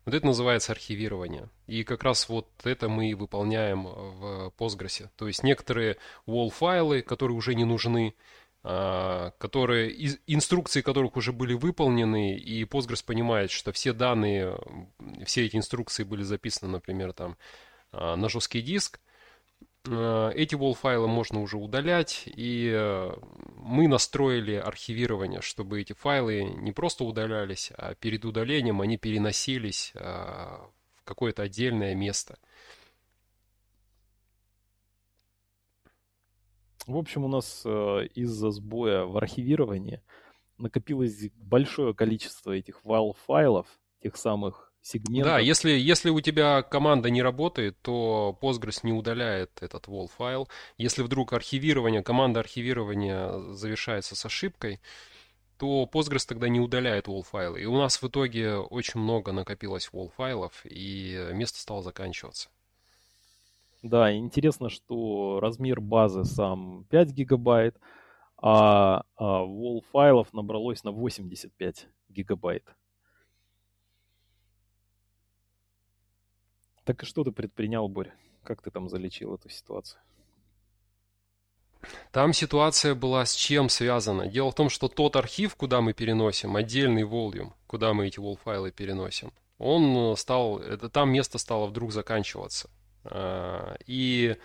Вот 0.04 0.14
это 0.14 0.26
называется 0.26 0.72
архивирование. 0.72 1.48
И 1.66 1.84
как 1.84 2.02
раз 2.02 2.28
вот 2.28 2.48
это 2.64 2.88
мы 2.88 3.10
и 3.10 3.14
выполняем 3.14 3.84
в 3.84 4.52
Postgres. 4.58 5.08
То 5.16 5.26
есть 5.26 5.42
некоторые 5.42 5.96
wall-файлы, 6.26 7.02
которые 7.02 7.36
уже 7.36 7.54
не 7.54 7.64
нужны, 7.64 8.14
а, 8.62 9.32
которые, 9.38 10.18
инструкции 10.26 10.80
которых 10.80 11.16
уже 11.16 11.32
были 11.32 11.54
выполнены, 11.54 12.36
и 12.36 12.64
Postgres 12.64 13.04
понимает, 13.04 13.50
что 13.50 13.72
все 13.72 13.92
данные, 13.92 14.58
все 15.24 15.46
эти 15.46 15.56
инструкции 15.56 16.04
были 16.04 16.22
записаны, 16.22 16.72
например, 16.72 17.12
там, 17.12 17.36
а, 17.92 18.16
на 18.16 18.28
жесткий 18.28 18.62
диск, 18.62 19.00
Э, 19.00 19.09
эти 19.84 20.54
wall-файлы 20.54 21.08
можно 21.08 21.40
уже 21.40 21.56
удалять, 21.56 22.24
и 22.26 22.70
э, 22.70 23.12
мы 23.56 23.88
настроили 23.88 24.54
архивирование, 24.54 25.40
чтобы 25.40 25.80
эти 25.80 25.94
файлы 25.94 26.44
не 26.44 26.72
просто 26.72 27.04
удалялись, 27.04 27.72
а 27.78 27.94
перед 27.94 28.26
удалением 28.26 28.82
они 28.82 28.98
переносились 28.98 29.92
э, 29.94 30.00
в 30.02 31.02
какое-то 31.04 31.42
отдельное 31.42 31.94
место. 31.94 32.38
В 36.86 36.96
общем, 36.96 37.24
у 37.24 37.28
нас 37.28 37.64
из-за 37.64 38.50
сбоя 38.50 39.04
в 39.04 39.16
архивировании 39.16 40.02
накопилось 40.58 41.30
большое 41.36 41.94
количество 41.94 42.52
этих 42.52 42.84
вал-файлов, 42.84 43.66
тех 44.02 44.16
самых 44.16 44.69
сегментов. 44.82 45.32
Да, 45.32 45.38
если, 45.38 45.70
если 45.70 46.10
у 46.10 46.20
тебя 46.20 46.62
команда 46.62 47.10
не 47.10 47.22
работает, 47.22 47.80
то 47.82 48.38
Postgres 48.40 48.80
не 48.82 48.92
удаляет 48.92 49.62
этот 49.62 49.86
wall 49.88 50.08
файл. 50.08 50.48
Если 50.78 51.02
вдруг 51.02 51.32
архивирование, 51.32 52.02
команда 52.02 52.40
архивирования 52.40 53.32
завершается 53.52 54.16
с 54.16 54.24
ошибкой, 54.24 54.80
то 55.58 55.88
Postgres 55.92 56.26
тогда 56.26 56.48
не 56.48 56.60
удаляет 56.60 57.06
wall 57.06 57.22
файлы. 57.22 57.60
И 57.60 57.66
у 57.66 57.76
нас 57.76 58.00
в 58.00 58.08
итоге 58.08 58.54
очень 58.56 59.00
много 59.00 59.32
накопилось 59.32 59.90
wall 59.92 60.10
файлов, 60.16 60.64
и 60.64 61.28
место 61.32 61.58
стало 61.58 61.82
заканчиваться. 61.82 62.48
Да, 63.82 64.14
интересно, 64.14 64.68
что 64.68 65.40
размер 65.40 65.80
базы 65.80 66.24
сам 66.24 66.84
5 66.90 67.12
гигабайт, 67.12 67.76
а, 68.36 69.04
а 69.16 69.44
wall 69.44 69.82
файлов 69.92 70.32
набралось 70.32 70.84
на 70.84 70.92
85 70.92 71.88
гигабайт. 72.08 72.64
Так 76.90 77.04
и 77.04 77.06
что 77.06 77.22
ты 77.22 77.30
предпринял, 77.30 77.86
Боря? 77.86 78.12
Как 78.42 78.62
ты 78.62 78.72
там 78.72 78.88
залечил 78.88 79.32
эту 79.36 79.48
ситуацию? 79.48 80.00
Там 82.10 82.32
ситуация 82.32 82.96
была 82.96 83.24
с 83.24 83.32
чем 83.32 83.68
связана? 83.68 84.26
Дело 84.26 84.50
в 84.50 84.56
том, 84.56 84.68
что 84.68 84.88
тот 84.88 85.14
архив, 85.14 85.54
куда 85.54 85.82
мы 85.82 85.92
переносим, 85.92 86.56
отдельный 86.56 87.04
volume, 87.04 87.52
куда 87.68 87.94
мы 87.94 88.08
эти 88.08 88.18
wall-файлы 88.18 88.72
переносим, 88.72 89.32
он 89.58 90.16
стал, 90.16 90.58
это 90.58 90.88
там 90.88 91.12
место 91.12 91.38
стало 91.38 91.66
вдруг 91.66 91.92
заканчиваться. 91.92 92.68
А, 93.04 93.76
и 93.86 94.36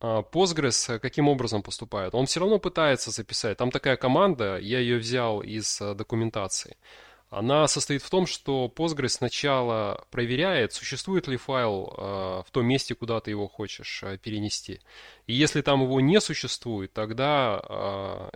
а, 0.00 0.22
Postgres 0.22 0.98
каким 0.98 1.28
образом 1.28 1.62
поступает? 1.62 2.14
Он 2.14 2.24
все 2.24 2.40
равно 2.40 2.58
пытается 2.58 3.10
записать. 3.10 3.58
Там 3.58 3.70
такая 3.70 3.98
команда, 3.98 4.56
я 4.56 4.78
ее 4.78 4.96
взял 4.96 5.42
из 5.42 5.78
а, 5.82 5.94
документации– 5.94 6.78
она 7.30 7.68
состоит 7.68 8.02
в 8.02 8.08
том, 8.08 8.26
что 8.26 8.72
Postgres 8.74 9.08
сначала 9.08 10.06
проверяет, 10.10 10.72
существует 10.72 11.28
ли 11.28 11.36
файл 11.36 11.92
э, 11.96 12.00
в 12.46 12.50
том 12.50 12.66
месте, 12.66 12.94
куда 12.94 13.20
ты 13.20 13.30
его 13.30 13.48
хочешь 13.48 14.02
э, 14.02 14.16
перенести. 14.16 14.80
И 15.26 15.34
если 15.34 15.60
там 15.60 15.82
его 15.82 16.00
не 16.00 16.20
существует, 16.20 16.92
тогда 16.94 17.60
э, 17.68 18.30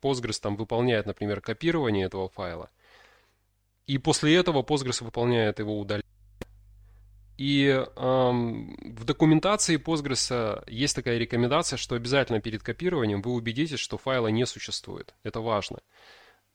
Postgres 0.00 0.40
там 0.40 0.56
выполняет, 0.56 1.04
например, 1.04 1.42
копирование 1.42 2.06
этого 2.06 2.30
файла. 2.30 2.70
И 3.86 3.98
после 3.98 4.34
этого 4.34 4.62
Postgres 4.62 5.04
выполняет 5.04 5.58
его 5.58 5.78
удаление. 5.78 6.02
И 7.36 7.66
эм, 7.66 8.74
в 8.96 9.04
документации 9.04 9.76
Postgres 9.76 10.64
есть 10.68 10.96
такая 10.96 11.18
рекомендация, 11.18 11.76
что 11.76 11.94
обязательно 11.94 12.40
перед 12.40 12.62
копированием 12.62 13.20
вы 13.20 13.32
убедитесь, 13.32 13.78
что 13.78 13.98
файла 13.98 14.28
не 14.28 14.46
существует. 14.46 15.14
Это 15.22 15.40
важно. 15.40 15.80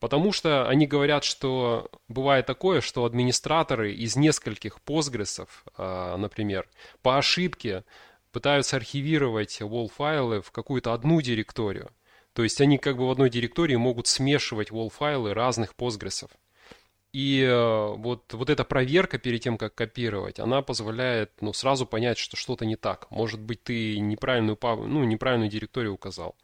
Потому 0.01 0.31
что 0.31 0.67
они 0.67 0.87
говорят, 0.87 1.23
что 1.23 1.87
бывает 2.07 2.47
такое, 2.47 2.81
что 2.81 3.05
администраторы 3.05 3.93
из 3.93 4.15
нескольких 4.15 4.79
Postgres, 4.83 5.47
э, 5.77 6.15
например, 6.17 6.67
по 7.03 7.19
ошибке 7.19 7.83
пытаются 8.31 8.77
архивировать 8.77 9.61
wall-файлы 9.61 10.41
в 10.41 10.49
какую-то 10.49 10.93
одну 10.93 11.21
директорию. 11.21 11.91
То 12.33 12.41
есть 12.41 12.59
они 12.61 12.79
как 12.79 12.97
бы 12.97 13.07
в 13.07 13.11
одной 13.11 13.29
директории 13.29 13.75
могут 13.75 14.07
смешивать 14.07 14.71
wall-файлы 14.71 15.35
разных 15.35 15.75
Postgres. 15.75 16.27
И 17.13 17.43
э, 17.43 17.93
вот, 17.95 18.33
вот 18.33 18.49
эта 18.49 18.63
проверка 18.63 19.19
перед 19.19 19.43
тем, 19.43 19.55
как 19.55 19.75
копировать, 19.75 20.39
она 20.39 20.63
позволяет 20.63 21.29
ну, 21.41 21.53
сразу 21.53 21.85
понять, 21.85 22.17
что 22.17 22.37
что-то 22.37 22.65
не 22.65 22.75
так. 22.75 23.05
Может 23.11 23.39
быть, 23.39 23.63
ты 23.63 23.99
неправильную, 23.99 24.57
ну, 24.63 25.03
неправильную 25.03 25.51
директорию 25.51 25.93
указал. 25.93 26.35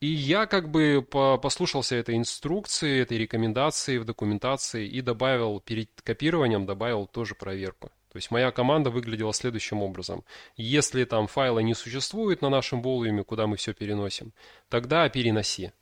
И 0.00 0.08
я 0.08 0.46
как 0.46 0.70
бы 0.70 1.02
послушался 1.10 1.96
этой 1.96 2.16
инструкции, 2.16 3.00
этой 3.00 3.16
рекомендации 3.16 3.96
в 3.96 4.04
документации 4.04 4.86
и 4.86 5.00
добавил 5.00 5.60
перед 5.60 5.90
копированием, 6.02 6.66
добавил 6.66 7.06
тоже 7.06 7.34
проверку. 7.34 7.90
То 8.12 8.18
есть 8.18 8.30
моя 8.30 8.50
команда 8.50 8.90
выглядела 8.90 9.32
следующим 9.32 9.82
образом. 9.82 10.24
Если 10.56 11.04
там 11.04 11.26
файла 11.26 11.60
не 11.60 11.74
существует 11.74 12.42
на 12.42 12.50
нашем 12.50 12.82
волюме, 12.82 13.24
куда 13.24 13.46
мы 13.46 13.56
все 13.56 13.74
переносим, 13.74 14.32
тогда 14.68 15.08
переноси. 15.08 15.72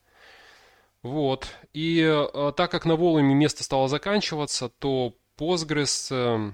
Вот. 1.03 1.49
И 1.73 2.01
э, 2.01 2.53
так 2.57 2.71
как 2.71 2.87
на 2.87 2.97
волюме 2.97 3.35
место 3.35 3.63
стало 3.63 3.89
заканчиваться, 3.89 4.69
то 4.69 5.15
Postgres, 5.37 6.09
э, 6.11 6.53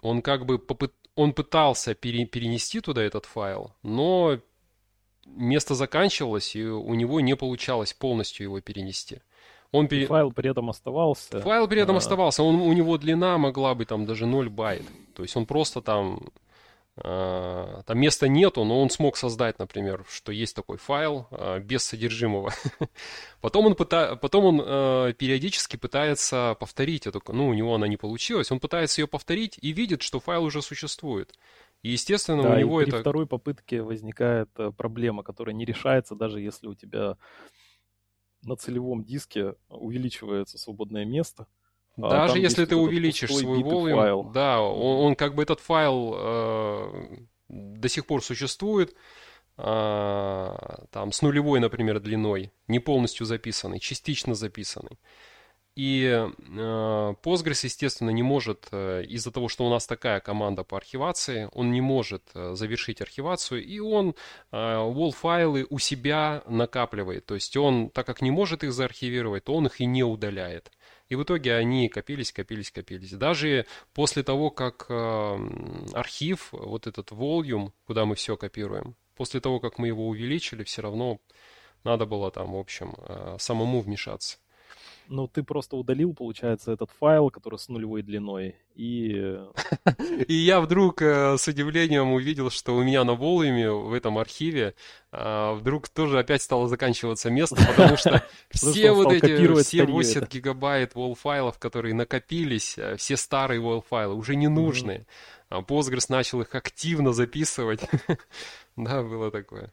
он 0.00 0.22
как 0.22 0.46
бы 0.46 0.58
попыт... 0.58 0.92
он 1.14 1.32
пытался 1.32 1.94
пере... 1.94 2.24
перенести 2.26 2.80
туда 2.80 3.02
этот 3.02 3.26
файл, 3.26 3.74
но 3.82 4.40
место 5.26 5.74
заканчивалось, 5.74 6.56
и 6.56 6.64
у 6.64 6.94
него 6.94 7.20
не 7.20 7.36
получалось 7.36 7.92
полностью 7.92 8.44
его 8.44 8.60
перенести. 8.60 9.20
Он 9.72 9.88
пере... 9.88 10.06
Файл 10.06 10.32
при 10.32 10.50
этом 10.50 10.70
оставался. 10.70 11.40
Файл 11.40 11.68
при 11.68 11.80
этом 11.80 11.96
а... 11.96 11.98
оставался. 11.98 12.42
Он, 12.42 12.56
у 12.56 12.72
него 12.72 12.96
длина 12.98 13.36
могла 13.36 13.74
быть 13.74 13.88
там 13.88 14.06
даже 14.06 14.26
0 14.26 14.48
байт. 14.48 14.82
То 15.14 15.22
есть 15.22 15.36
он 15.36 15.46
просто 15.46 15.82
там 15.82 16.20
а, 16.98 17.82
там 17.84 17.98
места 17.98 18.26
нету, 18.26 18.64
но 18.64 18.80
он 18.80 18.88
смог 18.88 19.18
создать, 19.18 19.58
например, 19.58 20.06
что 20.08 20.32
есть 20.32 20.56
такой 20.56 20.78
файл 20.78 21.26
а, 21.30 21.58
без 21.58 21.84
содержимого. 21.84 22.54
потом 23.42 23.66
он, 23.66 23.74
пыта... 23.74 24.16
потом 24.16 24.44
он 24.46 24.62
э, 24.64 25.12
периодически 25.18 25.76
пытается 25.76 26.56
повторить 26.58 27.06
эту, 27.06 27.22
ну, 27.28 27.48
у 27.48 27.54
него 27.54 27.74
она 27.74 27.86
не 27.86 27.98
получилась, 27.98 28.50
он 28.50 28.60
пытается 28.60 29.02
ее 29.02 29.06
повторить 29.06 29.58
и 29.60 29.72
видит, 29.72 30.00
что 30.00 30.20
файл 30.20 30.44
уже 30.44 30.62
существует. 30.62 31.34
И, 31.82 31.90
естественно, 31.90 32.42
да, 32.42 32.54
у 32.54 32.58
него 32.58 32.80
и 32.80 32.84
это... 32.84 32.92
при 32.92 33.00
второй 33.00 33.26
попытке 33.26 33.82
возникает 33.82 34.50
э, 34.56 34.72
проблема, 34.76 35.22
которая 35.22 35.54
не 35.54 35.64
решается, 35.64 36.14
даже 36.14 36.40
если 36.40 36.66
у 36.66 36.74
тебя 36.74 37.16
на 38.42 38.56
целевом 38.56 39.04
диске 39.04 39.54
увеличивается 39.68 40.58
свободное 40.58 41.04
место. 41.04 41.46
А 41.96 42.10
Даже 42.10 42.38
если 42.38 42.64
ты 42.66 42.76
увеличишь 42.76 43.30
свой 43.30 43.62
volume, 43.62 43.94
файл. 43.94 44.24
да, 44.24 44.60
он, 44.60 45.06
он 45.06 45.16
как 45.16 45.34
бы 45.34 45.42
этот 45.42 45.60
файл 45.60 46.14
э, 46.16 47.16
до 47.48 47.88
сих 47.88 48.06
пор 48.06 48.22
существует, 48.22 48.94
э, 49.56 50.56
там 50.90 51.12
с 51.12 51.22
нулевой, 51.22 51.60
например, 51.60 52.00
длиной, 52.00 52.52
не 52.68 52.80
полностью 52.80 53.24
записанный, 53.24 53.80
частично 53.80 54.34
записанный. 54.34 54.98
И 55.76 56.04
э, 56.04 57.14
Postgres, 57.22 57.60
естественно, 57.64 58.08
не 58.08 58.22
может, 58.22 58.68
э, 58.72 59.04
из-за 59.04 59.30
того, 59.30 59.48
что 59.48 59.66
у 59.66 59.70
нас 59.70 59.86
такая 59.86 60.20
команда 60.20 60.64
по 60.64 60.78
архивации, 60.78 61.50
он 61.52 61.70
не 61.70 61.82
может 61.82 62.22
э, 62.34 62.54
завершить 62.54 63.02
архивацию, 63.02 63.62
и 63.62 63.78
он 63.78 64.14
wall-файлы 64.50 65.66
у 65.68 65.78
себя 65.78 66.42
накапливает. 66.46 67.26
То 67.26 67.34
есть 67.34 67.54
он, 67.58 67.90
так 67.90 68.06
как 68.06 68.22
не 68.22 68.30
может 68.30 68.64
их 68.64 68.72
заархивировать, 68.72 69.44
то 69.44 69.54
он 69.54 69.66
их 69.66 69.80
и 69.80 69.84
не 69.84 70.02
удаляет. 70.02 70.72
И 71.10 71.14
в 71.14 71.22
итоге 71.22 71.54
они 71.54 71.90
копились, 71.90 72.32
копились, 72.32 72.70
копились. 72.70 73.12
Даже 73.12 73.66
после 73.92 74.22
того, 74.22 74.50
как 74.50 74.86
архив, 75.92 76.48
вот 76.52 76.86
этот 76.86 77.10
volume, 77.10 77.72
куда 77.86 78.06
мы 78.06 78.14
все 78.14 78.38
копируем, 78.38 78.96
после 79.14 79.40
того, 79.40 79.60
как 79.60 79.78
мы 79.78 79.88
его 79.88 80.08
увеличили, 80.08 80.64
все 80.64 80.80
равно 80.80 81.20
надо 81.84 82.06
было 82.06 82.30
там, 82.30 82.54
в 82.54 82.56
общем, 82.56 82.94
самому 83.38 83.82
вмешаться. 83.82 84.38
Ну, 85.08 85.28
ты 85.28 85.42
просто 85.42 85.76
удалил, 85.76 86.14
получается, 86.14 86.72
этот 86.72 86.90
файл, 86.98 87.30
который 87.30 87.58
с 87.58 87.68
нулевой 87.68 88.02
длиной, 88.02 88.56
и... 88.74 89.38
И 90.28 90.34
я 90.34 90.60
вдруг 90.60 91.02
э, 91.02 91.36
с 91.38 91.46
удивлением 91.48 92.12
увидел, 92.12 92.50
что 92.50 92.76
у 92.76 92.82
меня 92.82 93.04
на 93.04 93.14
волюме 93.14 93.70
в 93.70 93.92
этом 93.92 94.18
архиве 94.18 94.74
э, 95.12 95.52
вдруг 95.54 95.88
тоже 95.88 96.18
опять 96.18 96.42
стало 96.42 96.68
заканчиваться 96.68 97.30
место, 97.30 97.56
потому 97.56 97.96
что 97.96 98.22
все 98.50 98.92
вот 98.92 99.12
эти, 99.12 99.36
все 99.62 99.84
80 99.84 100.30
гигабайт 100.30 100.94
wall 100.94 101.14
файлов, 101.14 101.58
которые 101.58 101.94
накопились, 101.94 102.76
э, 102.76 102.96
все 102.96 103.16
старые 103.16 103.60
wall 103.60 103.82
файлы, 103.88 104.14
уже 104.14 104.36
не 104.36 104.48
нужные. 104.48 105.06
А 105.48 105.60
Postgres 105.60 106.06
начал 106.08 106.40
их 106.40 106.54
активно 106.54 107.12
записывать. 107.12 107.80
Да, 108.76 109.02
было 109.02 109.30
такое. 109.30 109.72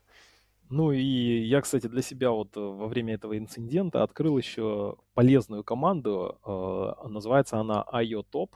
Ну 0.76 0.91
и 0.91 1.45
я, 1.45 1.61
кстати, 1.61 1.86
для 1.86 2.01
себя 2.01 2.32
вот 2.32 2.57
э, 2.57 2.59
во 2.59 2.88
время 2.88 3.13
этого 3.13 3.38
инцидента 3.38 4.01
открыл 4.01 4.39
еще 4.39 4.97
полезную 5.13 5.63
команду. 5.63 6.39
Э, 6.43 7.07
называется 7.07 7.59
она 7.59 7.86
IOTOP. 7.93 8.49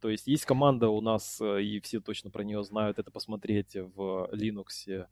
То 0.00 0.08
есть 0.08 0.26
есть 0.26 0.46
команда 0.46 0.88
у 0.88 1.02
нас, 1.02 1.38
э, 1.42 1.62
и 1.62 1.80
все 1.80 2.00
точно 2.00 2.30
про 2.30 2.42
нее 2.42 2.64
знают, 2.64 2.98
это 2.98 3.10
посмотреть 3.10 3.76
в 3.76 4.30
Linux 4.32 5.06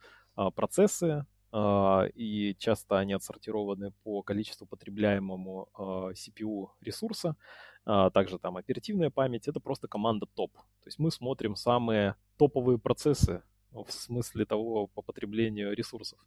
процессы, 0.54 1.26
и 1.54 2.56
часто 2.58 2.98
они 2.98 3.12
отсортированы 3.12 3.92
по 4.02 4.22
количеству 4.22 4.66
потребляемому 4.66 5.68
CPU 5.76 6.70
ресурса, 6.80 7.36
также 7.84 8.38
там 8.38 8.56
оперативная 8.56 9.10
память, 9.10 9.46
это 9.46 9.60
просто 9.60 9.86
команда 9.86 10.26
топ. 10.34 10.52
То 10.54 10.86
есть 10.86 10.98
мы 10.98 11.12
смотрим 11.12 11.54
самые 11.54 12.16
топовые 12.36 12.78
процессы 12.78 13.42
в 13.82 13.90
смысле 13.90 14.44
того 14.44 14.86
по 14.86 15.02
потреблению 15.02 15.74
ресурсов. 15.74 16.18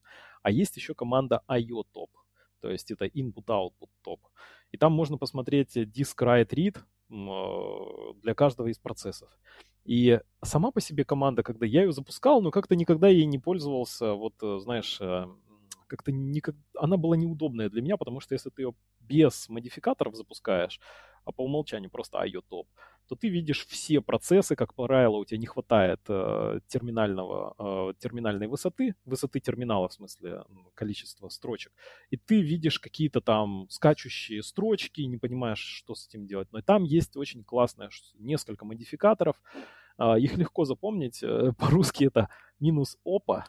А 0.42 0.52
есть 0.52 0.76
еще 0.76 0.94
команда 0.94 1.42
IO-Top, 1.48 2.10
то 2.62 2.70
есть 2.70 2.92
это 2.92 3.06
input-output 3.06 3.90
top. 4.06 4.20
И 4.72 4.78
там 4.78 4.92
можно 4.92 5.18
посмотреть 5.18 5.78
disk 5.78 6.18
write 6.20 6.50
read 6.50 6.78
э, 7.10 8.14
для 8.22 8.34
каждого 8.34 8.68
из 8.68 8.78
процессов. 8.78 9.30
И 9.86 10.20
сама 10.42 10.72
по 10.72 10.82
себе 10.82 11.06
команда, 11.06 11.44
когда 11.44 11.66
я 11.66 11.84
ее 11.84 11.92
запускал, 11.92 12.42
но 12.42 12.52
как-то 12.52 12.76
никогда 12.76 13.08
ей 13.08 13.26
не 13.26 13.40
пользовался, 13.40 14.14
вот 14.14 14.34
э, 14.42 14.60
знаешь, 14.60 14.98
э, 15.00 15.28
как-то 15.88 16.12
никак... 16.12 16.56
она 16.76 16.98
была 16.98 17.16
неудобная 17.16 17.70
для 17.70 17.82
меня, 17.82 17.96
потому 17.96 18.20
что 18.20 18.36
если 18.36 18.50
ты 18.50 18.64
ее 18.64 18.74
без 19.00 19.48
модификаторов 19.48 20.16
запускаешь, 20.16 20.82
а 21.24 21.32
по 21.32 21.44
умолчанию 21.44 21.90
просто 21.90 22.18
IO-топ, 22.26 22.68
то 23.08 23.16
ты 23.16 23.30
видишь 23.30 23.66
все 23.68 24.02
процессы, 24.02 24.56
как 24.56 24.74
правило, 24.74 25.18
у 25.18 25.26
тебя 25.26 25.40
не 25.40 25.46
хватает 25.46 26.02
э, 26.08 26.60
терминального, 26.68 27.56
э, 27.58 27.94
терминальной 28.00 28.48
высоты, 28.48 28.96
высоты 29.06 29.40
терминала, 29.40 29.88
в 29.88 29.94
смысле 29.94 30.44
количества 30.74 31.30
строчек, 31.30 31.72
и 32.10 32.18
ты 32.18 32.42
видишь 32.42 32.80
какие-то 32.80 33.22
там 33.22 33.68
скачущие 33.70 34.44
строчки, 34.44 35.02
не 35.02 35.18
понимаешь, 35.18 35.60
что 35.60 35.96
с 35.96 36.08
этим 36.08 36.28
делать. 36.28 36.48
Но 36.52 36.62
там 36.62 36.84
есть 36.84 37.18
очень 37.18 37.44
классное 37.44 37.90
несколько 38.20 38.66
модификаторов, 38.66 39.42
э, 39.98 40.20
их 40.20 40.38
легко 40.38 40.66
запомнить, 40.66 41.24
э, 41.24 41.54
по-русски 41.58 42.06
это 42.06 42.30
минус 42.60 42.98
опа, 43.04 43.46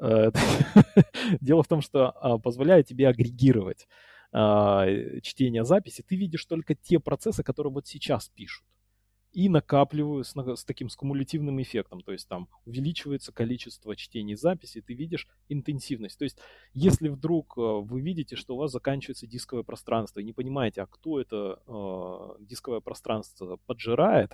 э, 0.00 0.30
Дело 1.40 1.62
в 1.62 1.68
том, 1.68 1.80
что 1.80 2.10
а, 2.10 2.38
позволяет 2.38 2.86
тебе 2.86 3.08
агрегировать 3.08 3.88
а, 4.32 4.86
чтение 5.22 5.64
записи, 5.64 6.04
ты 6.06 6.16
видишь 6.16 6.44
только 6.44 6.74
те 6.74 6.98
процессы, 6.98 7.42
которые 7.42 7.72
вот 7.72 7.86
сейчас 7.86 8.28
пишут. 8.28 8.65
И 9.36 9.48
накапливаю 9.48 10.24
с, 10.24 10.34
с 10.34 10.64
таким 10.64 10.88
с 10.88 10.96
кумулятивным 10.96 11.60
эффектом. 11.60 12.00
То 12.00 12.12
есть 12.12 12.28
там 12.28 12.48
увеличивается 12.64 13.32
количество 13.32 13.94
чтений 13.94 14.34
записи, 14.34 14.80
ты 14.80 14.94
видишь 14.94 15.28
интенсивность. 15.48 16.18
То 16.18 16.24
есть 16.24 16.38
если 16.72 17.08
вдруг 17.08 17.54
а, 17.56 17.80
вы 17.80 18.00
видите, 18.00 18.36
что 18.36 18.54
у 18.54 18.58
вас 18.58 18.72
заканчивается 18.72 19.26
дисковое 19.26 19.62
пространство, 19.62 20.20
и 20.20 20.24
не 20.24 20.32
понимаете, 20.32 20.82
а 20.82 20.86
кто 20.86 21.20
это 21.20 21.60
э, 21.66 22.44
дисковое 22.44 22.80
пространство 22.80 23.58
поджирает, 23.66 24.32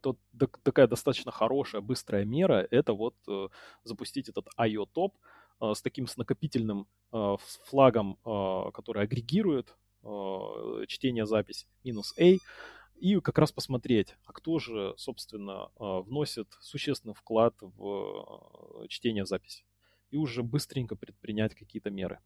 то 0.00 0.18
такая 0.62 0.86
достаточно 0.86 1.32
хорошая, 1.32 1.80
быстрая 1.80 2.26
мера– 2.26 2.66
это 2.70 2.92
вот 2.92 3.14
э, 3.26 3.48
запустить 3.84 4.28
этот 4.28 4.48
IO-топ, 4.58 5.14
Э, 5.60 5.72
с 5.74 5.82
таким 5.82 6.06
с 6.06 6.16
накопительным 6.16 6.86
э, 7.12 7.36
флагом, 7.64 8.18
э, 8.24 8.70
который 8.72 9.02
агрегирует 9.02 9.76
чтение 10.86 11.24
запись 11.24 11.66
минус 11.82 12.12
A, 12.18 12.36
и 12.96 13.20
как 13.20 13.38
раз 13.38 13.52
посмотреть, 13.52 14.16
а 14.24 14.32
кто 14.32 14.58
же, 14.58 14.94
собственно, 14.96 15.70
вносит 15.78 16.48
существенный 16.60 17.14
вклад 17.14 17.54
в 17.60 18.86
чтение 18.88 19.26
записи. 19.26 19.64
И 20.10 20.16
уже 20.16 20.42
быстренько 20.42 20.96
предпринять 20.96 21.54
какие-то 21.54 21.90
меры. 21.90 22.20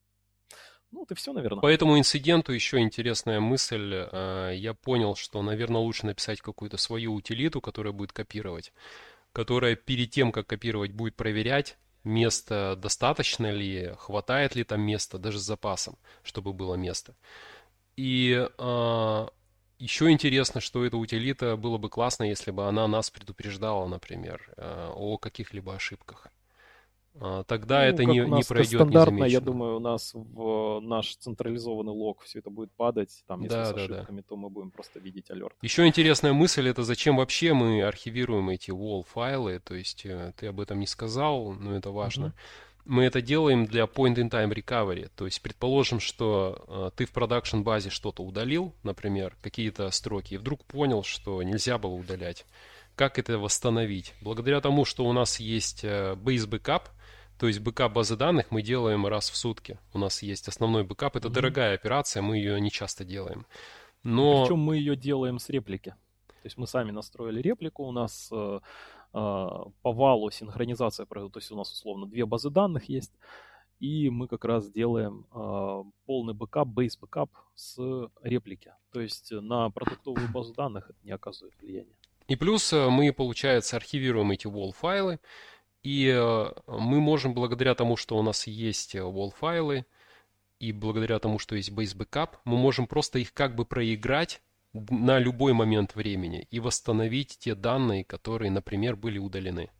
Ну, 0.91 1.03
это 1.05 1.15
все, 1.15 1.33
наверное. 1.33 1.61
По 1.61 1.67
этому 1.67 1.99
инциденту 1.99 2.53
еще 2.53 2.79
интересная 2.81 3.41
мысль. 3.41 4.07
Э, 4.11 4.53
я 4.55 4.73
понял, 4.73 5.17
что, 5.17 5.43
наверное, 5.43 5.81
лучше 5.81 6.07
написать 6.07 6.41
какую-то 6.41 6.79
свою 6.79 7.15
утилиту, 7.15 7.61
которая 7.61 7.93
будет 7.93 8.13
копировать, 8.13 8.73
которая 9.33 9.77
перед 9.77 10.11
тем, 10.11 10.33
как 10.33 10.47
копировать, 10.47 10.93
будет 10.93 11.15
проверять, 11.15 11.77
место 12.05 12.75
достаточно 12.77 13.51
ли, 13.51 13.93
хватает 13.99 14.55
ли 14.55 14.65
там 14.65 14.81
места, 14.81 15.19
даже 15.19 15.39
с 15.39 15.43
запасом, 15.43 15.99
чтобы 16.23 16.55
было 16.55 16.75
место. 16.75 17.15
И 17.97 18.49
еще 19.79 20.11
интересно, 20.11 20.61
что 20.61 20.85
эта 20.85 20.97
утилита 20.97 21.57
было 21.57 21.79
бы 21.79 21.89
классно, 21.89 22.25
если 22.25 22.51
бы 22.51 22.67
она 22.67 22.87
нас 22.89 23.11
предупреждала, 23.11 23.87
например, 23.87 24.51
э, 24.57 24.91
о 24.95 25.19
каких-либо 25.19 25.75
ошибках. 25.75 26.29
А, 27.21 27.43
тогда 27.45 27.81
ну, 27.81 27.85
это 27.85 28.05
не, 28.05 28.19
не 28.21 28.43
пройдет 28.45 28.81
стандартно, 28.81 29.25
я 29.25 29.41
думаю, 29.41 29.77
у 29.77 29.81
нас 29.81 30.13
в 30.15 30.81
наш 30.81 31.17
централизованный 31.17 31.93
лог 31.93 32.23
все 32.23 32.39
это 32.39 32.51
будет 32.51 32.71
падать. 32.73 33.25
Там, 33.27 33.43
если 33.43 33.57
да, 33.57 33.65
с 33.65 33.73
ошибками, 33.73 34.21
да. 34.21 34.27
то 34.29 34.37
мы 34.37 34.51
будем 34.51 34.71
просто 34.71 35.01
видеть 35.01 35.31
алерт. 35.31 35.57
Еще 35.63 35.87
интересная 35.87 36.33
мысль, 36.33 36.69
это 36.69 36.85
зачем 36.85 37.17
вообще 37.17 37.55
мы 37.55 37.83
архивируем 37.83 38.51
эти 38.51 38.71
WAL 38.71 39.05
файлы. 39.05 39.59
То 39.59 39.75
есть 39.75 40.07
э, 40.07 40.33
ты 40.37 40.47
об 40.47 40.61
этом 40.61 40.79
не 40.79 40.87
сказал, 40.87 41.53
но 41.53 41.77
это 41.77 41.91
важно. 41.91 42.27
Uh-huh. 42.27 42.68
Мы 42.89 43.05
это 43.05 43.21
делаем 43.21 43.67
для 43.67 43.85
point-in-time 43.85 44.51
recovery. 44.55 45.11
То 45.15 45.27
есть, 45.27 45.43
предположим, 45.43 46.01
что 46.01 46.65
э, 46.67 46.91
ты 46.97 47.05
в 47.05 47.13
продакшн 47.13 47.61
базе 47.61 47.91
что-то 47.91 48.23
удалил, 48.23 48.75
например, 48.83 49.37
какие-то 49.43 49.91
строки, 49.91 50.35
и 50.35 50.37
вдруг 50.39 50.65
понял, 50.65 51.03
что 51.03 51.43
нельзя 51.43 51.77
было 51.77 51.93
удалять. 51.93 52.47
Как 52.97 53.19
это 53.19 53.39
восстановить? 53.39 54.15
Благодаря 54.23 54.63
тому, 54.63 54.87
что 54.87 55.05
у 55.05 55.13
нас 55.13 55.39
есть 55.39 55.85
э, 55.85 56.15
base 56.15 56.49
backup, 56.49 56.85
то 57.39 57.47
есть 57.47 57.61
бэкап 57.61 57.93
базы 57.93 58.17
данных 58.17 58.47
мы 58.51 58.63
делаем 58.63 59.07
раз 59.07 59.29
в 59.31 59.37
сутки. 59.37 59.79
У 59.93 59.99
нас 59.99 60.23
есть 60.23 60.49
основной 60.49 60.83
бэкап. 60.83 61.15
Это 61.15 61.29
mm-hmm. 61.29 61.33
дорогая 61.33 61.75
операция, 61.75 62.23
мы 62.23 62.39
ее 62.39 62.59
не 62.59 62.71
часто 62.71 63.05
делаем. 63.05 63.47
Но... 64.03 64.45
Причем 64.45 64.61
мы 64.61 64.79
ее 64.79 64.97
делаем 64.97 65.39
с 65.39 65.51
реплики. 65.51 65.91
То 66.27 66.47
есть 66.47 66.57
мы 66.57 66.67
сами 66.67 66.91
настроили 66.91 67.43
реплику, 67.43 67.85
у 67.85 67.93
нас 67.93 68.31
э, 68.33 68.61
по 69.13 69.73
WAL 69.83 70.19
у 70.19 70.31
синхронизация 70.31 71.07
произойдет, 71.07 71.35
то 71.35 71.39
есть 71.41 71.51
у 71.51 71.57
нас 71.57 71.73
условно 71.73 72.07
две 72.07 72.27
базы 72.27 72.51
данных 72.51 72.89
есть, 72.89 73.13
и 73.81 74.11
мы 74.11 74.29
как 74.29 74.45
раз 74.45 74.71
делаем 74.71 75.27
э, 75.33 75.85
полный 76.05 76.35
бэкап, 76.35 76.69
base 76.69 76.97
backup 76.99 77.31
с 77.55 77.79
реплики. 78.23 78.73
То 78.93 79.01
есть 79.01 79.31
на 79.31 79.71
продуктовую 79.71 80.29
базу 80.33 80.53
данных 80.53 80.91
это 80.91 80.99
не 81.05 81.13
оказывает 81.13 81.55
влияния. 81.61 81.95
И 82.27 82.37
плюс 82.37 82.73
э, 82.73 82.89
мы, 82.91 83.13
получается, 83.13 83.77
архивируем 83.77 84.33
эти 84.33 84.47
WAL 84.47 84.73
файлы 84.73 85.21
и 85.83 86.09
э, 86.09 86.53
мы 86.67 87.01
можем, 87.01 87.35
благодаря 87.35 87.75
тому, 87.75 87.97
что 87.97 88.19
у 88.19 88.23
нас 88.23 88.47
есть 88.47 88.95
э, 88.95 88.99
WAL 88.99 89.28
файлы, 89.28 89.87
и 90.59 90.73
благодаря 90.73 91.19
тому, 91.21 91.39
что 91.39 91.55
есть 91.55 91.71
base 91.71 91.97
backup, 91.97 92.31
мы 92.45 92.57
можем 92.57 92.87
просто 92.87 93.21
их 93.21 93.33
как 93.33 93.55
бы 93.55 93.65
проиграть 93.65 94.43
на 94.73 95.19
любой 95.19 95.53
момент 95.53 95.95
времени 95.95 96.47
и 96.51 96.61
восстановить 96.61 97.39
те 97.39 97.55
данные, 97.55 98.05
которые, 98.05 98.51
например, 98.51 98.97
были 98.97 99.19
удалены. 99.19 99.71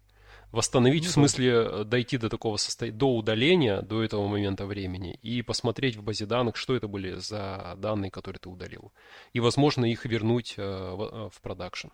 Восстановить 0.51 1.05
ну, 1.05 1.11
в 1.11 1.13
смысле 1.13 1.51
э, 1.51 1.85
дойти 1.85 2.17
до 2.17 2.31
такого 2.31 2.57
состояния, 2.57 2.97
до 2.97 3.15
удаления, 3.15 3.83
до 3.83 4.03
этого 4.03 4.27
момента 4.27 4.65
времени, 4.65 5.19
и 5.21 5.43
посмотреть 5.43 5.97
в 5.97 6.03
базе 6.03 6.25
данных, 6.25 6.57
что 6.57 6.75
это 6.75 6.89
были 6.89 7.17
за 7.17 7.75
данные, 7.77 8.11
которые 8.11 8.41
ты 8.41 8.49
удалил. 8.49 8.93
И, 9.35 9.41
возможно, 9.41 9.85
их 9.85 10.07
вернуть 10.07 10.55
в 10.57 11.33
продакшн 11.43 11.89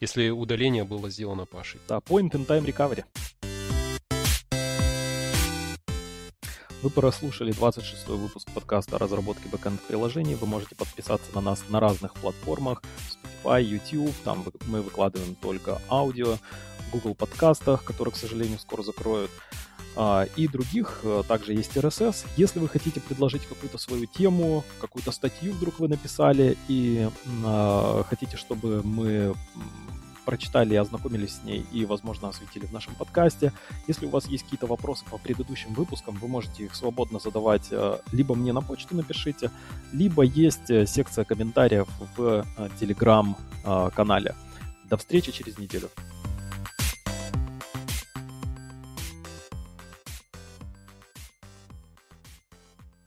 если 0.00 0.30
удаление 0.30 0.84
было 0.84 1.10
сделано 1.10 1.44
Пашей. 1.44 1.80
Да, 1.86 1.98
point 1.98 2.30
in 2.32 2.46
time 2.46 2.64
recovery. 2.64 3.04
Вы 6.82 6.88
прослушали 6.88 7.52
26-й 7.52 8.16
выпуск 8.16 8.48
подкаста 8.54 8.96
о 8.96 8.98
разработке 8.98 9.50
бэкэнд-приложений. 9.50 10.36
Вы 10.36 10.46
можете 10.46 10.74
подписаться 10.74 11.30
на 11.34 11.42
нас 11.42 11.62
на 11.68 11.78
разных 11.78 12.14
платформах. 12.14 12.82
Spotify, 13.44 13.62
YouTube, 13.62 14.14
там 14.24 14.46
мы 14.66 14.80
выкладываем 14.80 15.34
только 15.34 15.78
аудио, 15.90 16.38
Google 16.90 17.14
подкастах, 17.14 17.84
которые, 17.84 18.14
к 18.14 18.16
сожалению, 18.16 18.58
скоро 18.58 18.82
закроют, 18.82 19.30
а, 19.94 20.26
и 20.36 20.48
других. 20.48 21.00
Э, 21.02 21.22
также 21.28 21.52
есть 21.52 21.76
RSS. 21.76 22.24
Если 22.38 22.58
вы 22.58 22.68
хотите 22.68 23.00
предложить 23.00 23.44
какую-то 23.46 23.76
свою 23.76 24.06
тему, 24.06 24.64
какую-то 24.80 25.12
статью 25.12 25.52
вдруг 25.52 25.80
вы 25.80 25.88
написали 25.88 26.56
и 26.68 27.10
а, 27.44 28.04
хотите, 28.08 28.38
чтобы 28.38 28.82
мы 28.82 29.34
прочитали 30.30 30.76
ознакомились 30.76 31.40
с 31.40 31.44
ней 31.44 31.66
и, 31.72 31.84
возможно, 31.84 32.28
осветили 32.28 32.64
в 32.64 32.72
нашем 32.72 32.94
подкасте. 32.94 33.52
Если 33.88 34.06
у 34.06 34.10
вас 34.10 34.26
есть 34.26 34.44
какие-то 34.44 34.68
вопросы 34.68 35.04
по 35.10 35.18
предыдущим 35.18 35.74
выпускам, 35.74 36.14
вы 36.14 36.28
можете 36.28 36.64
их 36.66 36.76
свободно 36.76 37.18
задавать 37.18 37.66
э, 37.72 37.98
либо 38.12 38.36
мне 38.36 38.52
на 38.52 38.62
почту 38.62 38.94
напишите, 38.94 39.50
либо 39.92 40.22
есть 40.22 40.70
э, 40.70 40.86
секция 40.86 41.24
комментариев 41.24 41.88
в 42.16 42.46
Telegram-канале. 42.80 44.30
Э, 44.30 44.88
До 44.88 44.96
встречи 44.96 45.32
через 45.32 45.58
неделю. 45.58 45.90